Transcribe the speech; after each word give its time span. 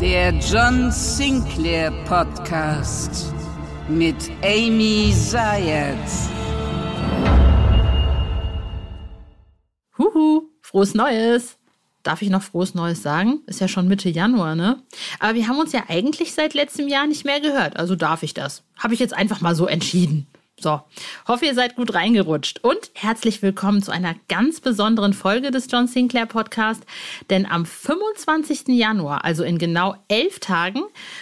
Der 0.00 0.30
John 0.34 0.92
Sinclair 0.92 1.90
Podcast 2.04 3.32
mit 3.88 4.30
Amy 4.42 5.10
Zayat. 5.10 5.96
Huhu, 9.96 10.50
frohes 10.60 10.92
Neues! 10.92 11.56
Darf 12.02 12.20
ich 12.20 12.28
noch 12.28 12.42
frohes 12.42 12.74
Neues 12.74 13.02
sagen? 13.02 13.40
Ist 13.46 13.62
ja 13.62 13.68
schon 13.68 13.88
Mitte 13.88 14.10
Januar, 14.10 14.54
ne? 14.54 14.82
Aber 15.18 15.34
wir 15.34 15.48
haben 15.48 15.58
uns 15.58 15.72
ja 15.72 15.84
eigentlich 15.88 16.34
seit 16.34 16.52
letztem 16.52 16.88
Jahr 16.88 17.06
nicht 17.06 17.24
mehr 17.24 17.40
gehört, 17.40 17.78
also 17.78 17.96
darf 17.96 18.22
ich 18.22 18.34
das. 18.34 18.64
Habe 18.76 18.92
ich 18.92 19.00
jetzt 19.00 19.14
einfach 19.14 19.40
mal 19.40 19.54
so 19.54 19.66
entschieden. 19.66 20.26
So, 20.58 20.80
hoffe, 21.28 21.44
ihr 21.44 21.54
seid 21.54 21.76
gut 21.76 21.92
reingerutscht 21.92 22.60
und 22.62 22.90
herzlich 22.94 23.42
willkommen 23.42 23.82
zu 23.82 23.90
einer 23.90 24.14
ganz 24.28 24.60
besonderen 24.60 25.12
Folge 25.12 25.50
des 25.50 25.66
John 25.70 25.86
Sinclair 25.86 26.24
Podcast. 26.24 26.82
Denn 27.28 27.44
am 27.44 27.66
25. 27.66 28.68
Januar, 28.68 29.26
also 29.26 29.44
in 29.44 29.58
genau 29.58 29.96
elf 30.08 30.40
Tagen, 30.40 30.80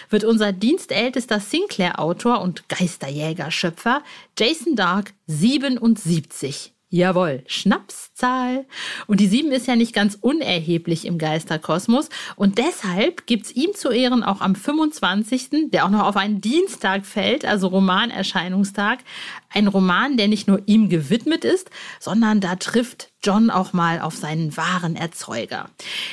wird 0.09 0.23
unser 0.23 0.53
dienstältester 0.53 1.41
Sinclair-Autor 1.41 2.39
und 2.39 2.69
Geisterjäger-Schöpfer 2.69 4.03
Jason 4.37 4.77
Dark 4.77 5.11
77. 5.27 6.74
Jawohl, 6.95 7.43
Schnapszahl. 7.47 8.65
Und 9.05 9.19
die 9.19 9.27
7 9.27 9.51
ist 9.51 9.67
ja 9.67 9.75
nicht 9.75 9.93
ganz 9.93 10.17
unerheblich 10.21 11.03
im 11.03 11.17
Geisterkosmos. 11.17 12.07
Und 12.37 12.57
deshalb 12.57 13.27
gibt's 13.27 13.51
ihm 13.51 13.73
zu 13.75 13.89
Ehren 13.89 14.23
auch 14.23 14.39
am 14.39 14.55
25., 14.55 15.71
der 15.71 15.83
auch 15.83 15.89
noch 15.89 16.03
auf 16.07 16.15
einen 16.15 16.39
Dienstag 16.39 17.05
fällt, 17.05 17.43
also 17.43 17.67
Romanerscheinungstag, 17.67 18.99
ein 19.53 19.67
Roman, 19.67 20.15
der 20.15 20.29
nicht 20.29 20.47
nur 20.47 20.61
ihm 20.67 20.87
gewidmet 20.87 21.43
ist, 21.43 21.69
sondern 21.99 22.39
da 22.39 22.55
trifft 22.55 23.09
John 23.25 23.49
auch 23.49 23.73
mal 23.73 24.01
auf 24.01 24.15
seinen 24.15 24.55
wahren 24.55 24.95
Erzeuger. 24.95 25.69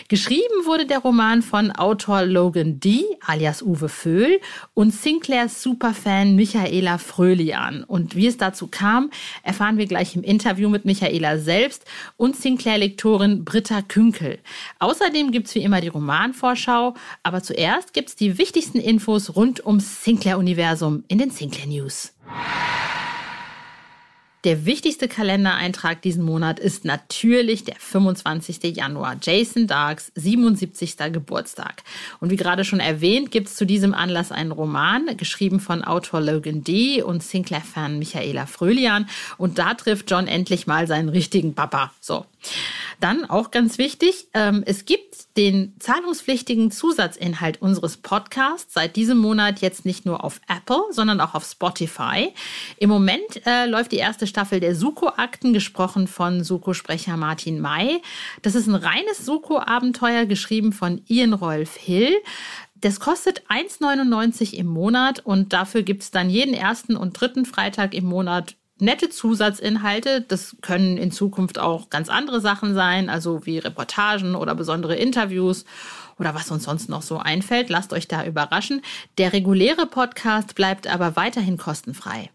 Geschrieben 0.08 0.64
wurde 0.64 0.86
der 0.86 1.00
Roman 1.00 1.42
von 1.42 1.70
Autor 1.70 2.22
Logan 2.22 2.80
D., 2.80 3.04
alias 3.26 3.60
Uwe 3.60 3.90
Föhl, 3.90 4.40
und 4.72 4.94
Sinclairs 4.94 5.62
Superfan 5.62 6.36
Michaela 6.36 6.96
Fröhlian. 6.96 7.84
Und 7.84 8.16
wie 8.16 8.26
es 8.26 8.38
dazu 8.38 8.66
kam, 8.66 9.10
erfahren 9.42 9.76
wir 9.76 9.86
gleich 9.86 10.16
im 10.16 10.22
Interview 10.22 10.70
mit 10.70 10.86
Michaela 10.86 11.36
selbst 11.36 11.84
und 12.16 12.34
Sinclair-Lektorin 12.34 13.44
Britta 13.44 13.82
Künkel. 13.82 14.38
Außerdem 14.78 15.32
gibt's 15.32 15.54
wie 15.54 15.62
immer 15.62 15.82
die 15.82 15.88
Romanvorschau, 15.88 16.94
aber 17.22 17.42
zuerst 17.42 17.92
gibt's 17.92 18.16
die 18.16 18.38
wichtigsten 18.38 18.78
Infos 18.78 19.36
rund 19.36 19.66
ums 19.66 20.02
Sinclair-Universum 20.04 21.04
in 21.08 21.18
den 21.18 21.30
Sinclair 21.30 21.66
News. 21.66 22.14
Der 24.44 24.66
wichtigste 24.66 25.06
Kalendereintrag 25.06 26.02
diesen 26.02 26.24
Monat 26.24 26.58
ist 26.58 26.84
natürlich 26.84 27.62
der 27.62 27.76
25. 27.78 28.76
Januar, 28.76 29.16
Jason 29.22 29.68
Darks 29.68 30.10
77. 30.16 30.96
Geburtstag. 31.12 31.84
Und 32.18 32.30
wie 32.30 32.36
gerade 32.36 32.64
schon 32.64 32.80
erwähnt, 32.80 33.30
gibt 33.30 33.46
es 33.46 33.54
zu 33.54 33.64
diesem 33.64 33.94
Anlass 33.94 34.32
einen 34.32 34.50
Roman, 34.50 35.16
geschrieben 35.16 35.60
von 35.60 35.84
Autor 35.84 36.20
Logan 36.20 36.64
D. 36.64 37.02
und 37.02 37.22
Sinclair-Fan 37.22 38.00
Michaela 38.00 38.46
Fröhlian. 38.46 39.08
Und 39.38 39.58
da 39.60 39.74
trifft 39.74 40.10
John 40.10 40.26
endlich 40.26 40.66
mal 40.66 40.88
seinen 40.88 41.08
richtigen 41.08 41.54
Papa. 41.54 41.92
So. 42.00 42.26
Dann 43.00 43.24
auch 43.24 43.50
ganz 43.50 43.78
wichtig, 43.78 44.26
ähm, 44.34 44.62
es 44.66 44.84
gibt 44.84 45.36
den 45.36 45.74
zahlungspflichtigen 45.78 46.70
Zusatzinhalt 46.70 47.60
unseres 47.62 47.96
Podcasts 47.96 48.74
seit 48.74 48.96
diesem 48.96 49.18
Monat 49.18 49.60
jetzt 49.60 49.84
nicht 49.84 50.04
nur 50.04 50.24
auf 50.24 50.40
Apple, 50.48 50.84
sondern 50.90 51.20
auch 51.20 51.34
auf 51.34 51.44
Spotify. 51.44 52.32
Im 52.78 52.90
Moment 52.90 53.44
äh, 53.46 53.66
läuft 53.66 53.92
die 53.92 53.96
erste 53.96 54.26
Staffel 54.32 54.60
der 54.60 54.74
Suko-Akten, 54.74 55.52
gesprochen 55.52 56.08
von 56.08 56.42
Suko-Sprecher 56.42 57.18
Martin 57.18 57.60
May. 57.60 58.00
Das 58.40 58.54
ist 58.54 58.66
ein 58.66 58.74
reines 58.74 59.26
Suko-Abenteuer, 59.26 60.24
geschrieben 60.24 60.72
von 60.72 61.02
Ian 61.06 61.34
Rolf 61.34 61.76
Hill. 61.76 62.14
Das 62.76 62.98
kostet 62.98 63.42
1,99 63.50 64.54
im 64.54 64.68
Monat 64.68 65.20
und 65.20 65.52
dafür 65.52 65.82
gibt 65.82 66.02
es 66.02 66.10
dann 66.10 66.30
jeden 66.30 66.54
ersten 66.54 66.96
und 66.96 67.12
dritten 67.12 67.44
Freitag 67.44 67.92
im 67.92 68.06
Monat 68.06 68.56
nette 68.78 69.10
Zusatzinhalte. 69.10 70.22
Das 70.22 70.56
können 70.62 70.96
in 70.96 71.12
Zukunft 71.12 71.58
auch 71.58 71.90
ganz 71.90 72.08
andere 72.08 72.40
Sachen 72.40 72.74
sein, 72.74 73.10
also 73.10 73.44
wie 73.44 73.58
Reportagen 73.58 74.34
oder 74.34 74.54
besondere 74.54 74.96
Interviews 74.96 75.66
oder 76.18 76.34
was 76.34 76.50
uns 76.50 76.64
sonst 76.64 76.88
noch 76.88 77.02
so 77.02 77.18
einfällt. 77.18 77.68
Lasst 77.68 77.92
euch 77.92 78.08
da 78.08 78.24
überraschen. 78.24 78.80
Der 79.18 79.34
reguläre 79.34 79.84
Podcast 79.84 80.54
bleibt 80.54 80.86
aber 80.86 81.16
weiterhin 81.16 81.58
kostenfrei. 81.58 82.30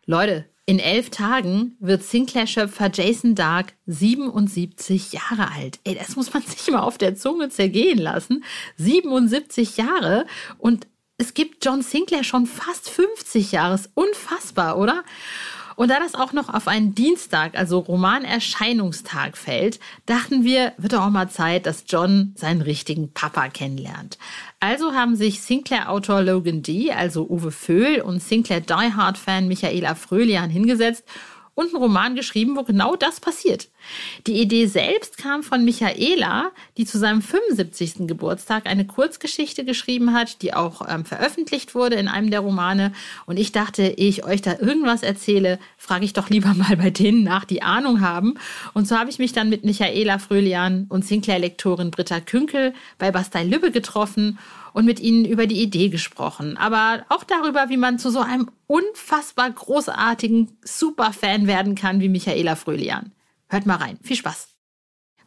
Leute, 0.06 0.46
in 0.70 0.78
elf 0.78 1.10
Tagen 1.10 1.76
wird 1.80 2.04
Sinclair-Schöpfer 2.04 2.92
Jason 2.94 3.34
Dark 3.34 3.72
77 3.86 5.12
Jahre 5.12 5.50
alt. 5.50 5.80
Ey, 5.82 5.96
das 5.96 6.14
muss 6.14 6.32
man 6.32 6.42
sich 6.46 6.70
mal 6.70 6.78
auf 6.78 6.96
der 6.96 7.16
Zunge 7.16 7.48
zergehen 7.48 7.98
lassen. 7.98 8.44
77 8.76 9.78
Jahre 9.78 10.26
und 10.58 10.86
es 11.18 11.34
gibt 11.34 11.64
John 11.64 11.82
Sinclair 11.82 12.22
schon 12.22 12.46
fast 12.46 12.88
50 12.88 13.50
Jahre. 13.50 13.80
Unfassbar, 13.94 14.78
oder? 14.78 15.02
Und 15.80 15.88
da 15.88 15.98
das 15.98 16.14
auch 16.14 16.34
noch 16.34 16.52
auf 16.52 16.68
einen 16.68 16.94
Dienstag, 16.94 17.56
also 17.56 17.78
Romanerscheinungstag 17.78 19.38
fällt, 19.38 19.80
dachten 20.04 20.44
wir, 20.44 20.74
wird 20.76 20.92
doch 20.92 21.06
auch 21.06 21.08
mal 21.08 21.30
Zeit, 21.30 21.64
dass 21.64 21.84
John 21.88 22.34
seinen 22.36 22.60
richtigen 22.60 23.14
Papa 23.14 23.48
kennenlernt. 23.48 24.18
Also 24.60 24.92
haben 24.92 25.16
sich 25.16 25.40
Sinclair-Autor 25.40 26.20
Logan 26.20 26.60
D., 26.60 26.92
also 26.92 27.26
Uwe 27.26 27.50
Föhl, 27.50 28.02
und 28.02 28.22
Sinclair 28.22 28.60
Die 28.60 28.74
Hard-Fan 28.94 29.48
Michaela 29.48 29.94
Fröhlian 29.94 30.50
hingesetzt 30.50 31.02
und 31.54 31.68
einen 31.68 31.82
Roman 31.82 32.14
geschrieben, 32.14 32.56
wo 32.56 32.62
genau 32.62 32.96
das 32.96 33.20
passiert. 33.20 33.68
Die 34.26 34.40
Idee 34.40 34.66
selbst 34.66 35.18
kam 35.18 35.42
von 35.42 35.64
Michaela, 35.64 36.52
die 36.76 36.86
zu 36.86 36.98
seinem 36.98 37.22
75. 37.22 38.06
Geburtstag 38.06 38.66
eine 38.66 38.86
Kurzgeschichte 38.86 39.64
geschrieben 39.64 40.12
hat, 40.12 40.42
die 40.42 40.54
auch 40.54 40.82
ähm, 40.88 41.04
veröffentlicht 41.04 41.74
wurde 41.74 41.96
in 41.96 42.08
einem 42.08 42.30
der 42.30 42.40
Romane. 42.40 42.92
Und 43.26 43.38
ich 43.38 43.52
dachte, 43.52 43.82
ehe 43.82 44.08
ich 44.08 44.24
euch 44.24 44.42
da 44.42 44.58
irgendwas 44.58 45.02
erzähle, 45.02 45.58
frage 45.76 46.04
ich 46.04 46.12
doch 46.12 46.30
lieber 46.30 46.54
mal 46.54 46.76
bei 46.76 46.90
denen 46.90 47.22
nach, 47.24 47.44
die 47.44 47.62
Ahnung 47.62 48.00
haben. 48.00 48.34
Und 48.72 48.88
so 48.88 48.96
habe 48.96 49.10
ich 49.10 49.18
mich 49.18 49.32
dann 49.32 49.48
mit 49.48 49.64
Michaela 49.64 50.18
Fröhlian 50.18 50.86
und 50.88 51.04
Sinclair-Lektorin 51.04 51.90
Britta 51.90 52.20
Künkel 52.20 52.74
bei 52.98 53.10
Bastei 53.10 53.44
Lübbe 53.44 53.70
getroffen 53.70 54.38
und 54.72 54.84
mit 54.84 55.00
ihnen 55.00 55.24
über 55.24 55.46
die 55.46 55.62
Idee 55.62 55.88
gesprochen, 55.88 56.56
aber 56.56 57.04
auch 57.08 57.24
darüber, 57.24 57.68
wie 57.68 57.76
man 57.76 57.98
zu 57.98 58.10
so 58.10 58.20
einem 58.20 58.50
unfassbar 58.66 59.50
großartigen 59.50 60.58
Superfan 60.62 61.46
werden 61.46 61.74
kann 61.74 62.00
wie 62.00 62.08
Michaela 62.08 62.56
Fröhlian. 62.56 63.12
Hört 63.48 63.66
mal 63.66 63.76
rein. 63.76 63.98
Viel 64.02 64.16
Spaß. 64.16 64.48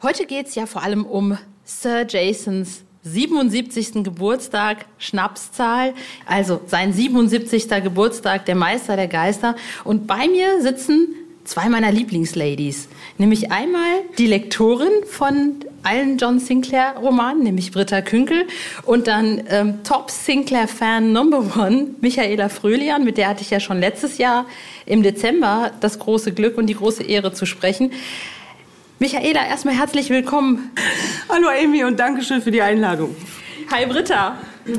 Heute 0.02 0.26
geht 0.26 0.48
es 0.48 0.56
ja 0.56 0.66
vor 0.66 0.84
allem 0.84 1.06
um 1.06 1.38
Sir 1.64 2.06
Jasons 2.08 2.84
77. 3.04 4.04
Geburtstag, 4.04 4.86
Schnapszahl, 4.98 5.94
also 6.26 6.62
sein 6.68 6.94
77. 6.94 7.68
Geburtstag, 7.84 8.46
der 8.46 8.56
Meister 8.56 8.96
der 8.96 9.08
Geister. 9.08 9.56
Und 9.84 10.08
bei 10.08 10.28
mir 10.28 10.62
sitzen 10.62 11.16
zwei 11.44 11.70
meiner 11.70 11.92
Lieblingsladies. 11.92 12.88
Nämlich 13.18 13.52
einmal 13.52 14.02
die 14.18 14.28
Lektorin 14.28 15.04
von 15.06 15.66
allen 15.84 16.18
John 16.18 16.40
Sinclair-Romanen, 16.40 17.44
nämlich 17.44 17.72
Britta 17.72 18.02
Künkel. 18.02 18.48
Und 18.84 19.08
dann 19.08 19.44
ähm, 19.50 19.84
Top 19.84 20.10
Sinclair-Fan 20.10 21.12
Number 21.12 21.40
One, 21.58 21.88
Michaela 22.02 22.50
Fröhlian, 22.50 23.04
mit 23.04 23.18
der 23.18 23.30
hatte 23.30 23.42
ich 23.42 23.50
ja 23.50 23.60
schon 23.60 23.80
letztes 23.80 24.18
Jahr 24.18 24.46
im 24.86 25.04
Dezember 25.04 25.72
das 25.80 26.00
große 26.00 26.34
Glück 26.34 26.58
und 26.58 26.68
die 26.68 26.76
große 26.76 27.04
Ehre 27.04 27.34
zu 27.34 27.46
sprechen. 27.46 27.92
Michaela, 29.00 29.46
erstmal 29.46 29.76
herzlich 29.76 30.10
willkommen. 30.10 30.72
Hallo 31.30 31.48
Amy 31.50 31.84
und 31.84 32.00
danke 32.00 32.24
schön 32.24 32.42
für 32.42 32.52
die 32.52 32.62
Einladung. 32.62 33.16
Hi 33.72 33.86
Britta. 33.86 34.38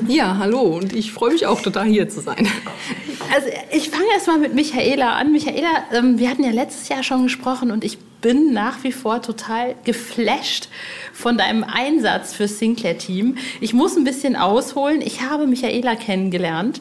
Ja, 0.08 0.38
hallo 0.38 0.60
und 0.60 0.94
ich 0.94 1.12
freue 1.12 1.32
mich 1.32 1.46
auch 1.46 1.60
total 1.60 1.84
hier 1.86 2.08
zu 2.08 2.20
sein. 2.20 2.48
Also 3.34 3.48
ich 3.70 3.90
fange 3.90 4.06
erstmal 4.12 4.38
mit 4.38 4.54
Michaela 4.54 5.14
an. 5.16 5.32
Michaela, 5.32 5.84
ähm, 5.92 6.18
wir 6.18 6.30
hatten 6.30 6.44
ja 6.44 6.50
letztes 6.50 6.88
Jahr 6.88 7.02
schon 7.02 7.24
gesprochen 7.24 7.70
und 7.70 7.84
ich 7.84 7.98
bin 7.98 8.54
nach 8.54 8.82
wie 8.82 8.92
vor 8.92 9.20
total 9.20 9.74
geflasht 9.84 10.68
von 11.12 11.36
deinem 11.36 11.64
Einsatz 11.64 12.32
für 12.32 12.48
Sinclair 12.48 12.96
Team. 12.96 13.36
Ich 13.60 13.74
muss 13.74 13.96
ein 13.96 14.04
bisschen 14.04 14.36
ausholen. 14.36 15.02
Ich 15.02 15.22
habe 15.22 15.46
Michaela 15.46 15.96
kennengelernt, 15.96 16.80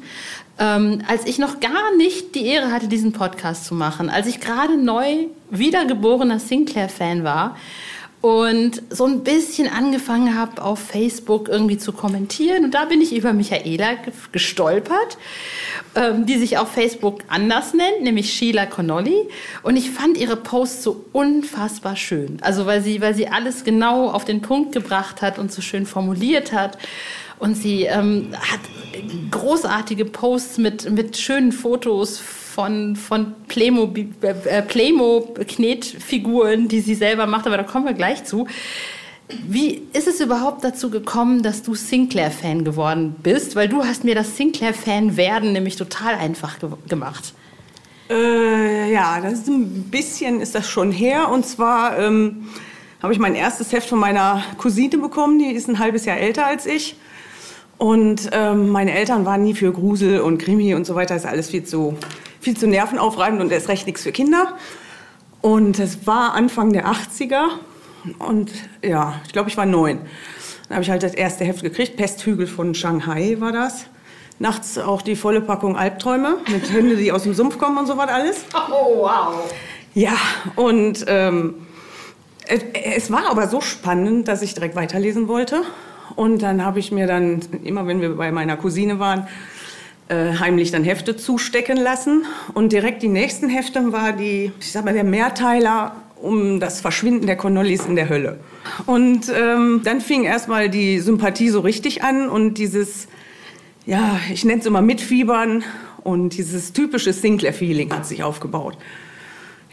ähm, 0.57 1.01
als 1.07 1.25
ich 1.25 1.39
noch 1.39 1.59
gar 1.59 1.95
nicht 1.97 2.35
die 2.35 2.45
Ehre 2.45 2.71
hatte, 2.71 2.88
diesen 2.88 3.11
Podcast 3.11 3.65
zu 3.65 3.75
machen, 3.75 4.09
als 4.09 4.27
ich 4.27 4.39
gerade 4.39 4.77
neu 4.77 5.25
wiedergeborener 5.50 6.39
Sinclair-Fan 6.39 7.23
war 7.25 7.57
und 8.23 8.81
so 8.89 9.05
ein 9.05 9.25
bisschen 9.25 9.67
angefangen 9.67 10.39
habe, 10.39 10.61
auf 10.61 10.79
Facebook 10.79 11.49
irgendwie 11.49 11.77
zu 11.77 11.91
kommentieren. 11.91 12.63
Und 12.63 12.73
da 12.73 12.85
bin 12.85 13.01
ich 13.01 13.13
über 13.13 13.33
Michaela 13.33 13.95
gestolpert, 14.31 15.17
ähm, 15.95 16.25
die 16.25 16.37
sich 16.37 16.57
auf 16.57 16.71
Facebook 16.71 17.19
anders 17.27 17.73
nennt, 17.73 18.01
nämlich 18.01 18.31
Sheila 18.31 18.65
Connolly. 18.65 19.27
Und 19.61 19.75
ich 19.75 19.91
fand 19.91 20.15
ihre 20.15 20.37
Posts 20.37 20.83
so 20.83 21.05
unfassbar 21.11 21.97
schön. 21.97 22.37
Also 22.39 22.65
weil 22.65 22.81
sie, 22.81 23.01
weil 23.01 23.13
sie 23.13 23.27
alles 23.27 23.65
genau 23.65 24.09
auf 24.09 24.23
den 24.23 24.41
Punkt 24.41 24.71
gebracht 24.71 25.21
hat 25.21 25.37
und 25.37 25.51
so 25.51 25.61
schön 25.61 25.85
formuliert 25.85 26.53
hat. 26.53 26.77
Und 27.39 27.55
sie 27.55 27.83
ähm, 27.83 28.29
hat 28.39 28.61
großartige 29.31 30.05
Posts 30.05 30.59
mit, 30.59 30.89
mit 30.89 31.17
schönen 31.17 31.51
Fotos 31.51 32.21
von, 32.53 32.95
von 32.95 33.33
Playmo, 33.47 33.91
äh, 34.21 34.61
Playmo 34.61 35.33
Knetfiguren, 35.47 36.67
die 36.67 36.81
sie 36.81 36.94
selber 36.94 37.25
macht, 37.25 37.47
aber 37.47 37.57
da 37.57 37.63
kommen 37.63 37.85
wir 37.85 37.94
gleich 37.94 38.23
zu. 38.25 38.47
Wie 39.47 39.81
ist 39.94 40.07
es 40.07 40.19
überhaupt 40.19 40.63
dazu 40.63 40.91
gekommen, 40.91 41.41
dass 41.41 41.63
du 41.63 41.73
Sinclair-Fan 41.73 42.63
geworden 42.63 43.15
bist? 43.23 43.55
Weil 43.55 43.69
du 43.69 43.83
hast 43.83 44.03
mir 44.03 44.13
das 44.13 44.38
Sinclair-Fan-Werden 44.38 45.53
nämlich 45.53 45.77
total 45.77 46.15
einfach 46.15 46.59
ge 46.59 46.69
gemacht. 46.88 47.33
Äh, 48.09 48.94
ja, 48.94 49.19
das 49.19 49.33
ist 49.33 49.47
ein 49.47 49.85
bisschen 49.89 50.39
ist 50.39 50.53
das 50.53 50.69
schon 50.69 50.91
her. 50.91 51.29
Und 51.29 51.47
zwar 51.47 51.97
ähm, 51.97 52.50
habe 53.01 53.13
ich 53.13 53.19
mein 53.19 53.33
erstes 53.33 53.71
Heft 53.71 53.89
von 53.89 53.97
meiner 53.97 54.44
Cousine 54.59 55.00
bekommen. 55.00 55.39
Die 55.39 55.51
ist 55.51 55.67
ein 55.67 55.79
halbes 55.79 56.05
Jahr 56.05 56.17
älter 56.17 56.45
als 56.45 56.67
ich. 56.67 56.97
Und 57.79 58.29
ähm, 58.31 58.69
meine 58.69 58.94
Eltern 58.94 59.25
waren 59.25 59.44
nie 59.44 59.55
für 59.55 59.71
Grusel 59.71 60.19
und 60.19 60.38
Krimi 60.38 60.75
und 60.75 60.85
so 60.85 60.94
weiter. 60.94 61.15
Das 61.15 61.23
ist 61.23 61.29
alles 61.29 61.50
viel 61.50 61.63
zu 61.63 61.97
viel 62.43 62.57
zu 62.57 62.67
nervenaufreibend 62.67 63.41
und 63.41 63.51
erst 63.51 63.69
recht 63.69 63.87
nichts 63.87 64.03
für 64.03 64.11
Kinder. 64.11 64.57
Und 65.41 65.79
es 65.79 66.05
war 66.05 66.33
Anfang 66.33 66.71
der 66.73 66.87
80er 66.87 67.47
und 68.19 68.51
ja, 68.83 69.21
ich 69.25 69.33
glaube, 69.33 69.49
ich 69.49 69.57
war 69.57 69.65
neun. 69.65 69.99
Dann 70.67 70.75
habe 70.75 70.83
ich 70.83 70.89
halt 70.89 71.03
das 71.03 71.13
erste 71.13 71.43
Heft 71.45 71.63
gekriegt, 71.63 71.97
Pesthügel 71.97 72.47
von 72.47 72.75
Shanghai 72.75 73.37
war 73.39 73.51
das. 73.51 73.85
Nachts 74.39 74.77
auch 74.77 75.01
die 75.01 75.15
volle 75.15 75.41
Packung 75.41 75.77
Albträume 75.77 76.37
mit 76.51 76.71
Hunde, 76.73 76.95
die 76.95 77.11
aus 77.11 77.23
dem 77.23 77.33
Sumpf 77.33 77.57
kommen 77.57 77.77
und 77.77 77.87
so 77.87 77.97
was 77.97 78.09
alles. 78.09 78.45
Oh, 78.53 79.03
wow. 79.03 79.53
Ja, 79.93 80.15
und 80.55 81.05
ähm, 81.07 81.55
es 82.47 83.11
war 83.11 83.29
aber 83.29 83.47
so 83.47 83.61
spannend, 83.61 84.27
dass 84.27 84.41
ich 84.41 84.53
direkt 84.53 84.75
weiterlesen 84.75 85.27
wollte. 85.27 85.61
Und 86.15 86.41
dann 86.41 86.63
habe 86.65 86.79
ich 86.79 86.91
mir 86.91 87.07
dann, 87.07 87.41
immer 87.63 87.87
wenn 87.87 88.01
wir 88.01 88.15
bei 88.15 88.31
meiner 88.31 88.57
Cousine 88.57 88.99
waren, 88.99 89.27
äh, 90.09 90.33
heimlich 90.39 90.71
dann 90.71 90.83
Hefte 90.83 91.15
zustecken 91.15 91.77
lassen. 91.77 92.25
Und 92.53 92.71
direkt 92.71 93.03
die 93.03 93.07
nächsten 93.07 93.50
Hefte 93.50 93.91
war 93.91 94.13
die, 94.13 94.51
ich 94.59 94.71
sag 94.71 94.85
mal, 94.85 94.94
der 94.94 95.03
Mehrteiler 95.03 95.95
um 96.21 96.61
das 96.61 96.79
Verschwinden 96.79 97.27
der 97.27 97.35
Connollis 97.35 97.85
in 97.85 97.95
der 97.95 98.07
Hölle. 98.07 98.39
Und 98.85 99.31
ähm, 99.35 99.81
dann 99.83 100.00
fing 100.00 100.23
erstmal 100.23 100.69
die 100.69 101.00
Sympathie 101.00 101.50
so 101.50 101.59
richtig 101.59 102.01
an 102.01 102.29
und 102.29 102.57
dieses, 102.57 103.07
ja, 103.85 104.19
ich 104.31 104.45
nenne 104.45 104.61
es 104.61 104.65
immer 104.65 104.81
Mitfiebern 104.81 105.63
und 106.01 106.29
dieses 106.29 106.71
typische 106.71 107.11
Sinclair-Feeling 107.11 107.94
hat 107.94 108.05
sich 108.05 108.23
aufgebaut. 108.23 108.77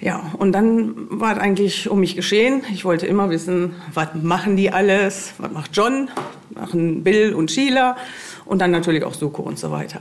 Ja, 0.00 0.32
und 0.38 0.52
dann 0.52 0.94
war 1.10 1.34
es 1.36 1.38
eigentlich 1.38 1.90
um 1.90 2.00
mich 2.00 2.16
geschehen. 2.16 2.62
Ich 2.72 2.84
wollte 2.84 3.06
immer 3.06 3.28
wissen, 3.28 3.74
was 3.92 4.08
machen 4.14 4.56
die 4.56 4.70
alles? 4.70 5.34
Was 5.38 5.50
macht 5.52 5.76
John? 5.76 6.08
Machen 6.50 7.04
Bill 7.04 7.34
und 7.34 7.50
Sheila? 7.50 7.96
Und 8.46 8.60
dann 8.60 8.70
natürlich 8.70 9.04
auch 9.04 9.14
Suko 9.14 9.42
und 9.42 9.58
so 9.58 9.70
weiter. 9.70 10.00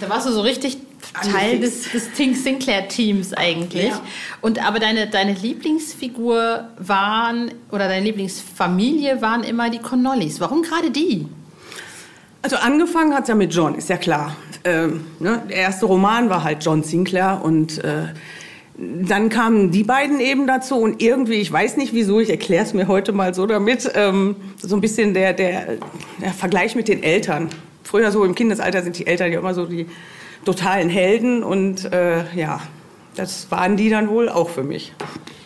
Da 0.00 0.08
warst 0.08 0.26
du 0.26 0.32
so 0.32 0.40
richtig 0.40 0.78
Teil 1.32 1.60
des, 1.60 1.90
des 1.90 2.10
Think 2.12 2.36
Sinclair-Teams 2.36 3.32
eigentlich. 3.34 3.90
Ja. 3.90 4.00
Und 4.42 4.64
aber 4.64 4.80
deine, 4.80 5.06
deine 5.06 5.32
Lieblingsfigur 5.32 6.68
waren 6.78 7.52
oder 7.70 7.88
deine 7.88 8.04
Lieblingsfamilie 8.04 9.22
waren 9.22 9.44
immer 9.44 9.70
die 9.70 9.78
Connollis. 9.78 10.40
Warum 10.40 10.62
gerade 10.62 10.90
die? 10.90 11.26
Also 12.42 12.56
angefangen 12.56 13.14
hat 13.14 13.22
es 13.22 13.28
ja 13.28 13.34
mit 13.34 13.54
John, 13.54 13.74
ist 13.76 13.88
ja 13.88 13.96
klar. 13.96 14.36
Ähm, 14.64 15.06
ne? 15.20 15.42
Der 15.48 15.56
erste 15.56 15.86
Roman 15.86 16.28
war 16.28 16.44
halt 16.44 16.64
John 16.64 16.82
Sinclair 16.82 17.40
und 17.42 17.82
äh, 17.82 18.08
dann 18.78 19.30
kamen 19.30 19.70
die 19.70 19.84
beiden 19.84 20.20
eben 20.20 20.46
dazu 20.46 20.76
und 20.76 21.00
irgendwie, 21.00 21.34
ich 21.34 21.50
weiß 21.50 21.78
nicht 21.78 21.94
wieso, 21.94 22.20
ich 22.20 22.28
erkläre 22.28 22.64
es 22.64 22.74
mir 22.74 22.88
heute 22.88 23.12
mal 23.12 23.32
so 23.32 23.46
damit, 23.46 23.90
ähm, 23.94 24.36
so 24.58 24.76
ein 24.76 24.80
bisschen 24.80 25.14
der, 25.14 25.32
der, 25.32 25.78
der 26.20 26.32
Vergleich 26.32 26.76
mit 26.76 26.88
den 26.88 27.02
Eltern. 27.02 27.48
Früher 27.84 28.10
so 28.12 28.24
im 28.24 28.34
Kindesalter 28.34 28.82
sind 28.82 28.98
die 28.98 29.06
Eltern 29.06 29.32
ja 29.32 29.38
immer 29.38 29.54
so 29.54 29.64
die 29.64 29.86
totalen 30.44 30.90
Helden 30.90 31.42
und 31.42 31.90
äh, 31.92 32.24
ja, 32.34 32.60
das 33.16 33.50
waren 33.50 33.76
die 33.76 33.90
dann 33.90 34.08
wohl 34.08 34.28
auch 34.28 34.48
für 34.48 34.62
mich. 34.62 34.92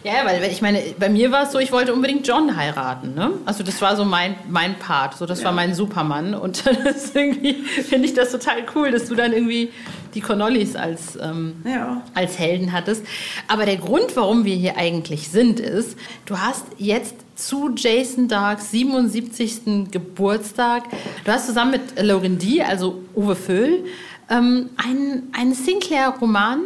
Ja, 0.02 0.24
weil 0.24 0.42
ich 0.44 0.62
meine, 0.62 0.82
bei 0.98 1.10
mir 1.10 1.30
war 1.30 1.42
es 1.42 1.52
so, 1.52 1.58
ich 1.58 1.72
wollte 1.72 1.92
unbedingt 1.92 2.26
John 2.26 2.56
heiraten. 2.56 3.14
Ne? 3.14 3.32
Also 3.44 3.62
das 3.62 3.82
war 3.82 3.96
so 3.96 4.04
mein, 4.06 4.34
mein 4.48 4.78
Part, 4.78 5.16
so 5.16 5.26
das 5.26 5.40
ja. 5.40 5.46
war 5.46 5.52
mein 5.52 5.74
Supermann. 5.74 6.34
Und 6.34 6.64
das 6.84 7.14
irgendwie 7.14 7.54
finde 7.54 8.06
ich 8.06 8.14
das 8.14 8.32
total 8.32 8.64
cool, 8.74 8.90
dass 8.90 9.06
du 9.06 9.14
dann 9.14 9.32
irgendwie 9.32 9.70
die 10.14 10.22
Connollis 10.22 10.74
als, 10.74 11.18
ähm, 11.20 11.56
ja. 11.64 12.02
als 12.14 12.38
Helden 12.38 12.72
hattest. 12.72 13.04
Aber 13.46 13.66
der 13.66 13.76
Grund, 13.76 14.16
warum 14.16 14.46
wir 14.46 14.56
hier 14.56 14.78
eigentlich 14.78 15.28
sind, 15.28 15.60
ist, 15.60 15.98
du 16.24 16.38
hast 16.38 16.64
jetzt 16.78 17.14
zu 17.36 17.70
Jason 17.76 18.26
Darks 18.26 18.70
77. 18.70 19.90
Geburtstag, 19.90 20.84
du 21.24 21.30
hast 21.32 21.46
zusammen 21.46 21.72
mit 21.72 22.02
Logan 22.02 22.38
D., 22.38 22.62
also 22.62 23.02
Uwe 23.14 23.36
Föhl, 23.36 23.84
ähm, 24.30 24.70
einen, 24.76 25.30
einen 25.32 25.54
Sinclair-Roman 25.54 26.60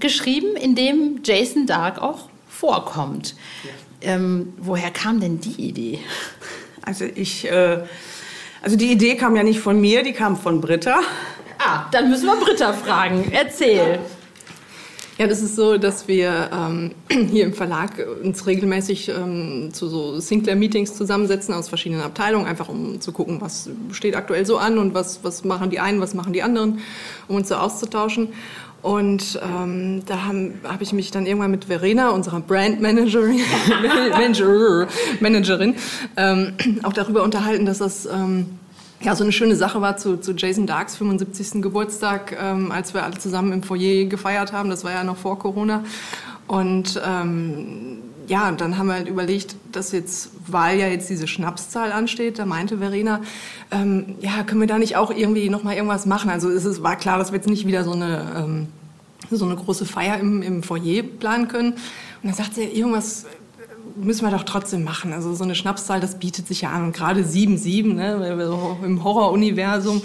geschrieben, 0.00 0.56
in 0.56 0.74
dem 0.74 1.20
Jason 1.24 1.66
Dark 1.66 2.00
auch 2.00 2.28
vorkommt. 2.48 3.34
Ja. 3.64 4.14
Ähm, 4.14 4.52
woher 4.58 4.90
kam 4.90 5.20
denn 5.20 5.40
die 5.40 5.60
Idee? 5.60 5.98
Also 6.82 7.04
ich, 7.04 7.50
äh, 7.50 7.82
also 8.62 8.76
die 8.76 8.90
Idee 8.92 9.16
kam 9.16 9.36
ja 9.36 9.42
nicht 9.42 9.60
von 9.60 9.80
mir, 9.80 10.02
die 10.02 10.12
kam 10.12 10.36
von 10.36 10.60
Britta. 10.60 11.00
Ah, 11.58 11.86
dann 11.90 12.08
müssen 12.08 12.26
wir 12.26 12.36
Britta 12.36 12.72
fragen. 12.72 13.30
Erzähl. 13.32 13.98
Ja, 15.18 15.26
das 15.26 15.42
ist 15.42 15.56
so, 15.56 15.78
dass 15.78 16.06
wir 16.06 16.48
ähm, 16.52 16.94
hier 17.28 17.44
im 17.44 17.52
Verlag 17.52 17.90
uns 18.22 18.46
regelmäßig 18.46 19.08
ähm, 19.08 19.70
zu 19.72 19.88
so 19.88 20.20
Sinclair-Meetings 20.20 20.94
zusammensetzen 20.94 21.52
aus 21.54 21.68
verschiedenen 21.68 22.02
Abteilungen, 22.02 22.46
einfach 22.46 22.68
um 22.68 23.00
zu 23.00 23.10
gucken, 23.10 23.40
was 23.40 23.68
steht 23.90 24.14
aktuell 24.14 24.46
so 24.46 24.58
an 24.58 24.78
und 24.78 24.94
was, 24.94 25.24
was 25.24 25.42
machen 25.42 25.70
die 25.70 25.80
einen, 25.80 26.00
was 26.00 26.14
machen 26.14 26.32
die 26.32 26.44
anderen, 26.44 26.78
um 27.26 27.34
uns 27.34 27.48
so 27.48 27.56
auszutauschen. 27.56 28.28
Und 28.80 29.40
ähm, 29.42 30.02
da 30.06 30.26
habe 30.26 30.52
hab 30.62 30.80
ich 30.80 30.92
mich 30.92 31.10
dann 31.10 31.26
irgendwann 31.26 31.50
mit 31.50 31.64
Verena, 31.64 32.10
unserer 32.10 32.40
Brandmanagerin, 32.40 33.40
Manager, 34.12 34.86
Managerin, 35.20 35.74
ähm, 36.16 36.54
auch 36.84 36.92
darüber 36.92 37.24
unterhalten, 37.24 37.66
dass 37.66 37.78
das 37.78 38.06
ähm, 38.06 38.46
ja, 39.00 39.14
so 39.14 39.24
eine 39.24 39.32
schöne 39.32 39.56
Sache 39.56 39.80
war 39.80 39.96
zu, 39.96 40.16
zu 40.18 40.32
Jason 40.32 40.66
Darks 40.66 40.96
75. 40.96 41.62
Geburtstag, 41.62 42.36
ähm, 42.40 42.72
als 42.72 42.94
wir 42.94 43.04
alle 43.04 43.18
zusammen 43.18 43.52
im 43.52 43.62
Foyer 43.62 44.06
gefeiert 44.06 44.52
haben. 44.52 44.70
Das 44.70 44.84
war 44.84 44.92
ja 44.92 45.04
noch 45.04 45.16
vor 45.16 45.38
Corona. 45.38 45.84
Und 46.46 47.00
ähm, 47.04 47.98
ja, 48.28 48.48
und 48.48 48.60
dann 48.60 48.76
haben 48.76 48.88
wir 48.88 48.94
halt 48.94 49.08
überlegt, 49.08 49.56
dass 49.72 49.92
jetzt, 49.92 50.30
weil 50.46 50.78
ja 50.78 50.86
jetzt 50.86 51.08
diese 51.08 51.26
Schnapszahl 51.26 51.92
ansteht, 51.92 52.38
da 52.38 52.46
meinte 52.46 52.78
Verena, 52.78 53.22
ähm, 53.70 54.16
ja, 54.20 54.42
können 54.44 54.60
wir 54.60 54.68
da 54.68 54.78
nicht 54.78 54.96
auch 54.96 55.10
irgendwie 55.10 55.48
noch 55.48 55.64
mal 55.64 55.74
irgendwas 55.74 56.06
machen? 56.06 56.30
Also 56.30 56.50
es 56.50 56.64
ist, 56.64 56.82
war 56.82 56.96
klar, 56.96 57.18
dass 57.18 57.32
wir 57.32 57.38
jetzt 57.38 57.48
nicht 57.48 57.66
wieder 57.66 57.84
so 57.84 57.92
eine, 57.92 58.32
ähm, 58.36 58.68
so 59.30 59.46
eine 59.46 59.56
große 59.56 59.86
Feier 59.86 60.18
im, 60.18 60.42
im 60.42 60.62
Foyer 60.62 61.02
planen 61.02 61.48
können. 61.48 61.72
Und 61.72 62.24
dann 62.24 62.34
sagt 62.34 62.54
sie, 62.54 62.64
irgendwas 62.64 63.24
müssen 63.96 64.24
wir 64.24 64.30
doch 64.30 64.44
trotzdem 64.44 64.84
machen. 64.84 65.12
Also 65.12 65.34
so 65.34 65.44
eine 65.44 65.54
Schnapszahl, 65.54 66.00
das 66.00 66.18
bietet 66.18 66.46
sich 66.46 66.60
ja 66.62 66.70
an. 66.70 66.84
Und 66.84 66.92
gerade 66.94 67.22
7-7, 67.22 67.94
ne, 67.94 68.78
im 68.84 69.04
Horror-Universum. 69.04 70.02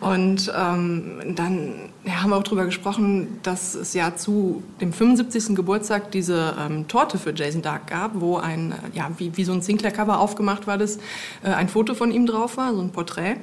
Und 0.00 0.52
ähm, 0.56 1.34
dann 1.34 1.72
ja, 2.04 2.22
haben 2.22 2.30
wir 2.30 2.36
auch 2.36 2.42
darüber 2.42 2.66
gesprochen, 2.66 3.38
dass 3.42 3.74
es 3.74 3.94
ja 3.94 4.14
zu 4.14 4.62
dem 4.80 4.92
75. 4.92 5.56
Geburtstag 5.56 6.10
diese 6.10 6.54
ähm, 6.58 6.86
Torte 6.86 7.18
für 7.18 7.34
Jason 7.34 7.62
Dark 7.62 7.86
gab, 7.86 8.12
wo 8.20 8.36
ein, 8.36 8.72
äh, 8.72 8.96
ja, 8.96 9.10
wie, 9.16 9.36
wie 9.36 9.44
so 9.44 9.52
ein 9.52 9.62
Sinclair-Cover 9.62 10.18
aufgemacht 10.18 10.66
war, 10.66 10.76
das 10.76 10.98
äh, 11.42 11.48
ein 11.48 11.68
Foto 11.68 11.94
von 11.94 12.12
ihm 12.12 12.26
drauf 12.26 12.56
war, 12.56 12.74
so 12.74 12.80
ein 12.80 12.90
Porträt. 12.90 13.36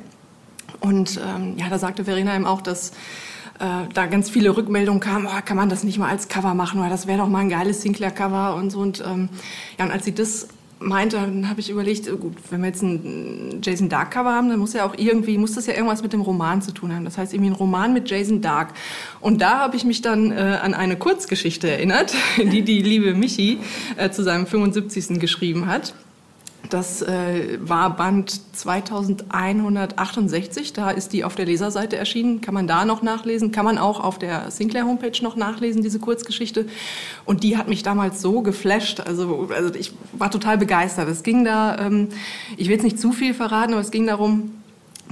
Und 0.80 1.20
ähm, 1.26 1.56
ja, 1.58 1.70
da 1.70 1.80
sagte 1.80 2.06
Verena 2.06 2.36
ihm 2.36 2.46
auch, 2.46 2.62
dass 2.62 2.92
äh, 3.60 3.88
da 3.94 4.06
ganz 4.06 4.30
viele 4.30 4.56
Rückmeldungen 4.56 5.00
kamen, 5.00 5.28
oh, 5.28 5.42
kann 5.44 5.58
man 5.58 5.70
das 5.70 5.84
nicht 5.84 5.98
mal 5.98 6.10
als 6.10 6.28
Cover 6.28 6.54
machen, 6.54 6.80
oder 6.80 6.90
das 6.90 7.08
wäre 7.08 7.20
doch 7.20 7.28
mal 7.28 7.40
ein 7.40 7.50
geiles 7.50 7.82
Sinclair-Cover 7.82 8.56
und 8.56 8.70
so. 8.70 8.80
Und 8.80 9.04
ähm, 9.06 9.30
ja, 9.80 9.86
und 9.86 9.92
als 9.92 10.06
sie 10.06 10.14
das 10.14 10.48
meinte, 10.82 11.18
dann 11.18 11.50
habe 11.50 11.60
ich 11.60 11.70
überlegt, 11.70 12.10
oh 12.12 12.18
gut, 12.18 12.34
wenn 12.50 12.62
wir 12.62 12.68
jetzt 12.68 12.82
ein 12.82 13.60
Jason 13.62 13.90
Dark 13.90 14.12
Cover 14.12 14.34
haben, 14.34 14.50
dann 14.50 14.60
muss 14.60 14.74
ja 14.74 14.86
auch 14.86 14.96
irgendwie, 14.98 15.38
muss 15.38 15.54
das 15.54 15.68
ja 15.68 15.74
irgendwas 15.74 16.02
mit 16.02 16.14
dem 16.14 16.22
Roman 16.22 16.62
zu 16.62 16.74
tun 16.74 16.94
haben. 16.94 17.06
Das 17.06 17.18
heißt 17.18 17.34
irgendwie 17.34 17.52
ein 17.52 17.56
Roman 17.56 17.94
mit 17.94 18.10
Jason 18.10 18.42
Dark. 18.42 18.74
Und 19.20 19.42
da 19.42 19.60
habe 19.60 19.78
ich 19.78 19.86
mich 19.86 20.02
dann 20.02 20.32
äh, 20.32 20.60
an 20.62 20.74
eine 20.74 20.98
Kurzgeschichte 20.98 21.70
erinnert, 21.70 22.14
die 22.38 22.64
die 22.64 22.82
liebe 22.82 23.14
Michi 23.14 23.60
äh, 23.98 24.10
zu 24.10 24.24
seinem 24.24 24.48
75. 24.48 25.20
geschrieben 25.20 25.68
hat. 25.68 25.94
Das 26.70 27.02
äh, 27.02 27.58
war 27.60 27.96
Band 27.96 28.40
2168, 28.56 30.74
da 30.74 30.92
ist 30.92 31.12
die 31.12 31.24
auf 31.24 31.36
der 31.36 31.46
Leserseite 31.46 31.98
erschienen. 31.98 32.40
Kann 32.40 32.54
man 32.54 32.68
da 32.68 32.86
noch 32.86 33.02
nachlesen, 33.02 33.52
kann 33.52 33.66
man 33.66 33.78
auch 33.78 34.00
auf 34.00 34.20
der 34.20 34.52
Sinclair 34.52 34.86
Homepage 34.86 35.22
noch 35.22 35.36
nachlesen, 35.36 35.82
diese 35.82 36.00
Kurzgeschichte. 36.00 36.68
Und 37.26 37.44
die 37.44 37.58
hat 37.58 37.68
mich 37.68 37.84
damals 37.84 38.22
so 38.22 38.42
geflasht, 38.42 39.02
also, 39.02 39.50
also 39.54 39.74
ich 39.76 39.94
war 40.14 40.32
total 40.32 40.58
begeistert. 40.58 41.10
Es 41.10 41.24
ging 41.24 41.44
da, 41.44 41.78
ähm, 41.80 42.10
ich 42.58 42.68
will 42.68 42.76
jetzt 42.76 42.84
nicht 42.84 43.00
zu 43.00 43.12
viel 43.12 43.34
verraten, 43.34 43.74
aber 43.74 43.82
es 43.82 43.92
ging 43.92 44.08
darum, 44.08 44.52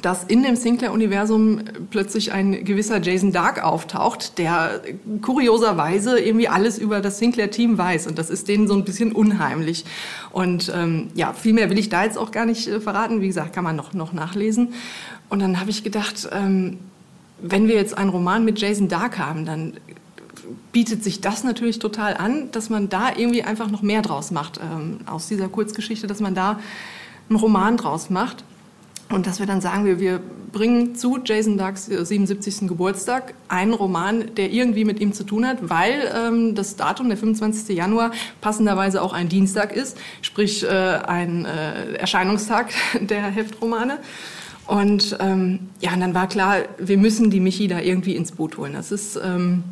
dass 0.02 0.24
in 0.24 0.44
dem 0.44 0.56
Sinclair-Universum 0.56 1.62
plötzlich 1.90 2.32
ein 2.32 2.64
gewisser 2.64 3.02
Jason 3.02 3.32
Dark 3.32 3.64
auftaucht, 3.64 4.38
der 4.38 4.82
kurioserweise 5.22 6.20
irgendwie 6.20 6.48
alles 6.48 6.78
über 6.78 7.02
das 7.02 7.20
Sinclair-Team 7.20 7.78
weiß. 7.78 8.08
Und 8.08 8.18
das 8.18 8.30
ist 8.30 8.48
denen 8.48 8.68
so 8.68 8.74
ein 8.74 8.84
bisschen 8.84 9.12
unheimlich. 9.12 9.86
Und 10.32 10.72
ähm, 10.76 11.08
ja, 11.16 11.34
viel 11.34 11.54
mehr 11.54 11.70
will 11.70 11.80
ich 11.80 11.90
da 11.90 12.04
jetzt 12.04 12.18
auch 12.18 12.32
gar 12.32 12.46
nicht 12.46 12.68
äh, 12.68 12.80
verraten. 12.80 13.22
Wie 13.22 13.28
gesagt, 13.28 13.54
kann 13.54 13.64
man 13.64 13.76
noch, 13.76 13.94
noch 13.94 14.14
nachlesen. 14.14 14.74
Und 15.30 15.42
dann 15.42 15.60
habe 15.60 15.70
ich 15.70 15.84
gedacht, 15.84 16.30
ähm, 16.32 16.78
wenn 17.42 17.68
wir 17.68 17.76
jetzt 17.76 17.98
einen 17.98 18.10
Roman 18.10 18.44
mit 18.46 18.60
Jason 18.60 18.88
Dark 18.88 19.18
haben, 19.18 19.46
dann 19.46 19.74
bietet 20.72 21.04
sich 21.04 21.22
das 21.22 21.44
natürlich 21.44 21.80
total 21.80 22.18
an, 22.18 22.52
dass 22.52 22.70
man 22.70 22.90
da 22.90 23.16
irgendwie 23.16 23.44
einfach 23.44 23.70
noch 23.70 23.82
mehr 23.82 24.02
draus 24.02 24.32
macht 24.32 24.60
ähm, 24.60 25.00
aus 25.06 25.28
dieser 25.28 25.48
Kurzgeschichte, 25.48 26.08
dass 26.08 26.20
man 26.20 26.36
da 26.36 26.60
einen 27.30 27.40
Roman 27.40 27.78
draus 27.78 28.10
macht. 28.10 28.44
Und 29.10 29.26
dass 29.26 29.40
wir 29.40 29.48
dann 29.48 29.60
sagen, 29.60 29.86
wir, 29.86 30.00
wir 30.00 30.22
bringen 30.52 30.96
zu 30.96 31.20
Jason 31.24 31.58
Darks 31.58 31.86
77. 31.86 32.68
Geburtstag 32.68 33.34
einen 33.48 33.74
Roman, 33.74 34.36
der 34.36 34.52
irgendwie 34.52 34.86
mit 34.86 35.00
ihm 35.00 35.14
zu 35.14 35.24
tun 35.24 35.48
hat, 35.48 35.70
weil 35.70 36.12
ähm, 36.16 36.54
das 36.54 36.76
Datum, 36.76 37.08
der 37.08 37.18
25. 37.18 37.76
Januar, 37.76 38.12
passenderweise 38.42 39.02
auch 39.02 39.14
ein 39.14 39.28
Dienstag 39.28 39.76
ist, 39.76 39.98
sprich 40.22 40.64
äh, 40.64 40.68
ein 40.68 41.46
äh, 41.46 41.94
Erscheinungstag 41.94 42.70
der 43.02 43.24
Heftromane. 43.24 43.98
Und 44.68 45.18
ähm, 45.20 45.70
ja, 45.80 45.94
und 45.94 46.02
dann 46.02 46.14
war 46.14 46.28
klar, 46.28 46.58
wir 46.78 46.98
müssen 46.98 47.32
die 47.32 47.40
Michi 47.40 47.68
da 47.68 47.80
irgendwie 47.80 48.16
ins 48.16 48.32
Boot 48.32 48.58
holen. 48.58 48.74
Das 48.74 48.92
ist... 48.92 49.20
Ähm, 49.24 49.64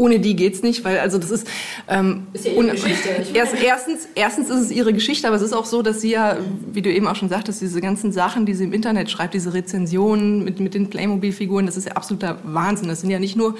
ohne 0.00 0.18
die 0.18 0.34
geht's 0.34 0.62
nicht, 0.62 0.82
weil 0.82 0.98
also 0.98 1.18
das 1.18 1.30
ist, 1.30 1.46
ähm, 1.86 2.26
ist 2.32 2.46
ja 2.46 2.52
ihre 2.52 2.70
Geschichte. 2.70 3.08
Erst, 3.34 3.54
erstens, 3.62 4.08
erstens 4.14 4.48
ist 4.48 4.60
es 4.60 4.70
ihre 4.70 4.94
Geschichte, 4.94 5.26
aber 5.26 5.36
es 5.36 5.42
ist 5.42 5.52
auch 5.52 5.66
so, 5.66 5.82
dass 5.82 6.00
sie 6.00 6.12
ja, 6.12 6.38
wie 6.72 6.80
du 6.80 6.90
eben 6.90 7.06
auch 7.06 7.16
schon 7.16 7.28
sagtest, 7.28 7.60
diese 7.60 7.82
ganzen 7.82 8.10
Sachen, 8.10 8.46
die 8.46 8.54
sie 8.54 8.64
im 8.64 8.72
Internet 8.72 9.10
schreibt, 9.10 9.34
diese 9.34 9.52
Rezensionen 9.52 10.42
mit, 10.42 10.58
mit 10.58 10.72
den 10.72 10.88
Playmobil-Figuren, 10.88 11.66
das 11.66 11.76
ist 11.76 11.86
ja 11.86 11.92
absoluter 11.92 12.38
Wahnsinn. 12.44 12.88
Das 12.88 13.02
sind 13.02 13.10
ja 13.10 13.18
nicht 13.18 13.36
nur 13.36 13.56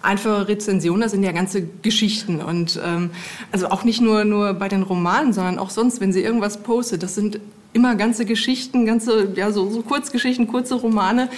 einfache 0.00 0.48
Rezensionen, 0.48 1.02
das 1.02 1.12
sind 1.12 1.22
ja 1.22 1.32
ganze 1.32 1.62
Geschichten 1.82 2.40
und 2.40 2.80
ähm, 2.84 3.10
also 3.52 3.68
auch 3.68 3.84
nicht 3.84 4.00
nur 4.00 4.24
nur 4.24 4.54
bei 4.54 4.68
den 4.68 4.82
Romanen, 4.82 5.34
sondern 5.34 5.58
auch 5.58 5.70
sonst, 5.70 6.00
wenn 6.00 6.12
sie 6.12 6.22
irgendwas 6.22 6.62
postet, 6.62 7.02
das 7.02 7.14
sind 7.14 7.38
immer 7.74 7.96
ganze 7.96 8.24
Geschichten, 8.24 8.86
ganze 8.86 9.32
ja 9.36 9.52
so, 9.52 9.68
so 9.68 9.82
Kurzgeschichten, 9.82 10.46
kurze 10.46 10.74
Romane 10.74 11.28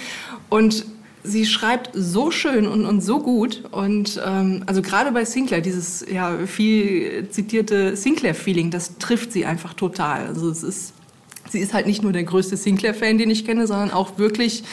und 0.49 0.85
sie 1.25 1.45
schreibt 1.45 1.89
so 1.93 2.31
schön 2.31 2.67
und, 2.67 2.85
und 2.85 3.01
so 3.01 3.19
gut. 3.19 3.63
Und 3.71 4.21
ähm, 4.25 4.63
also 4.65 4.81
gerade 4.81 5.11
bei 5.11 5.25
Sinclair, 5.25 5.61
dieses 5.61 6.05
ja, 6.09 6.45
viel 6.45 7.27
zitierte 7.29 7.95
Sinclair-Feeling, 7.95 8.71
das 8.71 8.97
trifft 8.97 9.31
sie 9.31 9.45
einfach 9.45 9.73
total. 9.73 10.27
Also 10.27 10.49
es 10.49 10.63
ist, 10.63 10.93
sie 11.49 11.59
ist 11.59 11.73
halt 11.73 11.87
nicht 11.87 12.03
nur 12.03 12.13
der 12.13 12.23
größte 12.23 12.57
Sinclair-Fan, 12.57 13.17
den 13.17 13.29
ich 13.29 13.45
kenne, 13.45 13.67
sondern 13.67 13.91
auch 13.91 14.17
wirklich 14.17 14.63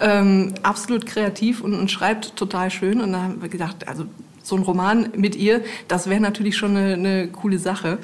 ähm, 0.00 0.54
absolut 0.62 1.06
kreativ 1.06 1.60
und, 1.60 1.74
und 1.74 1.90
schreibt 1.90 2.36
total 2.36 2.70
schön. 2.70 3.00
Und 3.00 3.12
da 3.12 3.22
haben 3.22 3.42
wir 3.42 3.48
gedacht, 3.48 3.88
also 3.88 4.04
so 4.42 4.56
ein 4.56 4.62
Roman 4.62 5.10
mit 5.16 5.36
ihr, 5.36 5.62
das 5.88 6.08
wäre 6.08 6.20
natürlich 6.20 6.56
schon 6.56 6.76
eine, 6.76 6.94
eine 6.94 7.28
coole 7.28 7.58
Sache. 7.58 7.98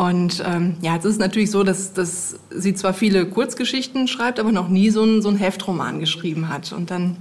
Und 0.00 0.42
ähm, 0.46 0.76
ja, 0.80 0.96
es 0.96 1.04
ist 1.04 1.20
natürlich 1.20 1.50
so, 1.50 1.62
dass, 1.62 1.92
dass 1.92 2.36
sie 2.48 2.72
zwar 2.72 2.94
viele 2.94 3.26
Kurzgeschichten 3.26 4.08
schreibt, 4.08 4.40
aber 4.40 4.50
noch 4.50 4.70
nie 4.70 4.88
so 4.88 5.02
einen, 5.02 5.20
so 5.20 5.28
einen 5.28 5.36
Heftroman 5.36 6.00
geschrieben 6.00 6.48
hat. 6.48 6.72
Und 6.72 6.90
dann 6.90 7.16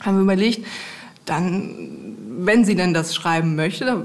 haben 0.00 0.16
wir 0.16 0.22
überlegt, 0.22 0.66
dann, 1.26 2.16
wenn 2.40 2.64
sie 2.64 2.74
denn 2.74 2.92
das 2.92 3.14
schreiben 3.14 3.54
möchte, 3.54 4.02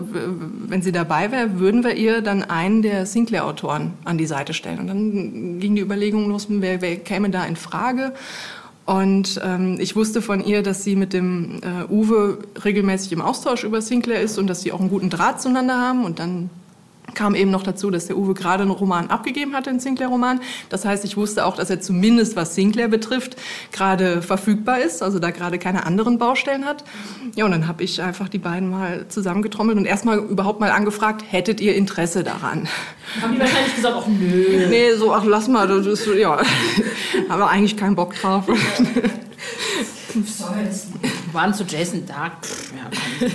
wenn 0.68 0.84
sie 0.84 0.92
dabei 0.92 1.32
wäre, 1.32 1.58
würden 1.58 1.84
wir 1.84 1.96
ihr 1.96 2.22
dann 2.22 2.44
einen 2.44 2.84
der 2.84 3.08
Sinclair-Autoren 3.08 3.94
an 4.06 4.20
die 4.20 4.28
Seite 4.28 4.54
stellen. 4.54 4.78
Und 4.78 4.88
dann 4.90 5.60
ging 5.60 5.74
die 5.74 5.82
Überlegung 5.82 6.30
los, 6.30 6.46
wer, 6.50 6.84
wer 6.84 6.98
käme 6.98 7.32
da 7.32 7.44
in 7.46 7.56
Frage. 7.56 8.14
Und 8.86 9.42
ähm, 9.44 9.78
ich 9.80 9.96
wusste 9.96 10.22
von 10.22 10.46
ihr, 10.46 10.62
dass 10.62 10.84
sie 10.84 10.96
mit 10.96 11.14
dem 11.14 11.62
äh, 11.64 11.92
Uwe 11.92 12.38
regelmäßig 12.64 13.12
im 13.12 13.22
Austausch 13.22 13.64
über 13.64 13.82
Sinclair 13.82 14.22
ist 14.22 14.38
und 14.38 14.46
dass 14.46 14.62
sie 14.62 14.72
auch 14.72 14.82
einen 14.82 14.90
guten 14.90 15.10
Draht 15.10 15.42
zueinander 15.42 15.80
haben. 15.80 16.06
Und 16.06 16.20
dann 16.20 16.52
kam 17.16 17.36
eben 17.36 17.52
noch 17.52 17.64
dazu, 17.64 17.90
dass 17.90 18.08
der 18.08 18.18
Uwe 18.18 18.34
gerade 18.34 18.64
einen 18.64 18.72
Roman 18.72 19.08
abgegeben 19.08 19.54
hatte, 19.54 19.70
einen 19.70 19.80
Sinclair-Roman. 19.80 20.42
Das 20.70 20.86
heißt, 20.86 21.06
ich 21.06 21.18
wusste 21.18 21.46
auch, 21.46 21.56
dass 21.56 21.70
er 21.70 21.82
zumindest, 21.82 22.36
was 22.36 22.56
Sinclair 22.56 22.88
betrifft, 22.88 23.36
gerade 23.72 24.22
verfügbar 24.22 24.80
ist, 24.80 25.04
also 25.04 25.20
da 25.20 25.32
gerade 25.32 25.60
keine 25.60 25.86
anderen 25.86 26.18
Baustellen 26.18 26.66
hat. 26.66 26.84
Ja, 27.36 27.46
und 27.46 27.52
dann 27.52 27.68
habe 27.68 27.84
ich 27.84 28.02
einfach 28.02 28.30
die 28.30 28.38
beiden 28.38 28.70
mal 28.70 29.06
zusammengetrommelt 29.08 29.78
und 29.78 29.86
erstmal 29.86 30.20
überhaupt 30.20 30.60
mal 30.60 30.72
angefragt, 30.72 31.24
hättet 31.30 31.62
ihr 31.62 31.76
Interesse 31.76 32.24
daran? 32.24 32.68
Haben 33.22 33.36
die 33.36 33.40
wahrscheinlich 33.40 33.76
gesagt, 33.76 33.96
ach 33.98 34.08
nö. 34.08 34.68
Nee, 34.70 34.94
so, 34.96 35.14
ach 35.14 35.26
lass 35.26 35.48
mal, 35.48 35.68
das 35.68 35.86
ist, 35.86 36.08
ja, 36.08 36.38
haben 37.30 37.40
wir 37.40 37.50
eigentlich 37.50 37.78
keinen 37.78 37.96
Bock 37.96 38.16
drauf. 38.16 38.46
Waren 41.32 41.54
zu 41.54 41.64
Jason 41.64 42.06
Dark. 42.06 42.34
Ja, 42.76 43.28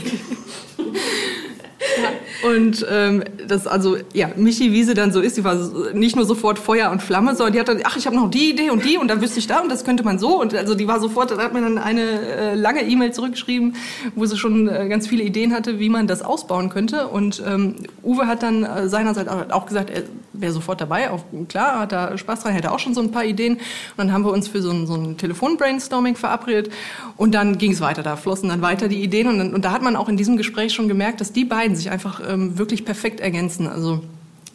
Und 2.43 2.87
ähm, 2.89 3.25
das 3.47 3.67
also, 3.67 3.97
ja, 4.13 4.31
Michi 4.37 4.73
Wiese 4.73 4.95
dann 4.95 5.13
so 5.13 5.21
ist, 5.21 5.37
die 5.37 5.45
war 5.45 5.57
nicht 5.93 6.15
nur 6.15 6.25
sofort 6.25 6.59
Feuer 6.59 6.91
und 6.91 7.03
Flamme, 7.03 7.35
sondern 7.35 7.53
die 7.53 7.61
hat 7.61 7.69
dann, 7.69 7.81
ach, 7.85 7.97
ich 7.97 8.07
habe 8.07 8.15
noch 8.15 8.31
die 8.31 8.51
Idee 8.51 8.71
und 8.71 8.85
die 8.85 8.97
und 8.97 9.09
dann 9.09 9.21
wüsste 9.21 9.41
ich 9.41 9.47
da 9.47 9.61
und 9.61 9.71
das 9.71 9.85
könnte 9.85 10.05
man 10.05 10.19
so. 10.19 10.41
Und 10.41 10.55
also 10.55 10.75
die 10.75 10.87
war 10.87 11.01
sofort, 11.01 11.31
da 11.31 11.39
hat 11.39 11.53
mir 11.53 11.63
dann 11.63 11.79
eine 11.79 12.03
äh, 12.03 12.55
lange 12.55 12.83
E-Mail 12.83 13.13
zurückgeschrieben, 13.13 13.75
wo 14.15 14.25
sie 14.27 14.37
schon 14.37 14.69
äh, 14.69 14.89
ganz 14.89 15.09
viele 15.09 15.25
Ideen 15.25 15.53
hatte, 15.53 15.79
wie 15.79 15.89
man 15.89 16.07
das 16.07 16.23
ausbauen 16.23 16.69
könnte. 16.69 17.09
Und 17.09 17.43
ähm, 17.47 17.77
Uwe 18.05 18.27
hat 18.27 18.43
dann 18.43 18.65
äh, 18.65 18.89
seinerseits 18.89 19.29
auch 19.51 19.67
gesagt, 19.67 19.91
er 19.91 20.05
wäre 20.33 20.53
sofort 20.53 20.81
dabei. 20.81 21.11
Auch, 21.11 21.23
klar, 21.49 21.81
hat 21.81 21.93
da 21.93 22.17
Spaß 22.17 22.43
dran, 22.43 22.53
hätte 22.53 22.71
auch 22.71 22.79
schon 22.79 22.95
so 22.95 23.01
ein 23.01 23.11
paar 23.11 23.25
Ideen. 23.25 23.55
Und 23.55 23.63
dann 23.97 24.13
haben 24.13 24.25
wir 24.25 24.33
uns 24.33 24.49
für 24.49 24.63
so 24.63 24.71
ein, 24.71 24.87
so 24.87 24.95
ein 24.95 25.17
Telefon-Brainstorming 25.17 26.17
verabredet 26.17 26.73
und 27.17 27.35
dann 27.35 27.59
ging 27.59 27.73
es 27.73 27.81
weiter. 27.81 28.03
Da 28.03 28.17
flossen 28.17 28.49
dann 28.49 28.63
weiter 28.63 28.89
die 28.89 29.03
Ideen 29.03 29.27
und, 29.27 29.55
und 29.55 29.65
da 29.65 29.73
hat 29.73 29.83
man 29.83 29.97
auch 29.97 30.09
in 30.09 30.17
diesem 30.17 30.37
Gespräch 30.37 30.73
schon 30.73 30.89
gemerkt, 30.89 31.21
dass 31.21 31.33
die 31.33 31.45
beiden 31.45 31.77
sich 31.77 31.91
einfach 31.91 32.21
ähm, 32.29 32.59
wirklich 32.59 32.85
perfekt 32.85 33.21
ergänzen. 33.21 33.67
Also 33.67 34.03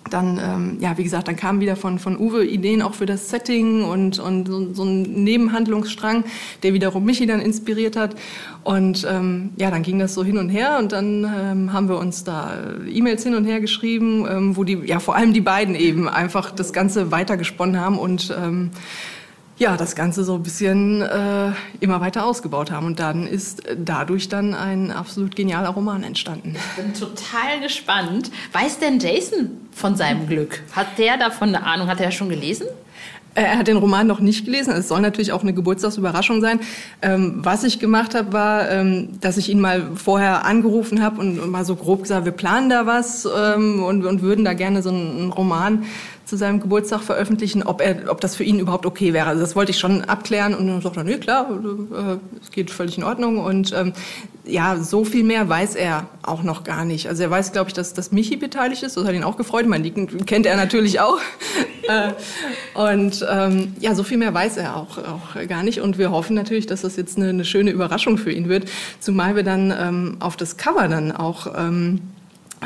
dann, 0.09 0.39
ähm, 0.43 0.77
ja, 0.79 0.97
wie 0.97 1.03
gesagt, 1.03 1.27
dann 1.27 1.35
kamen 1.35 1.59
wieder 1.61 1.75
von, 1.75 1.97
von 1.97 2.17
Uwe 2.17 2.45
Ideen 2.45 2.81
auch 2.81 2.93
für 2.93 3.05
das 3.05 3.29
Setting 3.29 3.83
und, 3.83 4.19
und 4.19 4.47
so, 4.47 4.73
so 4.73 4.83
ein 4.83 5.01
Nebenhandlungsstrang, 5.23 6.25
der 6.61 6.73
wiederum 6.73 7.05
Michi 7.05 7.25
dann 7.25 7.39
inspiriert 7.39 7.95
hat. 7.95 8.15
Und 8.63 9.07
ähm, 9.09 9.51
ja, 9.57 9.71
dann 9.71 9.81
ging 9.81 9.99
das 9.99 10.13
so 10.13 10.23
hin 10.23 10.37
und 10.37 10.49
her 10.49 10.77
und 10.79 10.91
dann 10.91 11.23
ähm, 11.23 11.73
haben 11.73 11.89
wir 11.89 11.97
uns 11.97 12.23
da 12.23 12.53
E-Mails 12.87 13.23
hin 13.23 13.35
und 13.35 13.45
her 13.45 13.59
geschrieben, 13.59 14.25
ähm, 14.29 14.57
wo 14.57 14.63
die, 14.63 14.79
ja, 14.85 14.99
vor 14.99 15.15
allem 15.15 15.33
die 15.33 15.41
beiden 15.41 15.75
eben 15.75 16.07
einfach 16.07 16.51
das 16.51 16.73
Ganze 16.73 17.11
weitergesponnen 17.11 17.79
haben 17.79 17.97
und 17.97 18.35
ähm, 18.37 18.71
ja, 19.63 19.77
das 19.77 19.95
Ganze 19.95 20.25
so 20.25 20.35
ein 20.35 20.43
bisschen 20.43 21.01
äh, 21.01 21.51
immer 21.79 22.01
weiter 22.01 22.25
ausgebaut 22.25 22.69
haben. 22.69 22.85
Und 22.85 22.99
dann 22.99 23.25
ist 23.25 23.63
dadurch 23.77 24.27
dann 24.27 24.53
ein 24.53 24.91
absolut 24.91 25.37
genialer 25.37 25.69
Roman 25.69 26.03
entstanden. 26.03 26.55
Ich 26.55 26.83
bin 26.83 26.93
total 26.93 27.61
gespannt. 27.61 28.29
Weiß 28.51 28.79
denn 28.79 28.99
Jason 28.99 29.51
von 29.71 29.95
seinem 29.95 30.27
Glück? 30.27 30.61
Hat 30.73 30.97
der 30.97 31.15
davon 31.17 31.55
eine 31.55 31.65
Ahnung? 31.65 31.87
Hat 31.87 32.01
er 32.01 32.11
schon 32.11 32.27
gelesen? 32.27 32.67
Er 33.35 33.57
hat 33.57 33.67
den 33.67 33.77
Roman 33.77 34.05
noch 34.05 34.19
nicht 34.19 34.45
gelesen. 34.45 34.73
Es 34.73 34.89
soll 34.89 35.01
natürlich 35.01 35.31
auch 35.31 35.41
eine 35.41 35.53
Geburtstagsüberraschung 35.53 36.41
sein. 36.41 36.59
Ähm, 37.01 37.35
was 37.37 37.63
ich 37.63 37.79
gemacht 37.79 38.13
habe, 38.13 38.31
war, 38.31 38.69
ähm, 38.69 39.19
dass 39.21 39.37
ich 39.37 39.49
ihn 39.49 39.59
mal 39.59 39.95
vorher 39.95 40.45
angerufen 40.45 41.01
habe 41.01 41.19
und, 41.21 41.39
und, 41.39 41.49
mal 41.49 41.65
so 41.65 41.75
grob 41.75 42.03
gesagt, 42.03 42.25
wir 42.25 42.31
planen 42.31 42.69
da 42.69 42.85
was 42.85 43.25
ähm, 43.25 43.81
und, 43.81 44.05
und, 44.05 44.21
würden 44.21 44.45
da 44.45 44.53
gerne 44.53 44.83
so 44.83 44.89
einen 44.89 45.31
Roman 45.31 45.85
zu 46.25 46.37
seinem 46.37 46.59
Geburtstag 46.59 47.01
veröffentlichen, 47.01 47.63
ob, 47.63 47.81
er, 47.81 48.09
ob 48.09 48.21
das 48.21 48.35
für 48.35 48.43
ihn 48.43 48.59
überhaupt 48.59 48.85
okay 48.85 49.13
wäre. 49.13 49.27
Also 49.27 49.41
das 49.41 49.55
wollte 49.55 49.71
ich 49.71 49.79
schon 49.79 50.03
abklären 50.03 50.55
und 50.55 50.67
dann 50.67 50.81
sagt 50.81 50.97
er, 50.97 51.03
nee, 51.03 51.17
klar, 51.17 51.49
äh, 51.51 52.17
es 52.41 52.51
geht 52.51 52.71
völlig 52.71 52.97
in 52.97 53.03
Ordnung. 53.03 53.39
Und 53.39 53.73
ähm, 53.73 53.93
ja, 54.45 54.77
so 54.77 55.03
viel 55.03 55.23
mehr 55.23 55.47
weiß 55.49 55.75
er 55.75 56.07
auch 56.21 56.43
noch 56.43 56.63
gar 56.63 56.85
nicht. 56.85 57.07
Also 57.07 57.23
er 57.23 57.29
weiß, 57.29 57.51
glaube 57.51 57.69
ich, 57.69 57.73
dass, 57.73 57.93
dass 57.93 58.11
Michi 58.11 58.37
beteiligt 58.37 58.83
ist. 58.83 58.95
Das 58.95 59.05
hat 59.05 59.13
ihn 59.13 59.23
auch 59.23 59.37
gefreut. 59.37 59.67
Mein 59.67 59.83
Liegen 59.83 60.25
kennt 60.25 60.45
er 60.45 60.55
natürlich 60.55 60.99
auch. 60.99 61.19
Äh, 61.85 62.13
und 62.75 63.25
ähm, 63.29 63.73
ja, 63.81 63.93
so 63.93 64.03
viel 64.03 64.17
mehr 64.17 64.33
weiß 64.33 64.55
er 64.55 64.77
auch, 64.77 64.99
auch 64.99 65.47
gar 65.49 65.63
nicht. 65.63 65.81
Und 65.81 65.97
wir 65.97 66.11
hoffen 66.11 66.33
natürlich, 66.33 66.65
dass 66.65 66.83
das 66.83 66.95
jetzt 66.95 67.17
eine, 67.17 67.27
eine 67.27 67.43
schöne 67.43 67.71
Überraschung 67.71 68.17
für 68.17 68.31
ihn 68.31 68.47
wird. 68.47 68.69
Zumal 69.01 69.35
wir 69.35 69.43
dann 69.43 69.73
ähm, 69.77 70.15
auf 70.21 70.37
das 70.37 70.55
Cover 70.55 70.87
dann 70.87 71.11
auch... 71.11 71.47
Ähm, 71.57 71.99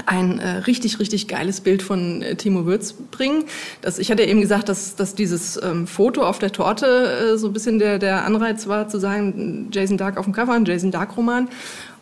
ein 0.06 0.40
äh, 0.40 0.50
richtig, 0.60 1.00
richtig 1.00 1.28
geiles 1.28 1.62
Bild 1.62 1.82
von 1.82 2.22
äh, 2.22 2.36
Timo 2.36 2.66
Würz 2.66 2.94
bringen. 3.12 3.44
Das, 3.82 4.00
ich 4.00 4.12
hatte 4.12 4.24
eben 4.24 4.42
gesagt, 4.42 4.70
dass, 4.70 4.96
dass 4.96 5.16
dieses 5.16 5.62
ähm, 5.62 5.88
Foto 5.88 6.24
auf 6.24 6.40
der 6.40 6.52
Torte 6.52 7.34
äh, 7.34 7.38
so 7.38 7.48
ein 7.48 7.54
bisschen 7.54 7.80
der, 7.80 8.00
der 8.00 8.26
Anreiz 8.26 8.68
war, 8.68 8.88
zu 8.88 9.00
sagen, 9.00 9.70
Jason 9.72 9.98
Dark 9.98 10.18
auf 10.18 10.26
dem 10.26 10.34
Cover, 10.34 10.54
ein 10.54 10.66
Jason 10.66 10.92
Dark-Roman. 10.92 11.50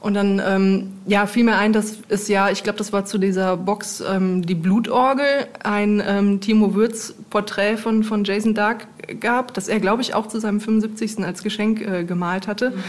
Und 0.06 0.14
dann 0.14 0.40
ähm, 0.46 0.92
ja, 1.08 1.26
fiel 1.26 1.46
mir 1.46 1.56
ein, 1.56 1.74
dass 1.74 1.98
es 2.10 2.28
ja, 2.28 2.52
ich 2.52 2.62
glaube, 2.62 2.78
das 2.78 2.94
war 2.94 3.06
zu 3.06 3.18
dieser 3.18 3.58
Box 3.58 4.04
ähm, 4.08 4.46
die 4.46 4.54
Blutorgel, 4.54 5.48
ein 5.64 6.04
ähm, 6.06 6.42
Timo 6.42 6.76
Würz 6.76 7.16
Porträt 7.32 7.78
von, 7.78 8.04
von 8.04 8.24
Jason 8.24 8.54
Dark 8.54 8.88
gab, 9.20 9.56
das 9.56 9.68
er, 9.68 9.80
glaube 9.80 10.04
ich, 10.04 10.14
auch 10.14 10.28
zu 10.28 10.40
seinem 10.40 10.62
75. 10.62 11.26
als 11.26 11.42
Geschenk 11.42 11.82
äh, 11.82 12.04
gemalt 12.04 12.48
hatte. 12.48 12.70
Mhm. 12.70 12.84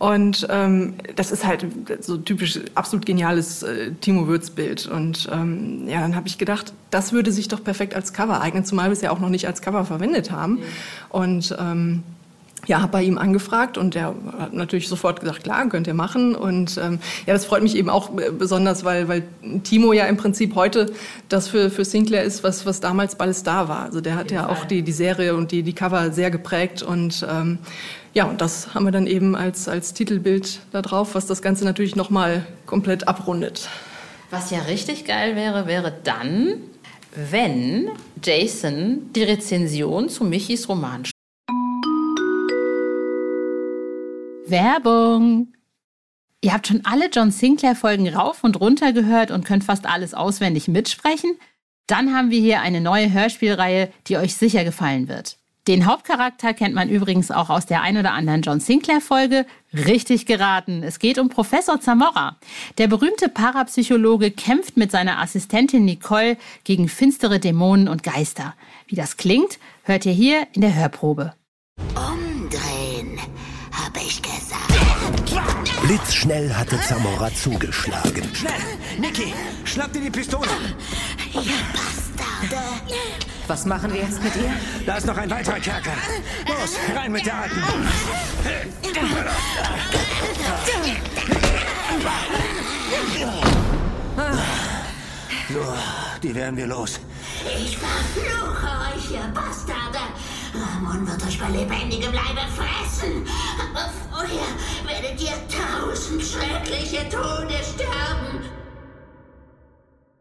Und 0.00 0.46
ähm, 0.48 0.94
das 1.14 1.30
ist 1.30 1.44
halt 1.44 1.66
so 2.00 2.16
typisch 2.16 2.58
absolut 2.74 3.04
geniales 3.04 3.62
äh, 3.62 3.92
Timo 4.00 4.26
Würz-Bild. 4.26 4.86
Und 4.86 5.28
ähm, 5.30 5.86
ja, 5.86 6.00
dann 6.00 6.16
habe 6.16 6.26
ich 6.26 6.38
gedacht, 6.38 6.72
das 6.90 7.12
würde 7.12 7.30
sich 7.32 7.48
doch 7.48 7.62
perfekt 7.62 7.94
als 7.94 8.14
Cover 8.14 8.40
eignen, 8.40 8.64
zumal 8.64 8.86
wir 8.86 8.94
es 8.94 9.02
ja 9.02 9.10
auch 9.10 9.20
noch 9.20 9.28
nicht 9.28 9.46
als 9.46 9.60
Cover 9.60 9.84
verwendet 9.84 10.30
haben. 10.30 10.54
Mhm. 10.54 10.62
Und 11.10 11.56
ähm, 11.60 12.02
ja, 12.66 12.82
habe 12.82 12.92
bei 12.92 13.02
ihm 13.02 13.18
angefragt 13.18 13.78
und 13.78 13.96
er 13.96 14.14
hat 14.38 14.52
natürlich 14.52 14.88
sofort 14.88 15.20
gesagt, 15.20 15.44
klar, 15.44 15.68
könnt 15.68 15.86
ihr 15.86 15.94
machen. 15.94 16.34
Und 16.34 16.78
ähm, 16.78 16.98
ja, 17.26 17.32
das 17.32 17.44
freut 17.44 17.62
mich 17.62 17.76
eben 17.76 17.90
auch 17.90 18.10
besonders, 18.10 18.84
weil, 18.84 19.08
weil 19.08 19.24
Timo 19.64 19.92
ja 19.92 20.06
im 20.06 20.16
Prinzip 20.16 20.54
heute 20.54 20.92
das 21.28 21.48
für, 21.48 21.70
für 21.70 21.84
Sinclair 21.84 22.22
ist, 22.22 22.44
was, 22.44 22.66
was 22.66 22.80
damals 22.80 23.16
Ballestar 23.16 23.68
war. 23.68 23.84
Also 23.84 24.00
der 24.00 24.16
hat 24.16 24.30
ja 24.30 24.48
auch 24.48 24.64
die, 24.64 24.82
die 24.82 24.92
Serie 24.92 25.34
und 25.34 25.52
die, 25.52 25.62
die 25.62 25.72
Cover 25.72 26.12
sehr 26.12 26.30
geprägt 26.30 26.82
und 26.82 27.26
ähm, 27.28 27.58
ja, 28.12 28.24
und 28.24 28.40
das 28.40 28.74
haben 28.74 28.84
wir 28.84 28.92
dann 28.92 29.06
eben 29.06 29.36
als, 29.36 29.68
als 29.68 29.94
Titelbild 29.94 30.60
da 30.72 30.82
drauf, 30.82 31.14
was 31.14 31.26
das 31.26 31.42
Ganze 31.42 31.64
natürlich 31.64 31.94
nochmal 31.94 32.44
komplett 32.66 33.06
abrundet. 33.06 33.68
Was 34.30 34.50
ja 34.50 34.60
richtig 34.62 35.04
geil 35.04 35.36
wäre, 35.36 35.66
wäre 35.66 35.92
dann, 36.02 36.54
wenn 37.14 37.88
Jason 38.22 39.10
die 39.14 39.22
Rezension 39.22 40.08
zu 40.08 40.24
Michis 40.24 40.68
Roman 40.68 41.04
Werbung. 44.50 45.52
Ihr 46.42 46.52
habt 46.52 46.66
schon 46.66 46.84
alle 46.84 47.10
John 47.10 47.30
Sinclair-Folgen 47.30 48.08
rauf 48.08 48.44
und 48.44 48.60
runter 48.60 48.92
gehört 48.92 49.30
und 49.30 49.44
könnt 49.44 49.64
fast 49.64 49.86
alles 49.86 50.14
auswendig 50.14 50.68
mitsprechen? 50.68 51.38
Dann 51.86 52.14
haben 52.14 52.30
wir 52.30 52.40
hier 52.40 52.60
eine 52.60 52.80
neue 52.80 53.12
Hörspielreihe, 53.12 53.90
die 54.06 54.16
euch 54.16 54.36
sicher 54.36 54.64
gefallen 54.64 55.08
wird. 55.08 55.36
Den 55.68 55.84
Hauptcharakter 55.84 56.54
kennt 56.54 56.74
man 56.74 56.88
übrigens 56.88 57.30
auch 57.30 57.50
aus 57.50 57.66
der 57.66 57.82
ein 57.82 57.98
oder 57.98 58.12
anderen 58.12 58.40
John 58.40 58.60
Sinclair-Folge. 58.60 59.44
Richtig 59.74 60.24
geraten. 60.24 60.82
Es 60.82 60.98
geht 60.98 61.18
um 61.18 61.28
Professor 61.28 61.80
Zamora. 61.80 62.38
Der 62.78 62.88
berühmte 62.88 63.28
Parapsychologe 63.28 64.30
kämpft 64.30 64.78
mit 64.78 64.90
seiner 64.90 65.20
Assistentin 65.20 65.84
Nicole 65.84 66.38
gegen 66.64 66.88
finstere 66.88 67.38
Dämonen 67.40 67.88
und 67.88 68.02
Geister. 68.02 68.54
Wie 68.86 68.96
das 68.96 69.18
klingt, 69.18 69.58
hört 69.82 70.06
ihr 70.06 70.12
hier 70.12 70.46
in 70.54 70.62
der 70.62 70.74
Hörprobe. 70.74 71.34
Umdrehen, 71.94 72.79
Blitzschnell 75.82 76.54
hatte 76.54 76.80
Zamora 76.80 77.32
zugeschlagen. 77.34 78.22
Schnell! 78.34 78.52
Niki, 78.98 79.32
schnapp 79.64 79.92
dir 79.92 80.02
die 80.02 80.10
Pistole! 80.10 80.48
Ihr 81.32 81.40
Bastarde! 81.72 82.64
Was 83.48 83.64
machen 83.64 83.92
wir 83.92 84.02
jetzt 84.02 84.22
mit 84.22 84.36
ihr? 84.36 84.52
Da 84.86 84.96
ist 84.96 85.06
noch 85.06 85.16
ein 85.16 85.30
weiterer 85.30 85.58
Kerker. 85.58 85.92
Los, 86.46 86.76
rein 86.94 87.12
mit 87.12 87.24
der 87.26 87.34
Alten. 87.34 87.62
So, 95.48 95.74
die 96.22 96.34
werden 96.34 96.56
wir 96.56 96.66
los. 96.66 97.00
Ich 97.58 97.78
verfluche 97.78 98.68
euch, 98.94 99.10
ihr 99.12 99.32
Bastarde! 99.34 99.98
Ramon 100.54 101.06
wird 101.08 101.22
euch 101.26 101.38
bei 101.38 101.48
lebendigem 101.48 102.12
Leibe 102.12 102.42
fressen. 102.54 103.26
Vorher 104.20 105.02
werdet 105.02 105.22
ihr 105.22 105.32
tausend 105.48 106.22
schreckliche 106.22 107.08
Tode 107.08 107.54
sterben. 107.54 108.44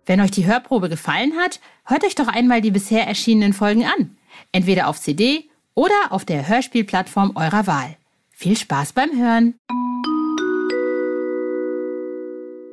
Wenn 0.05 0.21
euch 0.21 0.31
die 0.31 0.45
Hörprobe 0.45 0.87
gefallen 0.87 1.33
hat, 1.37 1.59
hört 1.83 2.05
euch 2.05 2.15
doch 2.15 2.29
einmal 2.29 2.61
die 2.61 2.71
bisher 2.71 3.05
erschienenen 3.05 3.51
Folgen 3.51 3.83
an. 3.83 4.17
Entweder 4.53 4.87
auf 4.87 5.01
CD 5.01 5.49
oder 5.75 6.11
auf 6.11 6.23
der 6.23 6.47
Hörspielplattform 6.47 7.33
eurer 7.35 7.67
Wahl. 7.67 7.97
Viel 8.31 8.55
Spaß 8.55 8.93
beim 8.93 9.11
Hören. 9.19 9.55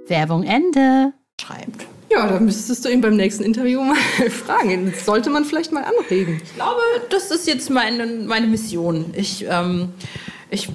Werbung 0.06 0.44
Ende. 0.44 1.12
Schreibt. 1.40 1.86
Ja, 2.08 2.28
da 2.28 2.38
müsstest 2.38 2.84
du 2.84 2.88
ihn 2.88 3.00
beim 3.00 3.16
nächsten 3.16 3.42
Interview 3.42 3.82
mal 3.82 3.96
fragen. 4.30 4.92
Das 4.92 5.04
sollte 5.04 5.30
man 5.30 5.44
vielleicht 5.44 5.72
mal 5.72 5.82
anregen. 5.82 6.40
Ich 6.44 6.54
glaube, 6.54 6.80
das 7.10 7.32
ist 7.32 7.48
jetzt 7.48 7.68
meine, 7.68 8.06
meine 8.06 8.46
Mission. 8.46 9.12
Ich, 9.16 9.44
ähm, 9.48 9.88
ich, 10.50 10.68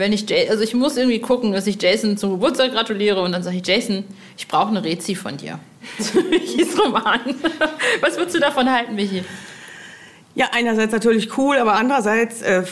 wenn 0.00 0.12
ich, 0.12 0.26
also 0.50 0.64
ich 0.64 0.74
muss 0.74 0.96
irgendwie 0.96 1.20
gucken, 1.20 1.52
dass 1.52 1.66
ich 1.66 1.80
Jason 1.80 2.16
zum 2.16 2.32
Geburtstag 2.32 2.72
gratuliere 2.72 3.22
und 3.22 3.32
dann 3.32 3.42
sage 3.44 3.58
ich, 3.58 3.66
Jason, 3.66 4.04
ich 4.36 4.48
brauche 4.48 4.68
eine 4.68 4.82
Rezi 4.82 5.14
von 5.14 5.36
dir. 5.36 5.60
Michis 6.30 6.76
Roman. 6.78 7.20
Was 8.00 8.16
würdest 8.16 8.34
du 8.34 8.40
davon 8.40 8.70
halten, 8.70 8.96
Michi? 8.96 9.22
Ja, 10.34 10.48
einerseits 10.52 10.92
natürlich 10.92 11.36
cool, 11.38 11.56
aber 11.58 11.74
andererseits, 11.74 12.42
äh, 12.42 12.64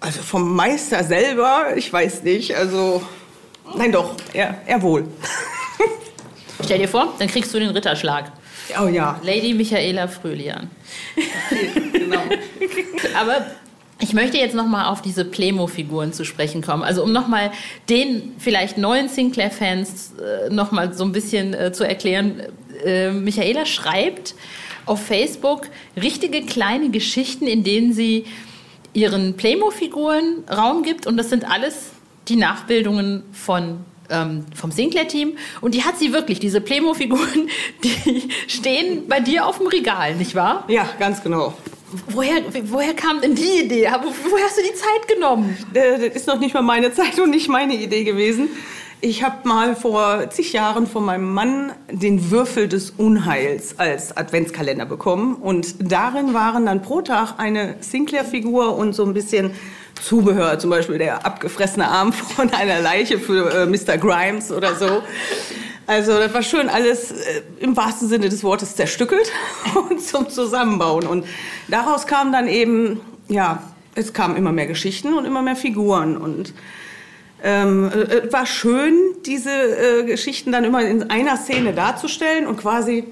also 0.00 0.22
vom 0.22 0.54
Meister 0.54 1.04
selber, 1.04 1.76
ich 1.76 1.92
weiß 1.92 2.22
nicht, 2.22 2.56
also, 2.56 3.02
nein 3.76 3.92
doch, 3.92 4.14
er, 4.32 4.60
er 4.66 4.80
wohl. 4.82 5.04
Stell 6.64 6.78
dir 6.78 6.88
vor, 6.88 7.14
dann 7.18 7.28
kriegst 7.28 7.52
du 7.52 7.58
den 7.58 7.70
Ritterschlag. 7.70 8.32
Oh 8.80 8.86
ja. 8.86 9.20
Lady 9.22 9.52
Michaela 9.52 10.06
Fröhlian. 10.08 10.70
genau. 11.92 12.22
Aber 13.18 13.46
ich 14.02 14.14
möchte 14.14 14.36
jetzt 14.36 14.54
noch 14.56 14.66
mal 14.66 14.88
auf 14.88 15.00
diese 15.00 15.24
Playmo-Figuren 15.24 16.12
zu 16.12 16.24
sprechen 16.24 16.60
kommen. 16.60 16.82
Also 16.82 17.04
um 17.04 17.12
noch 17.12 17.28
mal 17.28 17.52
den 17.88 18.32
vielleicht 18.38 18.76
neuen 18.76 19.08
Sinclair-Fans 19.08 20.14
äh, 20.18 20.50
noch 20.52 20.72
mal 20.72 20.92
so 20.92 21.04
ein 21.04 21.12
bisschen 21.12 21.54
äh, 21.54 21.72
zu 21.72 21.84
erklären. 21.84 22.42
Äh, 22.84 23.12
Michaela 23.12 23.64
schreibt 23.64 24.34
auf 24.86 25.06
Facebook 25.06 25.68
richtige 25.96 26.42
kleine 26.42 26.90
Geschichten, 26.90 27.46
in 27.46 27.62
denen 27.62 27.92
sie 27.92 28.24
ihren 28.92 29.36
Playmo-Figuren 29.36 30.44
Raum 30.50 30.82
gibt. 30.82 31.06
Und 31.06 31.16
das 31.16 31.30
sind 31.30 31.48
alles 31.48 31.90
die 32.26 32.36
Nachbildungen 32.36 33.22
von 33.32 33.84
ähm, 34.10 34.46
vom 34.52 34.72
Sinclair-Team. 34.72 35.38
Und 35.60 35.74
die 35.74 35.84
hat 35.84 36.00
sie 36.00 36.12
wirklich, 36.12 36.40
diese 36.40 36.60
Playmo-Figuren, 36.60 37.48
die 37.84 38.28
stehen 38.48 39.06
bei 39.06 39.20
dir 39.20 39.46
auf 39.46 39.58
dem 39.58 39.68
Regal, 39.68 40.16
nicht 40.16 40.34
wahr? 40.34 40.64
Ja, 40.66 40.88
ganz 40.98 41.22
genau. 41.22 41.54
Woher, 42.08 42.42
woher 42.64 42.94
kam 42.94 43.20
denn 43.20 43.34
die 43.34 43.64
Idee? 43.64 43.88
Woher 44.30 44.44
hast 44.44 44.58
du 44.58 44.62
die 44.62 44.74
Zeit 44.74 45.08
genommen? 45.08 45.56
Das 45.74 46.00
ist 46.00 46.26
noch 46.26 46.38
nicht 46.38 46.54
mal 46.54 46.62
meine 46.62 46.92
Zeit 46.92 47.18
und 47.18 47.30
nicht 47.30 47.48
meine 47.48 47.74
Idee 47.74 48.04
gewesen. 48.04 48.48
Ich 49.04 49.24
habe 49.24 49.48
mal 49.48 49.74
vor 49.74 50.30
zig 50.30 50.52
Jahren 50.52 50.86
von 50.86 51.04
meinem 51.04 51.34
Mann 51.34 51.72
den 51.90 52.30
Würfel 52.30 52.68
des 52.68 52.90
Unheils 52.90 53.78
als 53.78 54.16
Adventskalender 54.16 54.86
bekommen. 54.86 55.34
Und 55.34 55.90
darin 55.92 56.34
waren 56.34 56.66
dann 56.66 56.82
pro 56.82 57.02
Tag 57.02 57.34
eine 57.38 57.74
Sinclair-Figur 57.80 58.76
und 58.76 58.94
so 58.94 59.04
ein 59.04 59.12
bisschen 59.12 59.50
Zubehör, 60.00 60.58
zum 60.58 60.70
Beispiel 60.70 60.98
der 60.98 61.26
abgefressene 61.26 61.88
Arm 61.88 62.12
von 62.36 62.52
einer 62.54 62.80
Leiche 62.80 63.18
für 63.18 63.50
äh, 63.50 63.66
Mr. 63.66 63.98
Grimes 63.98 64.52
oder 64.52 64.76
so. 64.76 65.02
Also 65.86 66.12
das 66.12 66.32
war 66.32 66.42
schön 66.42 66.68
alles 66.68 67.10
äh, 67.10 67.42
im 67.60 67.76
wahrsten 67.76 68.08
Sinne 68.08 68.28
des 68.28 68.44
Wortes 68.44 68.76
zerstückelt 68.76 69.30
und 69.90 70.00
zum 70.00 70.28
Zusammenbauen. 70.28 71.06
Und 71.06 71.26
daraus 71.68 72.06
kam 72.06 72.32
dann 72.32 72.48
eben, 72.48 73.00
ja, 73.28 73.62
es 73.94 74.12
kamen 74.12 74.36
immer 74.36 74.52
mehr 74.52 74.66
Geschichten 74.66 75.14
und 75.14 75.24
immer 75.24 75.42
mehr 75.42 75.56
Figuren. 75.56 76.16
Und 76.16 76.54
ähm, 77.42 77.90
äh, 77.90 78.32
war 78.32 78.46
schön, 78.46 78.94
diese 79.26 79.50
äh, 79.50 80.04
Geschichten 80.04 80.52
dann 80.52 80.64
immer 80.64 80.82
in 80.82 81.10
einer 81.10 81.36
Szene 81.36 81.72
darzustellen 81.72 82.46
und 82.46 82.56
quasi 82.56 83.04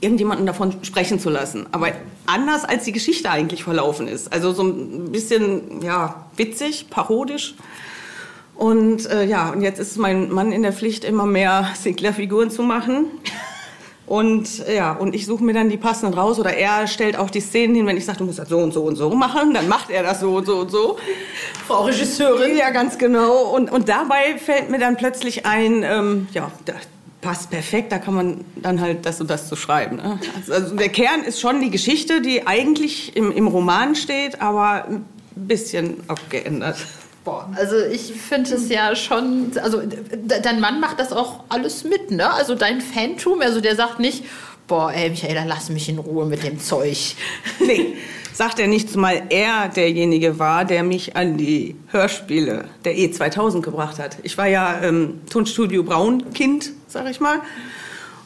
irgendjemanden 0.00 0.46
davon 0.46 0.82
sprechen 0.82 1.20
zu 1.20 1.30
lassen. 1.30 1.66
Aber 1.70 1.92
anders 2.26 2.64
als 2.64 2.84
die 2.84 2.92
Geschichte 2.92 3.30
eigentlich 3.30 3.62
verlaufen 3.62 4.08
ist. 4.08 4.32
Also 4.32 4.52
so 4.52 4.64
ein 4.64 5.12
bisschen, 5.12 5.82
ja, 5.82 6.26
witzig, 6.36 6.88
parodisch. 6.90 7.54
Und 8.62 9.10
äh, 9.10 9.24
ja, 9.24 9.50
und 9.50 9.62
jetzt 9.62 9.80
ist 9.80 9.96
mein 9.96 10.30
Mann 10.30 10.52
in 10.52 10.62
der 10.62 10.72
Pflicht, 10.72 11.02
immer 11.02 11.26
mehr 11.26 11.70
Sinclair-Figuren 11.74 12.48
zu 12.48 12.62
machen. 12.62 13.06
Und 14.06 14.64
ja, 14.72 14.92
und 14.92 15.16
ich 15.16 15.26
suche 15.26 15.42
mir 15.42 15.52
dann 15.52 15.68
die 15.68 15.76
passenden 15.76 16.16
raus 16.16 16.38
oder 16.38 16.54
er 16.54 16.86
stellt 16.86 17.16
auch 17.16 17.28
die 17.28 17.40
Szenen 17.40 17.74
hin, 17.74 17.88
wenn 17.88 17.96
ich 17.96 18.04
sage, 18.04 18.18
du 18.18 18.24
musst 18.24 18.38
das 18.38 18.48
so 18.48 18.58
und 18.58 18.72
so 18.72 18.84
und 18.84 18.94
so 18.94 19.10
machen, 19.10 19.52
dann 19.52 19.66
macht 19.66 19.90
er 19.90 20.04
das 20.04 20.20
so 20.20 20.36
und 20.36 20.46
so 20.46 20.58
und 20.58 20.70
so. 20.70 20.96
Frau 21.66 21.86
Regisseurin. 21.86 22.56
Ja, 22.56 22.70
ganz 22.70 22.98
genau. 22.98 23.52
Und, 23.52 23.72
und 23.72 23.88
dabei 23.88 24.38
fällt 24.38 24.70
mir 24.70 24.78
dann 24.78 24.96
plötzlich 24.96 25.44
ein, 25.44 25.82
ähm, 25.82 26.28
ja, 26.32 26.52
da 26.64 26.74
passt 27.20 27.50
perfekt, 27.50 27.90
da 27.90 27.98
kann 27.98 28.14
man 28.14 28.44
dann 28.54 28.80
halt 28.80 29.04
das 29.06 29.20
und 29.20 29.28
das 29.28 29.48
zu 29.48 29.56
schreiben. 29.56 29.96
Ne? 29.96 30.20
Also, 30.36 30.52
also 30.52 30.76
der 30.76 30.88
Kern 30.88 31.24
ist 31.24 31.40
schon 31.40 31.60
die 31.60 31.70
Geschichte, 31.70 32.20
die 32.20 32.46
eigentlich 32.46 33.16
im, 33.16 33.32
im 33.32 33.48
Roman 33.48 33.96
steht, 33.96 34.40
aber 34.40 34.84
ein 34.84 35.04
bisschen 35.34 35.96
abgeändert. 36.06 36.76
Boah, 37.24 37.48
also 37.54 37.76
ich 37.76 38.12
finde 38.14 38.52
es 38.52 38.68
ja 38.68 38.96
schon, 38.96 39.52
also 39.62 39.80
dein 40.42 40.60
Mann 40.60 40.80
macht 40.80 40.98
das 40.98 41.12
auch 41.12 41.44
alles 41.48 41.84
mit, 41.84 42.10
ne? 42.10 42.32
Also 42.32 42.56
dein 42.56 42.80
Phantom, 42.80 43.40
also 43.40 43.60
der 43.60 43.76
sagt 43.76 44.00
nicht, 44.00 44.24
boah, 44.66 44.92
ey 44.92 45.10
Michaela, 45.10 45.44
lass 45.44 45.70
mich 45.70 45.88
in 45.88 45.98
Ruhe 45.98 46.26
mit 46.26 46.42
dem 46.42 46.58
Zeug. 46.58 47.14
Nee, 47.60 47.94
sagt 48.32 48.58
er 48.58 48.66
nicht, 48.66 48.90
zumal 48.90 49.22
er 49.28 49.68
derjenige 49.68 50.40
war, 50.40 50.64
der 50.64 50.82
mich 50.82 51.14
an 51.14 51.36
die 51.36 51.76
Hörspiele 51.88 52.64
der 52.84 52.94
E2000 52.96 53.60
gebracht 53.60 54.00
hat. 54.00 54.16
Ich 54.24 54.36
war 54.36 54.48
ja 54.48 54.82
ähm, 54.82 55.20
Tonstudio 55.30 55.84
Braun-Kind, 55.84 56.72
sag 56.88 57.08
ich 57.08 57.20
mal. 57.20 57.40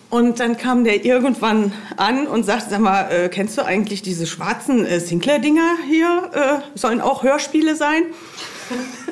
Und 0.09 0.39
dann 0.39 0.57
kam 0.57 0.85
der 0.85 1.05
irgendwann 1.05 1.73
an 1.97 2.27
und 2.29 2.45
sagte, 2.45 2.71
sag 2.71 2.81
mal, 2.81 3.11
äh, 3.11 3.29
kennst 3.29 3.59
du 3.59 3.65
eigentlich 3.65 4.03
diese 4.03 4.27
schwarzen 4.27 4.87
äh, 4.87 5.01
Sinclair-Dinger 5.01 5.77
hier? 5.89 6.31
Äh, 6.33 6.79
sollen 6.79 7.01
auch 7.01 7.25
Hörspiele 7.25 7.75
sein? 7.75 8.05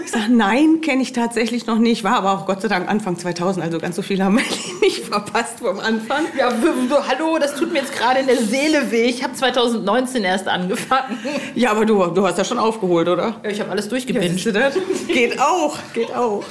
Ich 0.04 0.11
sage, 0.11 0.33
nein, 0.33 0.80
kenne 0.83 1.02
ich 1.02 1.12
tatsächlich 1.12 1.66
noch 1.66 1.78
nicht. 1.78 2.04
War 2.04 2.16
aber 2.16 2.33
auch 2.33 2.46
Gott 2.46 2.62
sei 2.62 2.68
Dank 2.68 2.88
Anfang 2.88 3.18
2000, 3.18 3.64
also 3.64 3.78
ganz 3.78 3.96
so 3.96 4.02
viel 4.02 4.22
haben 4.22 4.37
wir 4.37 4.44
nicht 4.80 5.04
verpasst 5.04 5.61
vom 5.61 5.78
Anfang. 5.80 6.24
Ja, 6.37 6.52
hallo, 7.09 7.38
das 7.38 7.57
tut 7.57 7.72
mir 7.72 7.80
jetzt 7.80 7.94
gerade 7.94 8.20
in 8.20 8.26
der 8.26 8.38
Seele 8.38 8.90
weh. 8.90 9.04
Ich 9.04 9.22
habe 9.22 9.35
2019 9.35 10.24
erst 10.24 10.48
angefangen. 10.48 11.18
Ja, 11.54 11.70
aber 11.70 11.87
du, 11.87 12.04
du 12.07 12.26
hast 12.26 12.38
ja 12.38 12.44
schon 12.44 12.59
aufgeholt, 12.59 13.09
oder? 13.09 13.40
Ja, 13.42 13.50
ich 13.50 13.61
habe 13.61 13.70
alles 13.70 13.88
durchgebinged. 13.88 14.44
Ja, 14.44 14.70
geht 15.09 15.40
auch, 15.40 15.78
geht 15.92 16.14
auch. 16.14 16.44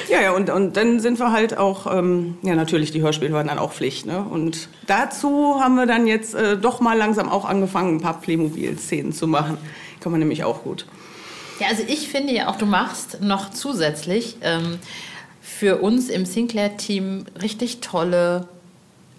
Ja, 0.10 0.22
ja, 0.22 0.32
und, 0.32 0.50
und 0.50 0.76
dann 0.76 1.00
sind 1.00 1.20
wir 1.20 1.32
halt 1.32 1.58
auch, 1.58 1.86
ähm, 1.94 2.38
ja, 2.42 2.56
natürlich, 2.56 2.92
die 2.92 3.02
Hörspiele 3.02 3.32
waren 3.32 3.48
dann 3.48 3.60
auch 3.60 3.74
Pflicht. 3.74 4.08
Ne? 4.08 4.20
Und 4.20 4.68
dazu 4.88 5.60
haben 5.60 5.76
wir 5.76 5.86
dann 5.86 6.08
jetzt 6.08 6.34
äh, 6.34 6.58
doch 6.58 6.82
mal 6.82 6.98
langsam 6.98 7.30
auch 7.30 7.46
angefangen, 7.46 7.98
ein 7.98 8.02
paar 8.02 8.20
Playmobil-Szenen 8.20 9.14
zu 9.14 9.28
machen. 9.28 9.58
Kann 10.00 10.12
man 10.12 10.20
nämlich 10.20 10.44
auch 10.44 10.64
gut. 10.64 10.86
Ja, 11.60 11.68
also 11.68 11.84
ich 11.88 12.08
finde 12.08 12.34
ja 12.34 12.50
auch, 12.50 12.56
du 12.56 12.66
machst 12.66 13.22
noch 13.22 13.52
zusätzlich 13.52 14.38
ähm, 14.42 14.80
für 15.42 15.78
uns 15.78 16.10
im 16.10 16.26
Sinclair-Team 16.26 17.26
richtig 17.42 17.82
tolle 17.82 18.48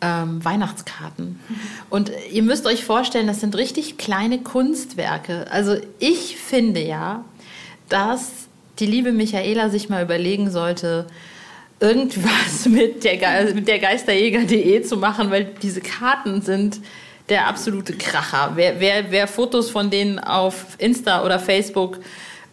ähm, 0.01 0.45
Weihnachtskarten. 0.45 1.39
Und 1.89 2.11
ihr 2.33 2.43
müsst 2.43 2.67
euch 2.67 2.85
vorstellen, 2.85 3.27
das 3.29 3.41
sind 3.41 3.57
richtig 3.57 3.97
kleine 3.97 4.41
Kunstwerke. 4.41 5.47
Also 5.51 5.77
ich 5.99 6.37
finde 6.37 6.83
ja, 6.83 7.25
dass 7.89 8.49
die 8.81 8.87
liebe 8.87 9.13
Michaela 9.13 9.69
sich 9.69 9.89
mal 9.89 10.03
überlegen 10.03 10.51
sollte, 10.51 11.07
irgendwas 11.79 12.67
mit 12.67 13.05
der, 13.05 13.17
Ge 13.17 13.55
mit 13.55 13.69
der 13.69 13.79
Geisterjäger.de 13.79 14.83
zu 14.83 14.97
machen, 14.97 15.31
weil 15.31 15.45
diese 15.63 15.81
Karten 15.81 16.43
sind 16.43 16.81
der 17.29 17.47
absolute 17.47 17.93
Kracher. 17.93 18.53
Wer, 18.57 18.81
wer, 18.81 19.11
wer 19.11 19.29
Fotos 19.29 19.71
von 19.71 19.91
denen 19.91 20.19
auf 20.19 20.77
Insta 20.79 21.25
oder 21.25 21.39
Facebook 21.39 22.01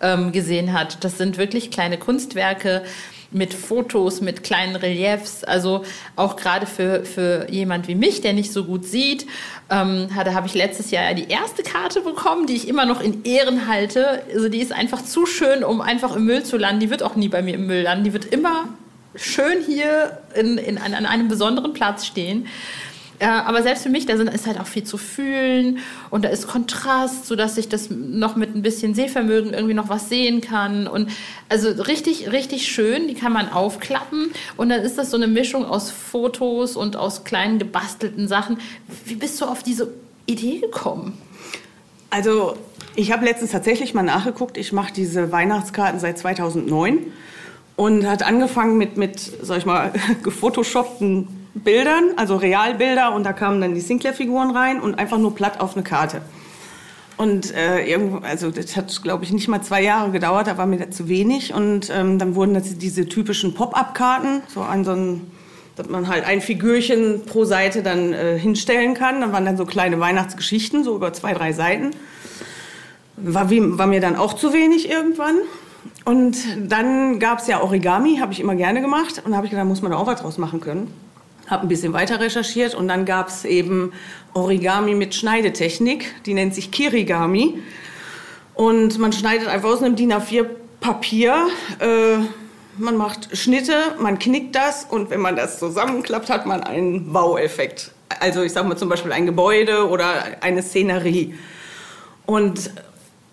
ähm, 0.02 0.32
gesehen 0.32 0.74
hat, 0.74 1.04
das 1.04 1.18
sind 1.18 1.38
wirklich 1.38 1.72
kleine 1.72 1.98
Kunstwerke 1.98 2.84
mit 3.32 3.54
Fotos, 3.54 4.22
mit 4.22 4.44
kleinen 4.44 4.76
Reliefs. 4.76 5.44
Also 5.44 5.84
auch 6.16 6.36
gerade 6.36 6.66
für, 6.66 7.04
für 7.04 7.48
jemand 7.50 7.88
wie 7.88 7.96
mich, 7.96 8.22
der 8.22 8.34
nicht 8.34 8.54
so 8.54 8.64
gut 8.64 8.86
sieht, 8.86 9.26
ähm, 9.70 10.08
da 10.16 10.34
habe 10.34 10.48
ich 10.48 10.54
letztes 10.54 10.92
Jahr 10.92 11.14
die 11.14 11.28
erste 11.28 11.64
Karte 11.64 12.02
bekommen, 12.02 12.48
die 12.48 12.56
ich 12.56 12.68
immer 12.68 12.86
noch 12.86 13.02
in 13.02 13.24
Ehren 13.24 13.68
halte. 13.68 14.24
Also 14.34 14.50
die 14.50 14.60
ist 14.60 14.72
einfach 14.72 15.04
zu 15.04 15.26
schön, 15.26 15.64
um 15.64 15.82
einfach 15.82 16.16
im 16.16 16.26
Müll 16.26 16.44
zu 16.44 16.58
landen. 16.58 16.80
Die 16.80 16.90
wird 16.90 17.04
auch 17.04 17.16
nie 17.16 17.28
bei 17.28 17.42
mir 17.42 17.56
im 17.56 17.68
Müll 17.68 17.82
landen. 17.82 18.06
Die 18.06 18.14
wird 18.14 18.26
immer 18.26 18.70
schön 19.16 19.64
hier 19.66 20.20
in, 20.36 20.58
in, 20.58 20.78
an 20.78 21.06
einem 21.06 21.28
besonderen 21.28 21.74
Platz 21.74 22.06
stehen. 22.06 22.48
Äh, 23.20 23.26
aber 23.26 23.64
selbst 23.64 23.84
für 23.84 23.90
mich, 23.90 24.06
da 24.06 24.14
ist 24.14 24.46
halt 24.46 24.60
auch 24.60 24.68
viel 24.68 24.84
zu 24.84 24.98
fühlen 24.98 25.80
und 26.12 26.24
da 26.24 26.30
ist 26.30 26.48
Kontrast, 26.48 27.26
sodass 27.26 27.58
ich 27.58 27.68
das 27.68 27.90
noch 27.90 28.36
mit 28.36 28.56
ein 28.56 28.62
bisschen 28.62 28.94
Sehvermögen 28.94 29.54
irgendwie 29.54 29.74
noch 29.74 29.90
was 29.90 30.08
sehen 30.08 30.42
kann. 30.42 30.88
Und 30.88 31.10
also 31.50 31.70
richtig, 31.84 32.32
richtig 32.32 32.68
schön, 32.68 33.08
die 33.08 33.16
kann 33.16 33.34
man 33.34 33.52
aufklappen 33.52 34.32
und 34.56 34.70
dann 34.70 34.82
ist 34.82 34.98
das 35.00 35.10
so 35.10 35.18
eine 35.18 35.28
Mischung 35.28 35.66
aus 35.66 35.90
Fotos 35.90 36.76
und 36.76 36.96
aus 36.96 37.24
kleinen 37.24 37.58
gebastelten 37.58 38.28
Sachen. 38.28 38.60
Wie 39.06 39.16
bist 39.16 39.42
du 39.42 39.46
auf 39.46 39.64
diese 39.64 39.92
Idee 40.28 40.60
gekommen? 40.60 41.18
Also 42.12 42.56
ich 42.96 43.12
habe 43.12 43.26
letztens 43.26 43.52
tatsächlich 43.52 43.96
mal 43.96 44.04
nachgeguckt. 44.04 44.58
Ich 44.58 44.74
mache 44.74 44.94
diese 44.94 45.32
Weihnachtskarten 45.32 46.00
seit 46.00 46.20
2009 46.20 47.00
und 47.76 48.08
hat 48.08 48.24
angefangen 48.24 48.78
mit, 48.78 48.98
mit 48.98 49.20
sag 49.42 49.58
ich 49.58 49.66
mal, 49.66 49.92
gefotoshoppten 50.24 51.28
Bildern, 51.64 52.12
also 52.16 52.36
Realbilder 52.36 53.14
und 53.14 53.24
da 53.24 53.34
kamen 53.34 53.62
dann 53.62 53.74
die 53.74 53.82
Sinclair-Figuren 53.82 54.52
rein 54.52 54.80
und 54.80 55.00
einfach 55.00 55.18
nur 55.18 55.36
platt 55.36 55.60
auf 55.60 55.76
eine 55.76 55.84
Karte. 55.84 56.22
Und 57.18 57.54
äh, 57.56 57.84
irgendwo, 57.84 58.18
also 58.18 58.52
das 58.52 58.76
hat, 58.78 59.02
glaube 59.02 59.24
ich, 59.24 59.32
nicht 59.32 59.48
mal 59.48 59.62
zwei 59.62 59.82
Jahre 59.82 60.12
gedauert, 60.12 60.46
da 60.46 60.58
war 60.60 60.68
mir 60.68 60.78
das 60.78 60.96
zu 60.96 61.10
wenig. 61.10 61.52
Und 61.52 61.90
ähm, 61.90 62.20
dann 62.20 62.36
wurden 62.36 62.54
das 62.54 62.78
diese 62.78 63.08
typischen 63.08 63.56
Pop-up-Karten, 63.56 64.44
so 64.48 64.62
an 64.62 64.86
so 64.86 64.92
ein, 64.92 65.32
dass 65.76 65.90
man 65.90 66.08
halt 66.08 66.26
ein 66.26 66.42
Figürchen 66.42 67.26
pro 67.26 67.44
Seite 67.44 67.82
dann 67.82 68.14
äh, 68.14 68.38
hinstellen 68.38 68.94
kann. 68.94 69.20
Dann 69.22 69.34
waren 69.34 69.46
dann 69.46 69.58
so 69.58 69.66
kleine 69.66 70.00
Weihnachtsgeschichten, 70.00 70.84
so 70.84 70.96
über 70.96 71.12
zwei, 71.12 71.34
drei 71.34 71.54
Seiten. 71.54 71.90
War, 73.16 73.50
wie, 73.50 73.80
war 73.80 73.88
mir 73.88 74.00
dann 74.00 74.16
auch 74.16 74.34
zu 74.34 74.54
wenig 74.54 74.88
irgendwann. 74.88 75.38
Und 76.06 76.38
dann 76.70 77.18
gab 77.18 77.40
es 77.40 77.48
ja 77.48 77.64
Origami, 77.64 78.18
habe 78.18 78.32
ich 78.32 78.40
immer 78.40 78.56
gerne 78.56 78.80
gemacht. 78.80 79.24
Und 79.26 79.32
da 79.32 79.38
habe 79.38 79.48
ich 79.48 79.50
gedacht, 79.50 79.66
da 79.66 79.70
muss 79.70 79.82
man 79.82 79.92
da 79.92 79.98
auch 79.98 80.06
was 80.06 80.22
draus 80.22 80.38
machen 80.38 80.62
können 80.62 81.07
habe 81.48 81.64
ein 81.64 81.68
bisschen 81.68 81.94
weiter 81.94 82.20
recherchiert 82.20 82.76
und 82.76 82.88
dann 82.88 83.06
gab 83.06 83.30
es 83.30 83.46
eben 83.46 83.94
Origami 84.34 84.94
mit 84.94 85.16
Schneidetechnik, 85.16 86.24
die 86.26 86.34
nennt 86.34 86.54
sich 86.54 86.72
Kirigami. 86.72 87.62
Und 88.54 88.98
man 89.00 89.14
schneidet 89.14 89.48
einfach 89.48 89.70
aus 89.70 89.82
einem 89.82 89.96
DIN 89.96 90.14
A4 90.14 90.46
Papier, 90.80 91.48
äh, 91.80 92.18
man 92.78 92.98
macht 92.98 93.36
Schnitte, 93.36 93.74
man 94.00 94.20
knickt 94.20 94.56
das 94.56 94.86
und 94.86 95.10
wenn 95.10 95.20
man 95.20 95.36
das 95.36 95.60
zusammenklappt, 95.60 96.30
hat 96.30 96.46
man 96.46 96.62
einen 96.62 97.14
Wow-Effekt. 97.14 97.92
Also 98.20 98.42
ich 98.44 98.54
sage 98.54 98.68
mal 98.68 98.78
zum 98.78 98.90
Beispiel 98.90 99.12
ein 99.12 99.26
Gebäude 99.26 99.88
oder 99.90 100.24
eine 100.42 100.62
Szenerie. 100.62 101.36
Und 102.26 102.72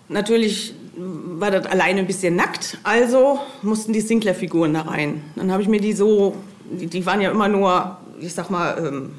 natürlich 0.09 0.73
war 0.97 1.51
das 1.51 1.65
alleine 1.65 1.99
ein 1.99 2.07
bisschen 2.07 2.35
nackt, 2.35 2.77
also 2.83 3.39
mussten 3.61 3.93
die 3.93 4.01
Sinclair-Figuren 4.01 4.73
da 4.73 4.81
rein. 4.81 5.23
Dann 5.35 5.51
habe 5.51 5.61
ich 5.61 5.67
mir 5.67 5.81
die 5.81 5.93
so, 5.93 6.35
die, 6.69 6.87
die 6.87 7.05
waren 7.05 7.21
ja 7.21 7.31
immer 7.31 7.47
nur 7.47 7.97
ich 8.19 8.33
sag 8.33 8.49
mal, 8.49 8.77
ähm, 8.77 9.11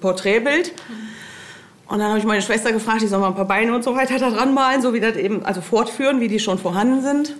Porträtbild. 0.00 0.72
Und 1.86 1.98
dann 1.98 2.08
habe 2.08 2.18
ich 2.18 2.24
meine 2.24 2.42
Schwester 2.42 2.72
gefragt, 2.72 3.02
die 3.02 3.06
soll 3.06 3.20
mal 3.20 3.28
ein 3.28 3.34
paar 3.34 3.46
Beine 3.46 3.74
und 3.74 3.84
so 3.84 3.94
weiter 3.94 4.18
da 4.18 4.30
dran 4.30 4.54
malen, 4.54 4.80
so 4.80 4.94
wie 4.94 5.00
das 5.00 5.16
eben, 5.16 5.44
also 5.44 5.60
fortführen, 5.60 6.20
wie 6.20 6.28
die 6.28 6.38
schon 6.38 6.58
vorhanden 6.58 7.02
sind. 7.02 7.36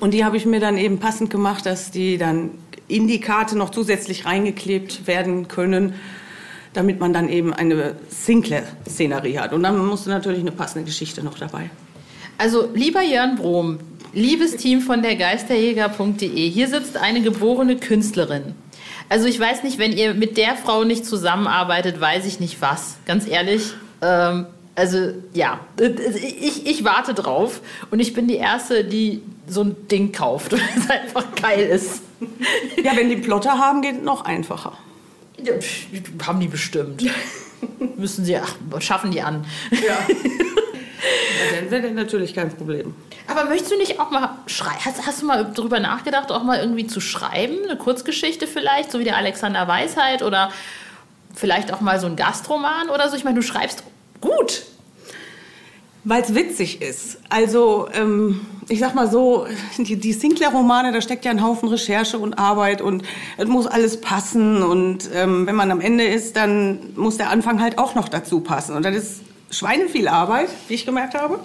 Und 0.00 0.14
die 0.14 0.24
habe 0.24 0.36
ich 0.36 0.46
mir 0.46 0.60
dann 0.60 0.76
eben 0.78 0.98
passend 0.98 1.30
gemacht, 1.30 1.66
dass 1.66 1.90
die 1.90 2.16
dann 2.16 2.50
in 2.88 3.08
die 3.08 3.20
Karte 3.20 3.56
noch 3.56 3.70
zusätzlich 3.70 4.24
reingeklebt 4.24 5.06
werden 5.06 5.48
können, 5.48 5.94
damit 6.72 7.00
man 7.00 7.12
dann 7.12 7.28
eben 7.28 7.52
eine 7.52 7.96
Sinclair-Szenerie 8.08 9.38
hat. 9.38 9.52
Und 9.52 9.62
dann 9.62 9.84
musste 9.84 10.10
natürlich 10.10 10.40
eine 10.40 10.52
passende 10.52 10.84
Geschichte 10.84 11.22
noch 11.22 11.38
dabei. 11.38 11.70
Also, 12.38 12.68
lieber 12.74 13.02
Jörn 13.02 13.36
Brom, 13.36 13.78
liebes 14.12 14.56
Team 14.56 14.80
von 14.80 15.02
der 15.02 15.16
Geisterjäger.de, 15.16 16.48
hier 16.48 16.68
sitzt 16.68 16.96
eine 16.96 17.20
geborene 17.20 17.76
Künstlerin. 17.76 18.54
Also 19.12 19.26
ich 19.26 19.38
weiß 19.38 19.62
nicht, 19.62 19.78
wenn 19.78 19.92
ihr 19.92 20.14
mit 20.14 20.38
der 20.38 20.56
Frau 20.56 20.84
nicht 20.84 21.04
zusammenarbeitet, 21.04 22.00
weiß 22.00 22.24
ich 22.24 22.40
nicht 22.40 22.62
was. 22.62 22.96
Ganz 23.04 23.28
ehrlich. 23.28 23.74
Ähm, 24.00 24.46
also 24.74 25.12
ja, 25.34 25.60
ich, 26.40 26.66
ich 26.66 26.82
warte 26.82 27.12
drauf 27.12 27.60
und 27.90 28.00
ich 28.00 28.14
bin 28.14 28.26
die 28.26 28.36
Erste, 28.36 28.84
die 28.84 29.20
so 29.46 29.64
ein 29.64 29.76
Ding 29.88 30.12
kauft, 30.12 30.52
weil 30.52 30.62
es 30.78 30.88
einfach 30.88 31.26
geil 31.34 31.66
ist. 31.66 32.00
Ja, 32.82 32.96
wenn 32.96 33.10
die 33.10 33.16
Plotter 33.16 33.58
haben, 33.58 33.82
geht 33.82 33.96
es 33.96 34.02
noch 34.02 34.24
einfacher. 34.24 34.78
Ja, 35.44 35.52
haben 36.26 36.40
die 36.40 36.48
bestimmt. 36.48 37.04
Müssen 37.98 38.24
sie, 38.24 38.38
ach, 38.38 38.56
schaffen 38.80 39.10
die 39.10 39.20
an. 39.20 39.44
Ja. 39.72 39.98
dann 41.54 41.70
wäre 41.70 41.82
das 41.82 41.92
natürlich 41.92 42.34
kein 42.34 42.50
Problem. 42.50 42.94
Aber 43.26 43.44
möchtest 43.44 43.72
du 43.72 43.76
nicht 43.76 43.98
auch 43.98 44.10
mal 44.10 44.36
schreiben? 44.46 44.84
Hast, 44.84 45.06
hast, 45.06 45.22
du 45.22 45.26
mal 45.26 45.52
darüber 45.54 45.80
nachgedacht, 45.80 46.30
auch 46.30 46.44
mal 46.44 46.58
irgendwie 46.60 46.86
zu 46.86 47.00
schreiben? 47.00 47.56
Eine 47.64 47.76
Kurzgeschichte 47.76 48.46
vielleicht, 48.46 48.92
so 48.92 48.98
wie 48.98 49.04
der 49.04 49.16
Alexander 49.16 49.66
Weisheit 49.68 50.22
oder 50.22 50.50
vielleicht 51.34 51.72
auch 51.72 51.80
mal 51.80 51.98
so 52.00 52.06
ein 52.06 52.16
Gastroman 52.16 52.88
oder 52.90 53.08
so? 53.08 53.16
Ich 53.16 53.24
meine, 53.24 53.36
du 53.36 53.42
schreibst 53.42 53.84
gut. 54.20 54.62
Weil 56.04 56.22
es 56.22 56.34
witzig 56.34 56.82
ist. 56.82 57.18
Also, 57.28 57.88
ähm, 57.92 58.40
ich 58.68 58.80
sag 58.80 58.94
mal 58.94 59.08
so, 59.08 59.46
die, 59.78 59.96
die 59.96 60.12
Sinclair-Romane, 60.12 60.92
da 60.92 61.00
steckt 61.00 61.24
ja 61.24 61.30
ein 61.30 61.42
Haufen 61.42 61.68
Recherche 61.68 62.18
und 62.18 62.34
Arbeit 62.34 62.80
und 62.80 63.04
es 63.36 63.46
muss 63.46 63.68
alles 63.68 64.00
passen. 64.00 64.64
Und 64.64 65.08
ähm, 65.14 65.46
wenn 65.46 65.54
man 65.54 65.70
am 65.70 65.80
Ende 65.80 66.04
ist, 66.04 66.36
dann 66.36 66.92
muss 66.96 67.18
der 67.18 67.30
Anfang 67.30 67.60
halt 67.60 67.78
auch 67.78 67.94
noch 67.94 68.08
dazu 68.08 68.40
passen. 68.40 68.74
Und 68.74 68.84
das 68.84 68.96
ist 68.96 69.20
schweineviel 69.52 70.08
Arbeit, 70.08 70.48
wie 70.68 70.74
ich 70.74 70.84
gemerkt 70.84 71.14
habe. 71.14 71.38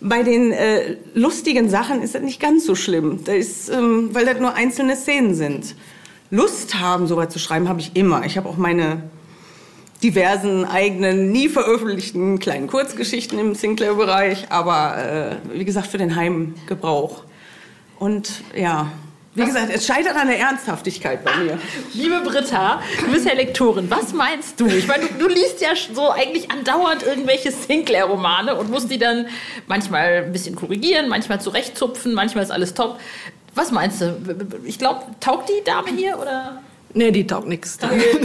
Bei 0.00 0.22
den 0.22 0.52
äh, 0.52 0.96
lustigen 1.14 1.68
Sachen 1.68 2.02
ist 2.02 2.14
das 2.14 2.22
nicht 2.22 2.38
ganz 2.38 2.66
so 2.66 2.74
schlimm, 2.74 3.24
das 3.24 3.34
ist, 3.34 3.68
ähm, 3.70 4.10
weil 4.12 4.26
das 4.26 4.38
nur 4.38 4.54
einzelne 4.54 4.94
Szenen 4.94 5.34
sind. 5.34 5.74
Lust 6.30 6.78
haben, 6.78 7.06
sowas 7.06 7.30
zu 7.30 7.38
schreiben, 7.38 7.68
habe 7.68 7.80
ich 7.80 7.96
immer. 7.96 8.24
Ich 8.26 8.36
habe 8.36 8.48
auch 8.48 8.56
meine 8.56 9.04
diversen 10.02 10.64
eigenen, 10.64 11.32
nie 11.32 11.48
veröffentlichten 11.48 12.38
kleinen 12.38 12.66
Kurzgeschichten 12.66 13.38
im 13.38 13.54
Sinclair-Bereich, 13.54 14.50
aber 14.50 14.98
äh, 14.98 15.36
wie 15.58 15.64
gesagt 15.64 15.86
für 15.86 15.98
den 15.98 16.14
Heimgebrauch. 16.14 17.24
Und 17.98 18.42
ja, 18.54 18.92
wie 19.36 19.44
gesagt, 19.44 19.70
es 19.72 19.86
scheitert 19.86 20.16
an 20.16 20.28
der 20.28 20.38
Ernsthaftigkeit 20.38 21.22
bei 21.24 21.36
mir. 21.36 21.58
Liebe 21.92 22.20
Britta, 22.24 22.80
du 23.00 23.12
bist 23.12 23.26
ja 23.26 23.34
Lektorin. 23.34 23.90
Was 23.90 24.14
meinst 24.14 24.58
du? 24.58 24.66
Ich 24.66 24.88
meine, 24.88 25.06
du, 25.06 25.28
du 25.28 25.28
liest 25.28 25.60
ja 25.60 25.68
so 25.92 26.10
eigentlich 26.10 26.50
andauernd 26.50 27.02
irgendwelche 27.02 27.52
Sinclair-Romane 27.52 28.54
und 28.56 28.70
musst 28.70 28.90
die 28.90 28.98
dann 28.98 29.26
manchmal 29.66 30.24
ein 30.24 30.32
bisschen 30.32 30.56
korrigieren, 30.56 31.08
manchmal 31.08 31.40
zurechtzupfen, 31.40 32.14
manchmal 32.14 32.44
ist 32.44 32.50
alles 32.50 32.72
top. 32.72 32.98
Was 33.54 33.70
meinst 33.70 34.00
du? 34.00 34.16
Ich 34.64 34.78
glaube, 34.78 35.02
taugt 35.20 35.50
die 35.50 35.64
Dame 35.64 35.88
hier 35.94 36.18
oder? 36.18 36.62
Nee, 36.94 37.10
die 37.10 37.26
taugt 37.26 37.46
nichts. 37.46 37.78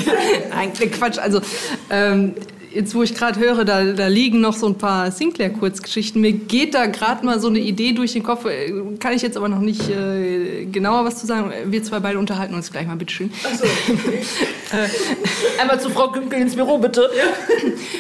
Eigentlich 0.58 0.94
Quatsch. 0.94 1.18
Also, 1.18 1.42
ähm, 1.90 2.36
jetzt 2.74 2.96
wo 2.96 3.04
ich 3.04 3.14
gerade 3.16 3.40
höre, 3.40 3.66
da, 3.66 3.84
da 3.94 4.08
liegen 4.08 4.42
noch 4.42 4.54
so 4.54 4.68
ein 4.68 4.76
paar 4.76 5.12
Sinclair-Kurzgeschichten. 5.12 6.22
Mir 6.22 6.34
geht 6.34 6.74
da 6.74 6.86
gerade 6.86 7.26
mal 7.26 7.40
so 7.40 7.48
eine 7.48 7.60
Idee 7.60 7.94
durch 7.94 8.14
den 8.14 8.24
Kopf. 8.24 8.46
Äh, 8.46 8.72
kann 9.00 9.14
ich 9.14 9.22
jetzt 9.22 9.38
aber 9.38 9.50
noch 9.50 9.60
nicht 9.60 9.90
äh, 9.90 10.66
genauer 10.66 11.06
was 11.06 11.20
zu 11.20 11.28
sagen. 11.28 11.52
Wir 11.66 11.84
zwei 11.84 12.00
beide 12.00 12.20
unterhalten 12.20 12.54
uns 12.54 12.72
gleich 12.72 12.88
mal, 12.88 12.96
bitteschön. 12.96 13.32
Ach 13.44 13.56
so. 13.56 13.66
Einmal 15.62 15.80
zu 15.80 15.90
Frau 15.90 16.12
Künkel 16.12 16.42
ins 16.42 16.56
Büro, 16.56 16.78
bitte. 16.78 17.10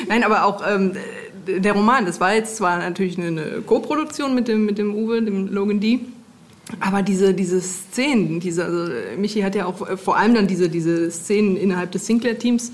Nein, 0.08 0.24
aber 0.24 0.46
auch 0.46 0.62
ähm, 0.68 0.94
der 1.48 1.74
Roman, 1.74 2.06
das 2.06 2.20
war 2.20 2.34
jetzt 2.34 2.56
zwar 2.58 2.78
natürlich 2.78 3.18
eine, 3.18 3.28
eine 3.28 3.62
Co-Produktion 3.62 4.34
mit 4.36 4.48
dem, 4.48 4.66
mit 4.66 4.78
dem 4.78 4.96
Uwe, 4.96 5.22
dem 5.22 5.48
Logan 5.54 5.80
D., 5.80 6.00
aber 6.80 7.02
diese, 7.02 7.34
diese 7.34 7.60
Szenen, 7.60 8.40
diese, 8.40 8.64
also 8.64 8.94
Michi 9.18 9.42
hat 9.42 9.56
ja 9.56 9.66
auch 9.66 9.88
äh, 9.90 9.98
vor 9.98 10.18
allem 10.18 10.36
dann 10.36 10.48
diese, 10.48 10.70
diese 10.70 11.12
Szenen 11.12 11.58
innerhalb 11.58 11.92
des 11.92 12.06
Sinclair-Teams 12.06 12.72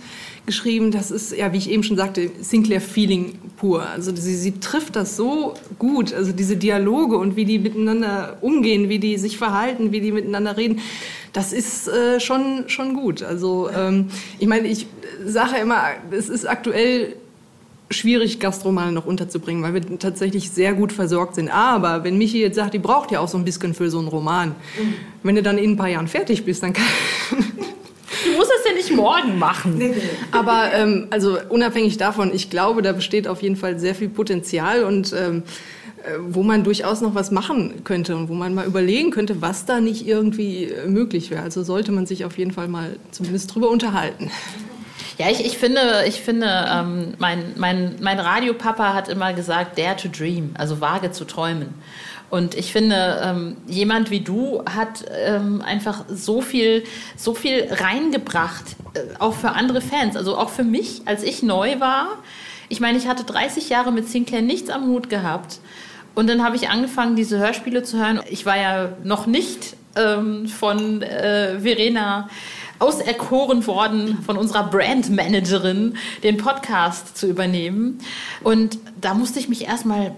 geschrieben, 0.47 0.89
das 0.89 1.11
ist, 1.11 1.35
ja, 1.35 1.53
wie 1.53 1.57
ich 1.57 1.69
eben 1.69 1.83
schon 1.83 1.97
sagte, 1.97 2.31
Sinclair-Feeling 2.41 3.37
pur. 3.57 3.87
Also 3.87 4.15
sie, 4.15 4.35
sie 4.35 4.59
trifft 4.59 4.95
das 4.95 5.15
so 5.15 5.53
gut, 5.77 6.13
also 6.13 6.31
diese 6.31 6.57
Dialoge 6.57 7.17
und 7.17 7.35
wie 7.35 7.45
die 7.45 7.59
miteinander 7.59 8.37
umgehen, 8.41 8.89
wie 8.89 8.97
die 8.97 9.17
sich 9.17 9.37
verhalten, 9.37 9.91
wie 9.91 10.01
die 10.01 10.11
miteinander 10.11 10.57
reden, 10.57 10.79
das 11.33 11.53
ist 11.53 11.87
äh, 11.87 12.19
schon, 12.19 12.63
schon 12.67 12.95
gut. 12.95 13.21
Also 13.21 13.69
ähm, 13.69 14.07
ich 14.39 14.47
meine, 14.47 14.67
ich 14.67 14.87
sage 15.23 15.57
immer, 15.57 15.83
es 16.09 16.29
ist 16.29 16.49
aktuell 16.49 17.15
schwierig, 17.91 18.39
Gastromane 18.39 18.91
noch 18.91 19.05
unterzubringen, 19.05 19.63
weil 19.63 19.73
wir 19.73 19.99
tatsächlich 19.99 20.49
sehr 20.49 20.73
gut 20.73 20.91
versorgt 20.91 21.35
sind. 21.35 21.49
Aber 21.49 22.03
wenn 22.03 22.17
Michi 22.17 22.41
jetzt 22.41 22.55
sagt, 22.55 22.73
die 22.73 22.79
braucht 22.79 23.11
ja 23.11 23.19
auch 23.19 23.27
so 23.27 23.37
ein 23.37 23.45
bisschen 23.45 23.73
für 23.73 23.89
so 23.89 23.99
einen 23.99 24.07
Roman, 24.07 24.49
mhm. 24.49 24.93
wenn 25.23 25.35
du 25.35 25.43
dann 25.43 25.57
in 25.57 25.71
ein 25.71 25.77
paar 25.77 25.89
Jahren 25.89 26.07
fertig 26.07 26.45
bist, 26.45 26.63
dann 26.63 26.73
kann... 26.73 26.85
Du 28.25 28.35
musst 28.35 28.51
das 28.51 28.65
ja 28.65 28.73
nicht 28.73 28.86
morgen 28.97 29.39
machen. 29.39 29.93
Aber 30.31 30.73
ähm, 30.73 31.07
also 31.09 31.37
unabhängig 31.49 31.97
davon, 31.97 32.31
ich 32.33 32.49
glaube, 32.49 32.81
da 32.81 32.91
besteht 32.91 33.27
auf 33.27 33.41
jeden 33.41 33.55
Fall 33.55 33.79
sehr 33.79 33.95
viel 33.95 34.09
Potenzial 34.09 34.83
und 34.83 35.13
ähm, 35.13 35.43
äh, 36.03 36.17
wo 36.19 36.43
man 36.43 36.63
durchaus 36.63 37.01
noch 37.01 37.15
was 37.15 37.31
machen 37.31 37.83
könnte 37.83 38.15
und 38.15 38.29
wo 38.29 38.33
man 38.33 38.53
mal 38.53 38.65
überlegen 38.65 39.11
könnte, 39.11 39.41
was 39.41 39.65
da 39.65 39.79
nicht 39.79 40.07
irgendwie 40.07 40.65
äh, 40.65 40.87
möglich 40.87 41.31
wäre. 41.31 41.41
Also 41.41 41.63
sollte 41.63 41.91
man 41.91 42.05
sich 42.05 42.25
auf 42.25 42.37
jeden 42.37 42.51
Fall 42.51 42.67
mal 42.67 42.97
zumindest 43.11 43.53
drüber 43.53 43.69
unterhalten. 43.69 44.31
Ja, 45.17 45.31
ich, 45.31 45.43
ich 45.43 45.57
finde, 45.57 45.81
ich 46.07 46.21
finde 46.21 46.47
ähm, 46.71 47.13
mein, 47.17 47.53
mein, 47.57 47.95
mein 48.01 48.19
Radiopapa 48.19 48.93
hat 48.93 49.09
immer 49.09 49.33
gesagt, 49.33 49.79
dare 49.79 49.95
to 49.95 50.09
dream, 50.09 50.51
also 50.57 50.79
wage 50.79 51.11
zu 51.11 51.25
träumen. 51.25 51.73
Und 52.29 52.55
ich 52.55 52.73
finde, 52.73 53.21
ähm, 53.23 53.57
jemand 53.67 54.11
wie 54.11 54.19
du 54.19 54.63
hat 54.65 55.05
ähm, 55.15 55.61
einfach 55.61 56.05
so 56.09 56.41
viel, 56.41 56.83
so 57.15 57.33
viel 57.33 57.67
reingebracht, 57.71 58.75
äh, 58.93 58.99
auch 59.19 59.33
für 59.33 59.51
andere 59.51 59.81
Fans, 59.81 60.17
also 60.17 60.37
auch 60.37 60.49
für 60.49 60.65
mich, 60.65 61.03
als 61.05 61.23
ich 61.23 61.41
neu 61.41 61.79
war. 61.79 62.09
Ich 62.67 62.81
meine, 62.81 62.97
ich 62.97 63.07
hatte 63.07 63.23
30 63.23 63.69
Jahre 63.69 63.93
mit 63.93 64.09
Sinclair 64.09 64.41
nichts 64.41 64.69
am 64.69 64.87
Hut 64.87 65.09
gehabt. 65.09 65.59
Und 66.15 66.27
dann 66.27 66.43
habe 66.43 66.55
ich 66.55 66.69
angefangen, 66.69 67.15
diese 67.15 67.37
Hörspiele 67.37 67.83
zu 67.83 67.97
hören. 67.97 68.19
Ich 68.29 68.45
war 68.45 68.57
ja 68.57 68.89
noch 69.03 69.25
nicht 69.25 69.77
ähm, 69.95 70.47
von 70.47 71.01
äh, 71.01 71.59
Verena 71.59 72.27
auserkoren 72.79 73.65
worden 73.65 74.19
von 74.25 74.37
unserer 74.37 74.69
Brandmanagerin, 74.69 75.95
den 76.23 76.37
Podcast 76.37 77.17
zu 77.17 77.27
übernehmen. 77.27 77.99
Und 78.43 78.77
da 78.99 79.13
musste 79.13 79.39
ich 79.39 79.49
mich 79.49 79.65
erstmal 79.65 80.15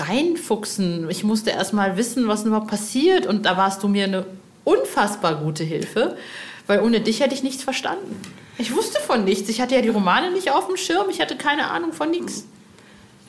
reinfuchsen. 0.00 1.08
Ich 1.10 1.24
musste 1.24 1.50
erstmal 1.50 1.96
wissen, 1.96 2.28
was 2.28 2.44
überhaupt 2.44 2.68
passiert. 2.68 3.26
Und 3.26 3.46
da 3.46 3.56
warst 3.56 3.82
du 3.82 3.88
mir 3.88 4.04
eine 4.04 4.26
unfassbar 4.64 5.36
gute 5.36 5.64
Hilfe, 5.64 6.16
weil 6.66 6.80
ohne 6.80 7.00
dich 7.00 7.20
hätte 7.20 7.34
ich 7.34 7.42
nichts 7.42 7.62
verstanden. 7.62 8.20
Ich 8.58 8.74
wusste 8.74 9.00
von 9.00 9.24
nichts. 9.24 9.48
Ich 9.48 9.60
hatte 9.60 9.74
ja 9.74 9.82
die 9.82 9.88
Romane 9.88 10.30
nicht 10.30 10.50
auf 10.50 10.66
dem 10.66 10.76
Schirm. 10.76 11.08
Ich 11.10 11.20
hatte 11.20 11.36
keine 11.36 11.70
Ahnung 11.70 11.92
von 11.92 12.10
nichts. 12.10 12.44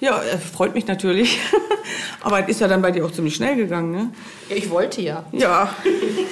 Ja, 0.02 0.22
freut 0.54 0.76
mich 0.76 0.88
natürlich. 0.88 1.40
Aber 2.22 2.42
es 2.44 2.50
ist 2.50 2.62
ja 2.62 2.68
dann 2.68 2.82
bei 2.82 2.92
dir 2.92 3.06
auch 3.06 3.12
ziemlich 3.12 3.36
schnell 3.36 3.56
gegangen, 3.56 3.92
ne? 3.92 4.12
Ich 4.50 4.70
wollte 4.70 5.02
ja. 5.02 5.26
Ja. 5.32 5.74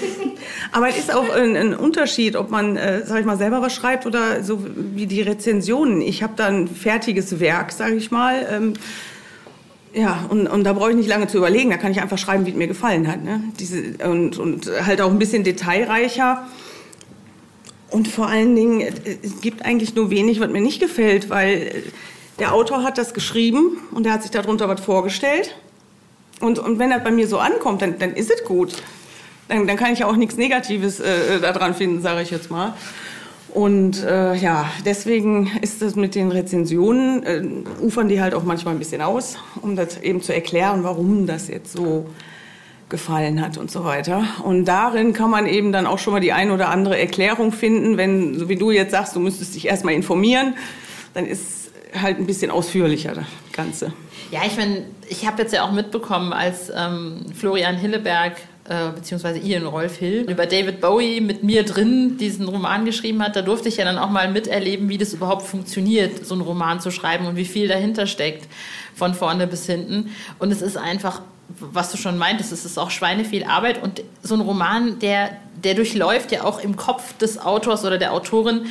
Aber 0.72 0.90
es 0.90 0.98
ist 0.98 1.14
auch 1.14 1.30
ein, 1.30 1.56
ein 1.56 1.74
Unterschied, 1.74 2.36
ob 2.36 2.52
man, 2.52 2.76
äh, 2.76 3.06
sag 3.06 3.22
ich 3.22 3.26
mal, 3.26 3.38
selber 3.38 3.62
was 3.62 3.74
schreibt 3.74 4.06
oder 4.06 4.44
so 4.44 4.66
wie 4.76 5.08
die 5.08 5.22
Rezensionen. 5.22 6.02
Ich 6.02 6.24
habe 6.24 6.34
da 6.36 6.48
ein 6.48 6.68
fertiges 6.68 7.40
Werk, 7.40 7.72
sage 7.72 7.96
ich 7.96 8.12
mal. 8.12 8.46
Ähm, 8.52 8.74
ja, 9.94 10.26
und, 10.30 10.48
und 10.48 10.64
da 10.64 10.74
brauche 10.74 10.90
ich 10.90 10.96
nicht 10.96 11.08
lange 11.10 11.28
zu 11.28 11.38
überlegen. 11.38 11.70
Da 11.70 11.78
kann 11.78 11.92
ich 11.92 12.02
einfach 12.02 12.18
schreiben, 12.18 12.46
wie 12.46 12.50
es 12.50 12.56
mir 12.56 12.68
gefallen 12.68 13.08
hat. 13.08 13.24
Ne? 13.24 13.44
Diese, 13.60 13.96
und, 14.08 14.38
und 14.38 14.70
halt 14.86 15.02
auch 15.02 15.12
ein 15.12 15.20
bisschen 15.20 15.44
detailreicher. 15.44 16.48
Und 17.92 18.08
vor 18.08 18.28
allen 18.28 18.56
Dingen, 18.56 18.82
es 19.22 19.42
gibt 19.42 19.64
eigentlich 19.64 19.94
nur 19.94 20.10
wenig, 20.10 20.40
was 20.40 20.50
mir 20.50 20.62
nicht 20.62 20.80
gefällt, 20.80 21.30
weil 21.30 21.84
der 22.40 22.54
Autor 22.54 22.84
hat 22.84 22.98
das 22.98 23.14
geschrieben 23.14 23.78
und 23.92 24.08
er 24.08 24.14
hat 24.14 24.24
sich 24.24 24.32
darunter 24.32 24.68
was 24.68 24.82
vorgestellt. 24.82 25.56
Und, 26.40 26.58
und 26.58 26.80
wenn 26.80 26.90
das 26.90 27.04
bei 27.04 27.12
mir 27.12 27.28
so 27.28 27.38
ankommt, 27.38 27.84
dann, 27.84 28.00
dann 28.00 28.14
ist 28.16 28.32
es 28.32 28.44
gut. 28.44 28.74
Dann, 29.48 29.68
dann 29.68 29.78
kann 29.78 29.94
ich 29.94 30.04
auch 30.04 30.16
nichts 30.16 30.38
Negatives 30.38 31.00
äh, 31.00 31.40
daran 31.40 31.76
finden, 31.76 32.02
sage 32.02 32.24
ich 32.24 32.32
jetzt 32.32 32.50
mal. 32.50 32.74
Und 33.54 34.04
äh, 34.04 34.34
ja, 34.34 34.72
deswegen 34.84 35.52
ist 35.62 35.84
das 35.84 35.96
mit 35.96 36.16
den 36.16 36.32
Rezensionen, 36.32 37.24
äh, 37.24 37.44
ufern 37.84 38.10
die 38.10 38.20
halt 38.20 38.34
auch 38.34 38.44
manchmal 38.44 38.74
ein 38.74 38.80
bisschen 38.80 39.02
aus, 39.02 39.38
um 39.62 39.76
das 39.76 40.02
eben 40.02 40.24
zu 40.24 40.34
erklären, 40.34 40.84
warum 40.84 41.28
das 41.28 41.50
jetzt 41.50 41.72
so 41.72 42.08
gefallen 42.90 43.42
hat 43.42 43.58
und 43.58 43.70
so 43.70 43.84
weiter. 43.84 44.24
Und 44.44 44.66
darin 44.66 45.14
kann 45.14 45.30
man 45.30 45.46
eben 45.46 45.72
dann 45.72 45.86
auch 45.86 46.00
schon 46.00 46.14
mal 46.14 46.20
die 46.20 46.34
ein 46.34 46.50
oder 46.50 46.70
andere 46.70 47.00
Erklärung 47.00 47.52
finden, 47.52 47.96
wenn, 47.96 48.40
so 48.40 48.50
wie 48.50 48.56
du 48.56 48.72
jetzt 48.72 48.92
sagst, 48.92 49.16
du 49.16 49.20
müsstest 49.20 49.54
dich 49.54 49.68
erstmal 49.68 49.94
informieren, 49.94 50.56
dann 51.14 51.28
ist 51.28 51.72
halt 52.00 52.18
ein 52.18 52.26
bisschen 52.26 52.50
ausführlicher, 52.50 53.14
das 53.14 53.26
Ganze. 53.52 53.94
Ja, 54.32 54.42
ich 54.48 54.58
meine, 54.58 54.86
ich 55.10 55.28
habe 55.28 55.44
jetzt 55.44 55.54
ja 55.54 55.64
auch 55.64 55.72
mitbekommen, 55.72 56.34
als 56.34 56.72
ähm, 56.76 57.26
Florian 57.36 57.78
Hilleberg 57.78 58.34
äh, 58.70 58.92
beziehungsweise 58.96 59.40
Ian 59.40 59.66
Rolf 59.66 59.98
Hill 59.98 60.26
über 60.30 60.46
David 60.46 60.80
Bowie 60.80 61.20
mit 61.20 61.44
mir 61.44 61.64
drin 61.64 62.18
diesen 62.18 62.48
Roman 62.48 62.86
geschrieben 62.86 63.22
hat, 63.22 63.36
da 63.36 63.42
durfte 63.42 63.68
ich 63.68 63.78
ja 63.78 63.84
dann 63.84 63.98
auch 63.98 64.10
mal 64.10 64.32
miterleben, 64.32 64.88
wie 64.88 64.98
das 64.98 65.14
überhaupt 65.14 65.42
funktioniert, 65.42 66.26
so 66.26 66.34
einen 66.34 66.44
Roman 66.44 66.80
zu 66.80 66.90
schreiben 66.90 67.26
und 67.26 67.36
wie 67.36 67.44
viel 67.44 67.68
dahinter 67.68 68.08
steckt, 68.08 68.48
von 68.96 69.14
vorne 69.16 69.48
bis 69.48 69.66
hinten. 69.66 70.12
Und 70.40 70.52
es 70.52 70.62
ist 70.62 70.78
einfach, 70.78 71.22
was 71.60 71.92
du 71.92 71.98
schon 71.98 72.18
meintest, 72.18 72.54
es 72.54 72.64
ist 72.64 72.78
auch 72.78 72.90
schweineviel 72.90 73.44
Arbeit 73.44 73.84
und 73.84 74.02
so 74.22 74.36
ein 74.36 74.42
Roman, 74.42 74.98
der, 75.00 75.38
der 75.62 75.74
durchläuft 75.74 76.32
ja 76.32 76.46
auch 76.46 76.64
im 76.64 76.78
Kopf 76.78 77.18
des 77.18 77.38
Autors 77.40 77.84
oder 77.84 77.98
der 77.98 78.14
Autorin 78.14 78.68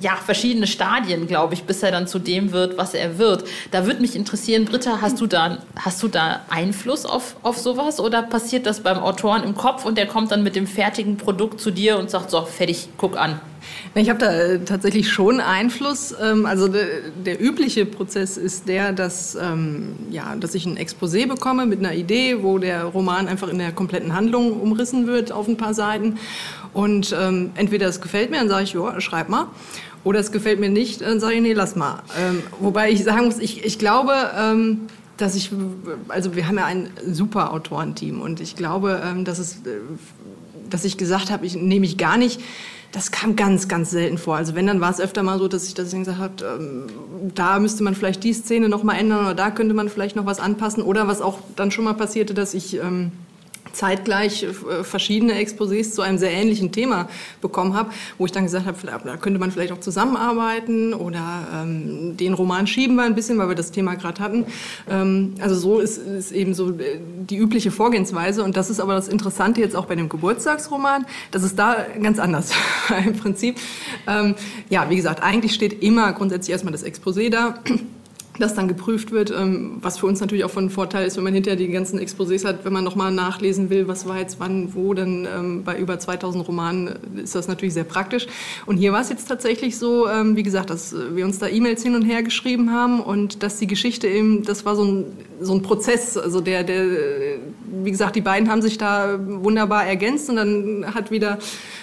ja, 0.00 0.16
verschiedene 0.16 0.66
Stadien, 0.66 1.26
glaube 1.26 1.54
ich, 1.54 1.64
bis 1.64 1.82
er 1.82 1.90
dann 1.90 2.06
zu 2.06 2.18
dem 2.18 2.52
wird, 2.52 2.76
was 2.76 2.94
er 2.94 3.18
wird. 3.18 3.44
Da 3.70 3.86
würde 3.86 4.00
mich 4.00 4.14
interessieren, 4.14 4.66
Britta, 4.66 5.00
hast 5.00 5.20
du 5.20 5.26
da, 5.26 5.58
hast 5.76 6.02
du 6.02 6.08
da 6.08 6.40
Einfluss 6.50 7.06
auf, 7.06 7.36
auf 7.42 7.58
sowas 7.58 7.98
oder 8.00 8.22
passiert 8.22 8.66
das 8.66 8.80
beim 8.80 8.98
Autoren 8.98 9.42
im 9.42 9.54
Kopf 9.54 9.84
und 9.84 9.96
der 9.96 10.06
kommt 10.06 10.32
dann 10.32 10.42
mit 10.42 10.54
dem 10.56 10.66
fertigen 10.66 11.16
Produkt 11.16 11.60
zu 11.60 11.70
dir 11.70 11.98
und 11.98 12.10
sagt, 12.10 12.30
so, 12.30 12.42
fertig, 12.42 12.88
guck 12.98 13.16
an? 13.16 13.40
Ich 13.94 14.10
habe 14.10 14.18
da 14.18 14.30
äh, 14.32 14.58
tatsächlich 14.60 15.10
schon 15.10 15.40
Einfluss. 15.40 16.14
Ähm, 16.22 16.46
also 16.46 16.68
der, 16.68 16.86
der, 17.24 17.40
übliche 17.40 17.86
Prozess 17.86 18.36
ist 18.36 18.68
der, 18.68 18.92
dass, 18.92 19.34
ähm, 19.34 19.96
ja, 20.10 20.36
dass 20.36 20.54
ich 20.54 20.66
ein 20.66 20.78
Exposé 20.78 21.26
bekomme 21.26 21.66
mit 21.66 21.78
einer 21.78 21.94
Idee, 21.94 22.42
wo 22.42 22.58
der 22.58 22.84
Roman 22.84 23.28
einfach 23.28 23.48
in 23.48 23.58
der 23.58 23.72
kompletten 23.72 24.14
Handlung 24.14 24.60
umrissen 24.60 25.06
wird 25.06 25.32
auf 25.32 25.48
ein 25.48 25.56
paar 25.56 25.74
Seiten. 25.74 26.18
Und 26.72 27.16
ähm, 27.18 27.52
entweder 27.54 27.88
es 27.88 28.00
gefällt 28.00 28.30
mir, 28.30 28.38
dann 28.38 28.48
sage 28.48 28.64
ich, 28.64 28.74
ja, 28.74 29.00
schreib 29.00 29.28
mal. 29.28 29.46
Oder 30.06 30.20
es 30.20 30.30
gefällt 30.30 30.60
mir 30.60 30.68
nicht, 30.68 31.00
dann 31.00 31.18
sage 31.18 31.34
ich, 31.34 31.40
nee, 31.40 31.52
lass 31.52 31.74
mal. 31.74 32.00
Ähm, 32.16 32.40
wobei 32.60 32.92
ich 32.92 33.02
sagen 33.02 33.24
muss, 33.24 33.40
ich, 33.40 33.64
ich 33.64 33.76
glaube, 33.76 34.12
ähm, 34.38 34.82
dass 35.16 35.34
ich, 35.34 35.50
also 36.06 36.36
wir 36.36 36.46
haben 36.46 36.58
ja 36.58 36.64
ein 36.64 36.90
super 37.10 37.52
Autorenteam 37.52 38.20
und 38.22 38.40
ich 38.40 38.54
glaube, 38.54 39.02
ähm, 39.04 39.24
dass 39.24 39.40
es, 39.40 39.54
äh, 39.66 39.80
dass 40.70 40.84
ich 40.84 40.96
gesagt 40.96 41.32
habe, 41.32 41.44
ich 41.44 41.56
nehme 41.56 41.84
ich 41.86 41.98
gar 41.98 42.18
nicht. 42.18 42.40
Das 42.92 43.10
kam 43.10 43.34
ganz, 43.34 43.66
ganz 43.66 43.90
selten 43.90 44.16
vor. 44.16 44.36
Also 44.36 44.54
wenn, 44.54 44.68
dann 44.68 44.80
war 44.80 44.92
es 44.92 45.00
öfter 45.00 45.24
mal 45.24 45.40
so, 45.40 45.48
dass 45.48 45.66
ich 45.66 45.74
das 45.74 45.90
gesagt 45.90 46.18
habe, 46.20 46.34
ähm, 46.56 47.32
da 47.34 47.58
müsste 47.58 47.82
man 47.82 47.96
vielleicht 47.96 48.22
die 48.22 48.32
Szene 48.32 48.68
noch 48.68 48.84
mal 48.84 48.94
ändern 48.94 49.24
oder 49.24 49.34
da 49.34 49.50
könnte 49.50 49.74
man 49.74 49.88
vielleicht 49.88 50.14
noch 50.14 50.24
was 50.24 50.38
anpassen. 50.38 50.84
Oder 50.84 51.08
was 51.08 51.20
auch 51.20 51.40
dann 51.56 51.72
schon 51.72 51.82
mal 51.82 51.94
passierte, 51.94 52.32
dass 52.32 52.54
ich 52.54 52.76
ähm, 52.76 53.10
zeitgleich 53.76 54.42
äh, 54.42 54.84
verschiedene 54.84 55.34
Exposés 55.34 55.92
zu 55.92 56.02
einem 56.02 56.18
sehr 56.18 56.32
ähnlichen 56.32 56.72
Thema 56.72 57.08
bekommen 57.40 57.74
habe, 57.74 57.90
wo 58.18 58.26
ich 58.26 58.32
dann 58.32 58.44
gesagt 58.44 58.66
habe, 58.66 58.76
da 59.04 59.16
könnte 59.16 59.38
man 59.38 59.50
vielleicht 59.50 59.72
auch 59.72 59.80
zusammenarbeiten 59.80 60.94
oder 60.94 61.46
ähm, 61.54 62.16
den 62.16 62.34
Roman 62.34 62.66
schieben 62.66 62.96
wir 62.96 63.04
ein 63.04 63.14
bisschen, 63.14 63.38
weil 63.38 63.48
wir 63.48 63.54
das 63.54 63.70
Thema 63.70 63.94
gerade 63.94 64.22
hatten. 64.22 64.46
Ähm, 64.88 65.34
also 65.40 65.54
so 65.54 65.78
ist, 65.78 65.98
ist 65.98 66.32
eben 66.32 66.54
so 66.54 66.70
äh, 66.70 66.98
die 67.28 67.36
übliche 67.36 67.70
Vorgehensweise 67.70 68.42
und 68.42 68.56
das 68.56 68.70
ist 68.70 68.80
aber 68.80 68.94
das 68.94 69.08
Interessante 69.08 69.60
jetzt 69.60 69.76
auch 69.76 69.86
bei 69.86 69.94
dem 69.94 70.08
Geburtstagsroman, 70.08 71.06
das 71.30 71.42
ist 71.42 71.58
da 71.58 71.76
ganz 72.02 72.18
anders 72.18 72.52
im 73.06 73.16
Prinzip. 73.16 73.58
Ähm, 74.06 74.34
ja, 74.70 74.88
wie 74.88 74.96
gesagt, 74.96 75.22
eigentlich 75.22 75.54
steht 75.54 75.82
immer 75.82 76.12
grundsätzlich 76.12 76.52
erstmal 76.52 76.72
das 76.72 76.84
Exposé 76.84 77.30
da 77.30 77.58
das 78.38 78.54
dann 78.54 78.68
geprüft 78.68 79.12
wird, 79.12 79.30
ähm, 79.30 79.78
was 79.80 79.98
für 79.98 80.06
uns 80.06 80.20
natürlich 80.20 80.44
auch 80.44 80.50
von 80.50 80.70
Vorteil 80.70 81.06
ist, 81.06 81.16
wenn 81.16 81.24
man 81.24 81.34
hinterher 81.34 81.56
die 81.56 81.68
ganzen 81.68 81.98
Exposés 81.98 82.44
hat, 82.44 82.64
wenn 82.64 82.72
man 82.72 82.84
nochmal 82.84 83.12
nachlesen 83.12 83.70
will, 83.70 83.88
was 83.88 84.06
war 84.06 84.18
jetzt 84.18 84.38
wann, 84.40 84.74
wo, 84.74 84.94
dann 84.94 85.26
ähm, 85.26 85.64
bei 85.64 85.76
über 85.78 85.98
2000 85.98 86.46
Romanen 86.46 86.90
ist 87.16 87.34
das 87.34 87.48
natürlich 87.48 87.74
sehr 87.74 87.84
praktisch. 87.84 88.26
Und 88.66 88.76
hier 88.76 88.92
war 88.92 89.00
es 89.00 89.08
jetzt 89.08 89.26
tatsächlich 89.26 89.78
so, 89.78 90.08
ähm, 90.08 90.36
wie 90.36 90.42
gesagt, 90.42 90.70
dass 90.70 90.94
wir 91.12 91.24
uns 91.24 91.38
da 91.38 91.48
E-Mails 91.48 91.82
hin 91.82 91.94
und 91.94 92.02
her 92.02 92.22
geschrieben 92.22 92.72
haben 92.72 93.00
und 93.00 93.42
dass 93.42 93.58
die 93.58 93.66
Geschichte 93.66 94.08
eben, 94.08 94.42
das 94.42 94.64
war 94.64 94.76
so 94.76 94.84
ein, 94.84 95.04
so 95.40 95.54
ein 95.54 95.62
Prozess, 95.62 96.16
also 96.16 96.40
der, 96.40 96.64
der, 96.64 96.86
wie 97.82 97.90
gesagt, 97.90 98.16
die 98.16 98.20
beiden 98.20 98.50
haben 98.50 98.62
sich 98.62 98.78
da 98.78 99.18
wunderbar 99.20 99.86
ergänzt 99.86 100.30
und 100.30 100.36
dann 100.36 100.94
hat 100.94 101.10
wieder, 101.10 101.38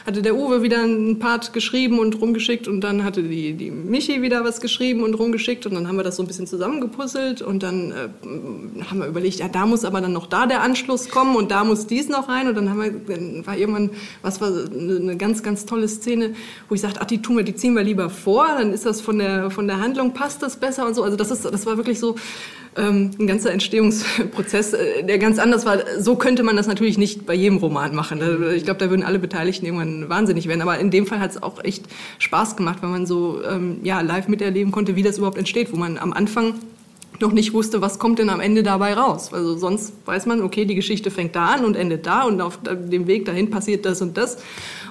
hatte 0.06 0.22
der 0.22 0.36
Uwe 0.36 0.64
wieder 0.64 0.82
einen 0.82 1.20
Part 1.20 1.54
geschrieben 1.54 2.00
und 2.00 2.20
rumgeschickt 2.20 2.68
und 2.68 2.82
dann 2.82 3.04
hatte 3.04 3.24
die, 3.24 3.54
die 3.54 3.72
Michi 3.72 4.22
wieder 4.22 4.44
was 4.44 4.62
geschrieben 4.62 5.04
und 5.04 5.14
rumgeschickt 5.14 5.66
und 5.66 5.76
dann 5.76 5.88
haben 5.88 5.98
wir 5.98 6.04
das 6.04 6.16
so 6.16 6.24
ein 6.24 6.28
bisschen 6.28 6.43
bisschen 6.44 6.48
zusammengepuzzelt 6.48 7.42
und 7.42 7.64
dann 7.64 7.92
äh, 7.92 8.84
haben 8.90 9.00
wir 9.00 9.08
überlegt, 9.08 9.40
ja, 9.40 9.48
da 9.48 9.66
muss 9.66 9.86
aber 9.86 10.02
dann 10.02 10.14
noch 10.14 10.28
da 10.28 10.46
der 10.46 10.62
Anschluss 10.62 11.10
kommen 11.10 11.36
und 11.36 11.52
da 11.52 11.64
muss 11.64 11.88
dies 11.88 12.10
noch 12.10 12.30
rein. 12.30 12.48
Und 12.48 12.56
dann 12.56 12.70
haben 12.70 12.82
wir, 12.82 12.92
dann 12.92 13.46
war 13.46 13.58
irgendwann, 13.58 13.90
was 14.22 14.42
war 14.42 14.50
eine 14.50 15.18
ganz, 15.18 15.44
ganz 15.44 15.66
tolle 15.66 15.88
Szene, 15.88 16.34
wo 16.70 16.76
ich 16.76 16.82
sagte, 16.82 17.02
ach, 17.02 17.06
die 17.06 17.22
tun 17.22 17.38
wir, 17.38 17.44
die 17.44 17.56
ziehen 17.56 17.76
wir 17.76 17.84
lieber 17.84 18.10
vor, 18.10 18.48
dann 18.58 18.74
ist 18.74 18.86
das 18.86 19.02
von 19.02 19.18
der, 19.20 19.52
von 19.52 19.68
der 19.68 19.80
Handlung, 19.80 20.14
passt 20.14 20.44
das 20.44 20.58
besser 20.58 20.86
und 20.86 20.96
so, 20.96 21.04
also 21.04 21.18
das 21.18 21.32
ist, 21.32 21.46
das 21.46 21.66
war 21.66 21.78
wirklich 21.78 22.00
so, 22.00 22.16
ähm, 22.76 23.12
ein 23.20 23.28
ganzer 23.28 23.52
Entstehungsprozess, 23.52 24.74
äh, 24.74 25.04
der 25.04 25.20
ganz 25.20 25.40
anders 25.40 25.66
war. 25.66 25.80
So 26.00 26.16
könnte 26.16 26.44
man 26.44 26.56
das 26.56 26.68
natürlich 26.68 26.98
nicht 26.98 27.26
bei 27.26 27.34
jedem 27.34 27.58
Roman 27.58 27.96
machen. 27.96 28.22
Ich 28.56 28.64
glaube, 28.64 28.80
da 28.80 28.90
würden 28.90 29.04
alle 29.04 29.20
Beteiligten 29.20 29.66
irgendwann 29.66 30.10
wahnsinnig 30.10 30.48
werden. 30.48 30.62
Aber 30.62 30.80
in 30.80 30.92
dem 30.92 31.06
Fall 31.06 31.20
hat 31.20 31.32
es 31.32 31.44
auch 31.44 31.64
echt 31.64 31.86
Spaß 32.20 32.56
gemacht, 32.56 32.80
weil 32.82 32.90
man 32.90 33.06
so 33.06 33.42
ähm, 33.44 33.80
ja, 33.84 34.02
live 34.02 34.28
miterleben 34.28 34.72
konnte, 34.72 34.96
wie 34.96 35.04
das 35.04 35.18
überhaupt 35.18 35.38
entsteht, 35.38 35.72
wo 35.72 35.78
man 35.78 35.98
am 35.98 36.14
Anfang 36.14 36.56
noch 37.20 37.32
nicht 37.32 37.54
wusste, 37.54 37.80
was 37.82 38.00
kommt 38.00 38.20
denn 38.20 38.30
am 38.30 38.40
Ende 38.40 38.64
dabei 38.64 38.94
raus. 38.96 39.32
Also 39.34 39.56
sonst 39.56 39.94
weiß 40.06 40.26
man, 40.26 40.42
okay, 40.42 40.66
die 40.66 40.76
Geschichte 40.76 41.12
fängt 41.12 41.36
da 41.36 41.46
an 41.46 41.64
und 41.64 41.76
endet 41.76 42.06
da 42.06 42.24
und 42.24 42.42
auf 42.42 42.60
dem 42.64 43.08
Weg 43.08 43.26
dahin 43.26 43.50
passiert 43.50 43.86
das 43.86 44.02
und 44.02 44.18
das. 44.18 44.38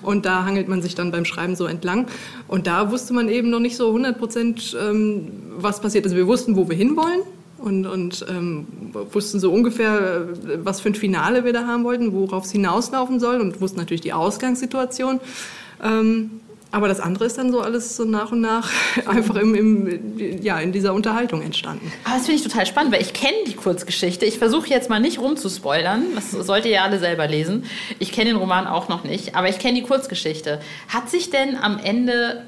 Und 0.02 0.24
da 0.24 0.44
hangelt 0.44 0.68
man 0.68 0.82
sich 0.82 0.94
dann 0.94 1.10
beim 1.10 1.24
Schreiben 1.24 1.56
so 1.56 1.66
entlang. 1.66 2.06
Und 2.48 2.66
da 2.66 2.90
wusste 2.90 3.12
man 3.12 3.28
eben 3.28 3.50
noch 3.50 3.60
nicht 3.60 3.76
so 3.76 3.88
100 3.88 4.18
Prozent, 4.18 4.76
ähm, 4.80 5.28
was 5.56 5.80
passiert. 5.80 6.04
Also 6.04 6.16
wir 6.16 6.26
wussten, 6.26 6.56
wo 6.56 6.68
wir 6.68 6.76
hinwollen 6.76 7.22
und, 7.62 7.86
und 7.86 8.26
ähm, 8.28 8.66
wussten 9.12 9.40
so 9.40 9.52
ungefähr, 9.52 10.26
äh, 10.46 10.64
was 10.64 10.80
für 10.80 10.90
ein 10.90 10.94
Finale 10.94 11.44
wir 11.44 11.52
da 11.52 11.66
haben 11.66 11.84
wollten, 11.84 12.12
worauf 12.12 12.44
es 12.44 12.52
hinauslaufen 12.52 13.20
soll 13.20 13.40
und 13.40 13.60
wussten 13.60 13.78
natürlich 13.78 14.00
die 14.00 14.12
Ausgangssituation. 14.12 15.20
Ähm, 15.82 16.42
aber 16.72 16.88
das 16.88 17.00
andere 17.00 17.26
ist 17.26 17.36
dann 17.36 17.52
so 17.52 17.60
alles 17.60 17.96
so 17.96 18.04
nach 18.04 18.32
und 18.32 18.40
nach 18.40 18.70
einfach 19.06 19.36
im, 19.36 19.54
im, 19.54 20.42
ja, 20.42 20.58
in 20.58 20.72
dieser 20.72 20.94
Unterhaltung 20.94 21.42
entstanden. 21.42 21.92
Aber 22.04 22.14
das 22.16 22.24
finde 22.24 22.40
ich 22.40 22.48
total 22.48 22.66
spannend, 22.66 22.92
weil 22.92 23.02
ich 23.02 23.12
kenne 23.12 23.36
die 23.46 23.54
Kurzgeschichte. 23.54 24.24
Ich 24.24 24.38
versuche 24.38 24.68
jetzt 24.68 24.88
mal 24.88 24.98
nicht 24.98 25.20
rumzuspoilern. 25.20 26.04
Das 26.14 26.30
sollt 26.30 26.64
ihr 26.64 26.70
ja 26.70 26.84
alle 26.84 26.98
selber 26.98 27.28
lesen. 27.28 27.64
Ich 27.98 28.10
kenne 28.10 28.30
den 28.30 28.36
Roman 28.36 28.66
auch 28.66 28.88
noch 28.88 29.04
nicht, 29.04 29.36
aber 29.36 29.50
ich 29.50 29.58
kenne 29.58 29.80
die 29.80 29.86
Kurzgeschichte. 29.86 30.60
Hat 30.88 31.10
sich 31.10 31.28
denn 31.28 31.56
am 31.56 31.78
Ende 31.78 32.42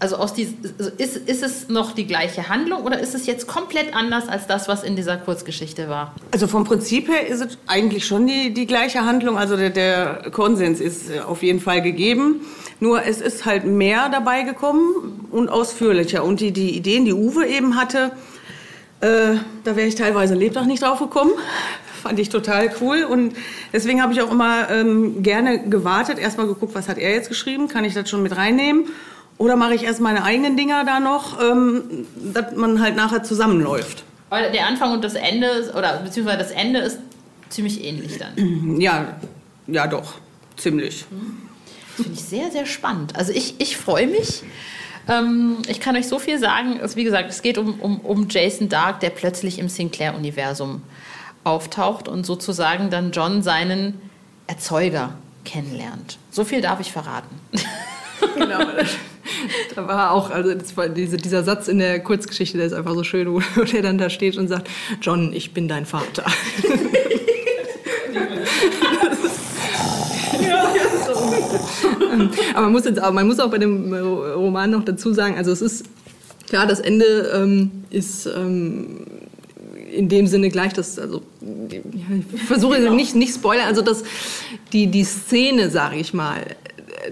also 0.00 0.16
aus 0.16 0.32
die, 0.32 0.48
ist, 0.96 1.16
ist 1.16 1.42
es 1.42 1.68
noch 1.68 1.92
die 1.92 2.06
gleiche 2.06 2.48
Handlung 2.48 2.82
oder 2.82 2.98
ist 2.98 3.14
es 3.14 3.26
jetzt 3.26 3.46
komplett 3.46 3.94
anders 3.94 4.28
als 4.28 4.46
das, 4.46 4.66
was 4.66 4.82
in 4.82 4.96
dieser 4.96 5.18
Kurzgeschichte 5.18 5.90
war? 5.90 6.14
Also 6.30 6.46
vom 6.46 6.64
Prinzip 6.64 7.08
her 7.08 7.26
ist 7.26 7.40
es 7.42 7.58
eigentlich 7.66 8.06
schon 8.06 8.26
die, 8.26 8.54
die 8.54 8.66
gleiche 8.66 9.04
Handlung. 9.04 9.36
Also 9.36 9.58
der, 9.58 9.68
der 9.68 10.30
Konsens 10.32 10.80
ist 10.80 11.20
auf 11.20 11.42
jeden 11.42 11.60
Fall 11.60 11.82
gegeben. 11.82 12.40
Nur 12.80 13.04
es 13.04 13.20
ist 13.20 13.44
halt 13.44 13.66
mehr 13.66 14.08
dabei 14.08 14.42
gekommen 14.42 15.28
und 15.30 15.50
ausführlicher. 15.50 16.24
Und 16.24 16.40
die, 16.40 16.52
die 16.52 16.70
Ideen, 16.70 17.04
die 17.04 17.12
Uwe 17.12 17.46
eben 17.46 17.76
hatte, 17.76 18.12
äh, 19.02 19.36
da 19.64 19.76
wäre 19.76 19.86
ich 19.86 19.96
teilweise 19.96 20.34
Lebtag 20.34 20.66
nicht 20.66 20.82
drauf 20.82 20.98
gekommen. 20.98 21.32
Fand 22.02 22.18
ich 22.18 22.30
total 22.30 22.70
cool. 22.80 23.04
Und 23.04 23.34
deswegen 23.74 24.00
habe 24.02 24.14
ich 24.14 24.22
auch 24.22 24.32
immer 24.32 24.70
ähm, 24.70 25.22
gerne 25.22 25.68
gewartet, 25.68 26.18
erstmal 26.18 26.46
geguckt, 26.46 26.74
was 26.74 26.88
hat 26.88 26.96
er 26.96 27.12
jetzt 27.12 27.28
geschrieben, 27.28 27.68
kann 27.68 27.84
ich 27.84 27.92
das 27.92 28.08
schon 28.08 28.22
mit 28.22 28.34
reinnehmen. 28.34 28.86
Oder 29.40 29.56
mache 29.56 29.74
ich 29.74 29.84
erst 29.84 30.02
meine 30.02 30.22
eigenen 30.22 30.58
Dinger 30.58 30.84
da 30.84 31.00
noch, 31.00 31.40
ähm, 31.40 32.06
dass 32.34 32.54
man 32.56 32.78
halt 32.78 32.94
nachher 32.94 33.22
zusammenläuft. 33.22 34.04
Weil 34.28 34.52
der 34.52 34.66
Anfang 34.66 34.92
und 34.92 35.02
das 35.02 35.14
Ende, 35.14 35.72
oder 35.74 35.96
beziehungsweise 36.00 36.36
das 36.36 36.50
Ende 36.50 36.80
ist 36.80 36.98
ziemlich 37.48 37.82
ähnlich 37.82 38.18
dann. 38.18 38.78
Ja, 38.78 39.16
ja 39.66 39.86
doch, 39.86 40.16
ziemlich. 40.58 41.06
Das 41.96 42.04
finde 42.04 42.12
ich 42.12 42.22
sehr, 42.22 42.50
sehr 42.50 42.66
spannend. 42.66 43.16
Also 43.16 43.32
ich, 43.32 43.54
ich 43.56 43.78
freue 43.78 44.08
mich. 44.08 44.42
Ähm, 45.08 45.56
ich 45.68 45.80
kann 45.80 45.96
euch 45.96 46.06
so 46.06 46.18
viel 46.18 46.38
sagen. 46.38 46.78
Also 46.82 46.96
wie 46.96 47.04
gesagt, 47.04 47.30
es 47.30 47.40
geht 47.40 47.56
um, 47.56 47.80
um, 47.80 48.00
um 48.00 48.28
Jason 48.28 48.68
Dark, 48.68 49.00
der 49.00 49.08
plötzlich 49.08 49.58
im 49.58 49.70
Sinclair-Universum 49.70 50.82
auftaucht 51.44 52.08
und 52.08 52.26
sozusagen 52.26 52.90
dann 52.90 53.10
John 53.12 53.42
seinen 53.42 54.02
Erzeuger 54.48 55.14
kennenlernt. 55.46 56.18
So 56.30 56.44
viel 56.44 56.60
darf 56.60 56.78
ich 56.80 56.92
verraten. 56.92 57.40
Genau. 58.36 58.58
Da 59.74 59.86
war 59.86 60.12
auch, 60.12 60.30
also 60.30 60.54
diese, 60.94 61.16
dieser 61.16 61.42
Satz 61.44 61.68
in 61.68 61.78
der 61.78 62.00
Kurzgeschichte, 62.00 62.58
der 62.58 62.66
ist 62.66 62.72
einfach 62.72 62.94
so 62.94 63.04
schön, 63.04 63.32
wo, 63.32 63.40
wo 63.54 63.64
der 63.64 63.82
dann 63.82 63.98
da 63.98 64.10
steht 64.10 64.36
und 64.36 64.48
sagt, 64.48 64.68
John, 65.00 65.32
ich 65.32 65.52
bin 65.52 65.68
dein 65.68 65.86
Vater. 65.86 66.24
aber 72.54 72.62
man 72.62 72.72
muss, 72.72 72.84
jetzt, 72.84 72.98
aber 72.98 73.12
man 73.12 73.26
muss 73.26 73.40
auch 73.40 73.50
bei 73.50 73.58
dem 73.58 73.92
Roman 73.92 74.70
noch 74.70 74.84
dazu 74.84 75.12
sagen, 75.12 75.36
also 75.36 75.50
es 75.52 75.62
ist 75.62 75.84
klar, 76.48 76.66
das 76.66 76.80
Ende 76.80 77.30
ähm, 77.34 77.70
ist 77.90 78.26
ähm, 78.26 79.06
in 79.92 80.08
dem 80.08 80.26
Sinne 80.26 80.50
gleich, 80.50 80.72
dass, 80.72 80.98
also 80.98 81.22
ich 81.70 82.42
versuche 82.42 82.78
genau. 82.78 82.94
nicht, 82.94 83.14
nicht 83.14 83.34
spoilern, 83.34 83.66
also 83.66 83.82
dass 83.82 84.02
die, 84.72 84.86
die 84.86 85.04
Szene, 85.04 85.70
sage 85.70 85.96
ich 85.96 86.14
mal, 86.14 86.56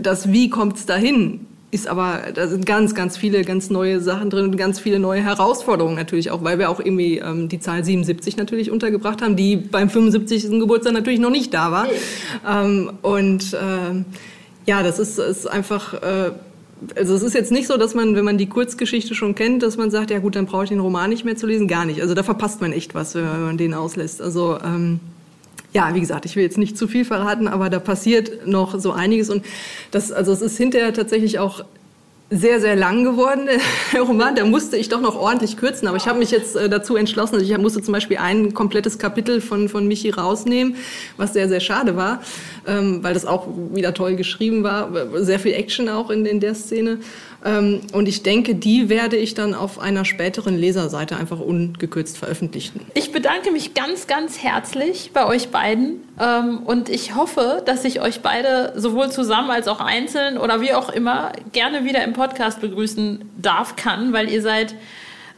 das 0.00 0.32
Wie 0.32 0.50
kommt 0.50 0.76
es 0.76 0.86
dahin, 0.86 1.46
ist 1.70 1.86
aber, 1.86 2.22
da 2.34 2.48
sind 2.48 2.64
ganz, 2.64 2.94
ganz 2.94 3.18
viele 3.18 3.44
ganz 3.44 3.68
neue 3.68 4.00
Sachen 4.00 4.30
drin 4.30 4.46
und 4.46 4.56
ganz 4.56 4.80
viele 4.80 4.98
neue 4.98 5.22
Herausforderungen 5.22 5.96
natürlich 5.96 6.30
auch, 6.30 6.42
weil 6.42 6.58
wir 6.58 6.70
auch 6.70 6.80
irgendwie 6.80 7.18
ähm, 7.18 7.48
die 7.48 7.60
Zahl 7.60 7.84
77 7.84 8.38
natürlich 8.38 8.70
untergebracht 8.70 9.20
haben, 9.20 9.36
die 9.36 9.56
beim 9.56 9.90
75. 9.90 10.50
Geburtstag 10.58 10.94
natürlich 10.94 11.20
noch 11.20 11.30
nicht 11.30 11.52
da 11.52 11.70
war. 11.70 11.86
Ähm, 12.48 12.92
und 13.02 13.54
ähm, 13.60 14.06
ja, 14.64 14.82
das 14.82 14.98
ist, 14.98 15.18
ist 15.18 15.46
einfach, 15.46 15.94
äh, 15.94 16.30
also 16.96 17.14
es 17.14 17.22
ist 17.22 17.34
jetzt 17.34 17.52
nicht 17.52 17.66
so, 17.66 17.76
dass 17.76 17.94
man, 17.94 18.16
wenn 18.16 18.24
man 18.24 18.38
die 18.38 18.48
Kurzgeschichte 18.48 19.14
schon 19.14 19.34
kennt, 19.34 19.62
dass 19.62 19.76
man 19.76 19.90
sagt, 19.90 20.10
ja 20.10 20.20
gut, 20.20 20.36
dann 20.36 20.46
brauche 20.46 20.64
ich 20.64 20.70
den 20.70 20.80
Roman 20.80 21.10
nicht 21.10 21.26
mehr 21.26 21.36
zu 21.36 21.46
lesen. 21.46 21.68
Gar 21.68 21.84
nicht. 21.84 22.00
Also 22.00 22.14
da 22.14 22.22
verpasst 22.22 22.62
man 22.62 22.72
echt 22.72 22.94
was, 22.94 23.14
wenn 23.14 23.24
man 23.24 23.58
den 23.58 23.74
auslässt. 23.74 24.22
Also 24.22 24.58
ähm, 24.64 25.00
ja, 25.72 25.94
wie 25.94 26.00
gesagt, 26.00 26.24
ich 26.24 26.36
will 26.36 26.42
jetzt 26.42 26.58
nicht 26.58 26.78
zu 26.78 26.88
viel 26.88 27.04
verraten, 27.04 27.48
aber 27.48 27.70
da 27.70 27.78
passiert 27.78 28.46
noch 28.46 28.78
so 28.78 28.92
einiges 28.92 29.30
und 29.30 29.44
das, 29.90 30.12
also 30.12 30.32
es 30.32 30.40
ist 30.40 30.56
hinterher 30.56 30.92
tatsächlich 30.94 31.38
auch 31.38 31.64
sehr, 32.30 32.60
sehr 32.60 32.76
lang 32.76 33.04
geworden, 33.04 33.48
der 33.92 34.00
Roman. 34.02 34.34
Da 34.34 34.44
musste 34.44 34.76
ich 34.76 34.88
doch 34.88 35.00
noch 35.00 35.16
ordentlich 35.16 35.56
kürzen. 35.56 35.88
Aber 35.88 35.96
ich 35.96 36.06
habe 36.06 36.18
mich 36.18 36.30
jetzt 36.30 36.56
äh, 36.56 36.68
dazu 36.68 36.96
entschlossen. 36.96 37.36
Also 37.36 37.46
ich 37.50 37.58
musste 37.58 37.82
zum 37.82 37.92
Beispiel 37.92 38.18
ein 38.18 38.52
komplettes 38.52 38.98
Kapitel 38.98 39.40
von, 39.40 39.68
von 39.68 39.88
Michi 39.88 40.10
rausnehmen, 40.10 40.76
was 41.16 41.32
sehr, 41.32 41.48
sehr 41.48 41.60
schade 41.60 41.96
war, 41.96 42.20
ähm, 42.66 43.02
weil 43.02 43.14
das 43.14 43.24
auch 43.24 43.48
wieder 43.72 43.94
toll 43.94 44.16
geschrieben 44.16 44.62
war. 44.62 44.90
Sehr 45.14 45.38
viel 45.38 45.54
Action 45.54 45.88
auch 45.88 46.10
in, 46.10 46.26
in 46.26 46.40
der 46.40 46.54
Szene. 46.54 46.98
Ähm, 47.44 47.80
und 47.92 48.08
ich 48.08 48.22
denke, 48.22 48.54
die 48.54 48.88
werde 48.88 49.16
ich 49.16 49.34
dann 49.34 49.54
auf 49.54 49.78
einer 49.78 50.04
späteren 50.04 50.56
Leserseite 50.56 51.16
einfach 51.16 51.38
ungekürzt 51.38 52.18
veröffentlichen. 52.18 52.80
Ich 52.94 53.12
bedanke 53.12 53.52
mich 53.52 53.74
ganz, 53.74 54.06
ganz 54.06 54.42
herzlich 54.42 55.10
bei 55.12 55.26
euch 55.26 55.50
beiden 55.50 56.02
Ähm, 56.20 56.58
und 56.64 56.88
ich 56.88 57.14
hoffe, 57.14 57.62
dass 57.64 57.84
ich 57.84 58.00
euch 58.00 58.20
beide 58.20 58.72
sowohl 58.76 59.10
zusammen 59.12 59.50
als 59.50 59.68
auch 59.68 59.80
einzeln 59.80 60.36
oder 60.36 60.60
wie 60.60 60.74
auch 60.74 60.88
immer 60.88 61.32
gerne 61.52 61.84
wieder 61.84 62.02
im 62.02 62.12
Podcast 62.12 62.60
begrüßen 62.60 63.24
darf, 63.36 63.76
kann, 63.76 64.12
weil 64.12 64.28
ihr 64.28 64.42
seid 64.42 64.74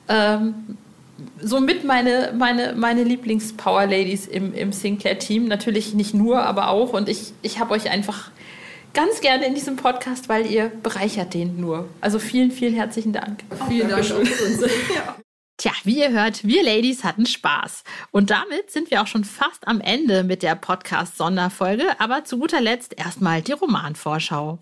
ähm, 0.09 0.55
somit 1.41 1.85
meine, 1.85 2.33
meine, 2.37 2.75
meine 2.77 3.05
Lieblings-Power-Ladies 3.05 4.27
im, 4.27 4.55
im 4.55 4.73
Sinclair-Team. 4.73 5.47
Natürlich 5.49 5.95
nicht 5.95 6.15
nur, 6.15 6.43
aber 6.43 6.71
auch. 6.71 6.95
Und 6.95 7.09
ich, 7.09 7.33
ich 7.43 7.59
habe 7.59 7.73
euch 7.73 7.91
einfach 7.91 8.31
ganz 8.95 9.21
gerne 9.21 9.47
in 9.47 9.55
diesem 9.55 9.77
Podcast, 9.77 10.29
weil 10.29 10.47
ihr 10.47 10.69
bereichert 10.83 11.35
den 11.35 11.61
nur. 11.61 11.89
Also 12.01 12.19
vielen, 12.19 12.51
vielen 12.51 12.75
herzlichen 12.75 13.13
Dank. 13.13 13.45
Vielen 13.69 13.89
Dank 13.89 14.05
auch 14.05 14.19
uns. 14.19 14.61
ja. 14.95 15.17
Tja, 15.57 15.73
wie 15.85 15.99
ihr 15.99 16.11
hört, 16.11 16.43
wir 16.45 16.63
Ladies 16.63 17.05
hatten 17.05 17.27
Spaß. 17.27 17.85
Und 18.13 18.31
damit 18.31 18.71
sind 18.71 18.91
wir 18.91 19.03
auch 19.03 19.07
schon 19.07 19.25
fast 19.25 19.69
am 19.69 19.83
Ende 19.83 20.25
mit 20.25 20.43
der 20.43 20.55
Podcast-Sonderfolge. 20.55 21.85
Aber 21.99 22.25
zu 22.25 22.39
guter 22.39 22.63
Letzt 22.63 22.99
erstmal 22.99 23.43
die 23.43 23.53
Romanvorschau. 23.53 24.59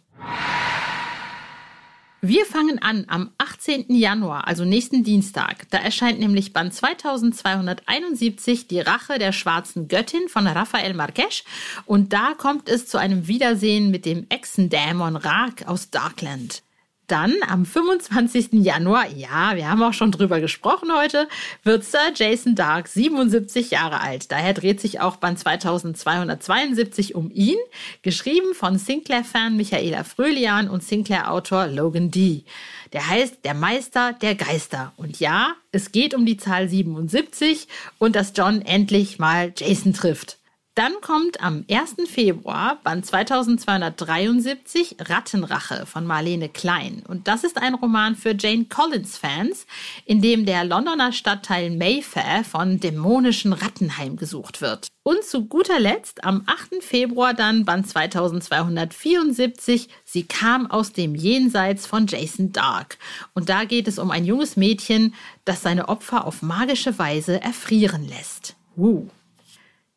Wir 2.20 2.46
fangen 2.46 2.80
an 2.80 3.04
am 3.06 3.30
18. 3.38 3.94
Januar, 3.94 4.48
also 4.48 4.64
nächsten 4.64 5.04
Dienstag. 5.04 5.70
Da 5.70 5.78
erscheint 5.78 6.18
nämlich 6.18 6.52
Band 6.52 6.74
2271 6.74 8.66
Die 8.66 8.80
Rache 8.80 9.20
der 9.20 9.30
schwarzen 9.30 9.86
Göttin 9.86 10.28
von 10.28 10.48
Rafael 10.48 10.94
Marquez. 10.94 11.44
Und 11.86 12.12
da 12.12 12.34
kommt 12.36 12.68
es 12.68 12.88
zu 12.88 12.98
einem 12.98 13.28
Wiedersehen 13.28 13.92
mit 13.92 14.04
dem 14.04 14.26
Echsendämon 14.30 15.14
Rag 15.14 15.68
aus 15.68 15.90
Darkland. 15.90 16.64
Dann 17.08 17.36
am 17.48 17.64
25. 17.64 18.52
Januar, 18.52 19.08
ja, 19.08 19.56
wir 19.56 19.70
haben 19.70 19.82
auch 19.82 19.94
schon 19.94 20.12
drüber 20.12 20.40
gesprochen 20.40 20.90
heute, 20.94 21.26
wird 21.64 21.82
Sir 21.82 22.12
Jason 22.14 22.54
Dark 22.54 22.86
77 22.86 23.70
Jahre 23.70 24.02
alt. 24.02 24.30
Daher 24.30 24.52
dreht 24.52 24.78
sich 24.78 25.00
auch 25.00 25.16
Band 25.16 25.38
2272 25.38 27.14
um 27.14 27.30
ihn, 27.30 27.56
geschrieben 28.02 28.54
von 28.54 28.76
Sinclair-Fan 28.76 29.56
Michaela 29.56 30.04
Fröhlian 30.04 30.68
und 30.68 30.84
Sinclair-Autor 30.84 31.68
Logan 31.68 32.10
D. 32.10 32.44
Der 32.92 33.08
heißt 33.08 33.38
Der 33.42 33.54
Meister 33.54 34.12
der 34.12 34.34
Geister. 34.34 34.92
Und 34.96 35.18
ja, 35.18 35.54
es 35.72 35.92
geht 35.92 36.12
um 36.14 36.26
die 36.26 36.36
Zahl 36.36 36.68
77 36.68 37.68
und 37.98 38.16
dass 38.16 38.32
John 38.36 38.60
endlich 38.60 39.18
mal 39.18 39.52
Jason 39.56 39.94
trifft. 39.94 40.37
Dann 40.78 41.00
kommt 41.00 41.40
am 41.40 41.64
1. 41.68 42.08
Februar 42.08 42.78
Band 42.84 43.04
2273 43.04 44.98
Rattenrache 45.00 45.86
von 45.86 46.06
Marlene 46.06 46.48
Klein. 46.48 47.02
Und 47.08 47.26
das 47.26 47.42
ist 47.42 47.60
ein 47.60 47.74
Roman 47.74 48.14
für 48.14 48.36
Jane 48.38 48.66
Collins-Fans, 48.66 49.66
in 50.04 50.22
dem 50.22 50.46
der 50.46 50.64
Londoner 50.64 51.10
Stadtteil 51.10 51.70
Mayfair 51.70 52.44
von 52.44 52.78
dämonischen 52.78 53.52
Ratten 53.52 53.98
heimgesucht 53.98 54.60
wird. 54.60 54.86
Und 55.02 55.24
zu 55.24 55.46
guter 55.46 55.80
Letzt 55.80 56.22
am 56.22 56.44
8. 56.46 56.80
Februar 56.80 57.34
dann 57.34 57.64
Band 57.64 57.88
2274 57.88 59.88
Sie 60.04 60.28
kam 60.28 60.70
aus 60.70 60.92
dem 60.92 61.16
Jenseits 61.16 61.88
von 61.88 62.06
Jason 62.06 62.52
Dark. 62.52 62.98
Und 63.34 63.48
da 63.48 63.64
geht 63.64 63.88
es 63.88 63.98
um 63.98 64.12
ein 64.12 64.24
junges 64.24 64.56
Mädchen, 64.56 65.16
das 65.44 65.60
seine 65.60 65.88
Opfer 65.88 66.24
auf 66.24 66.40
magische 66.40 67.00
Weise 67.00 67.42
erfrieren 67.42 68.06
lässt. 68.06 68.54
Uh. 68.76 69.08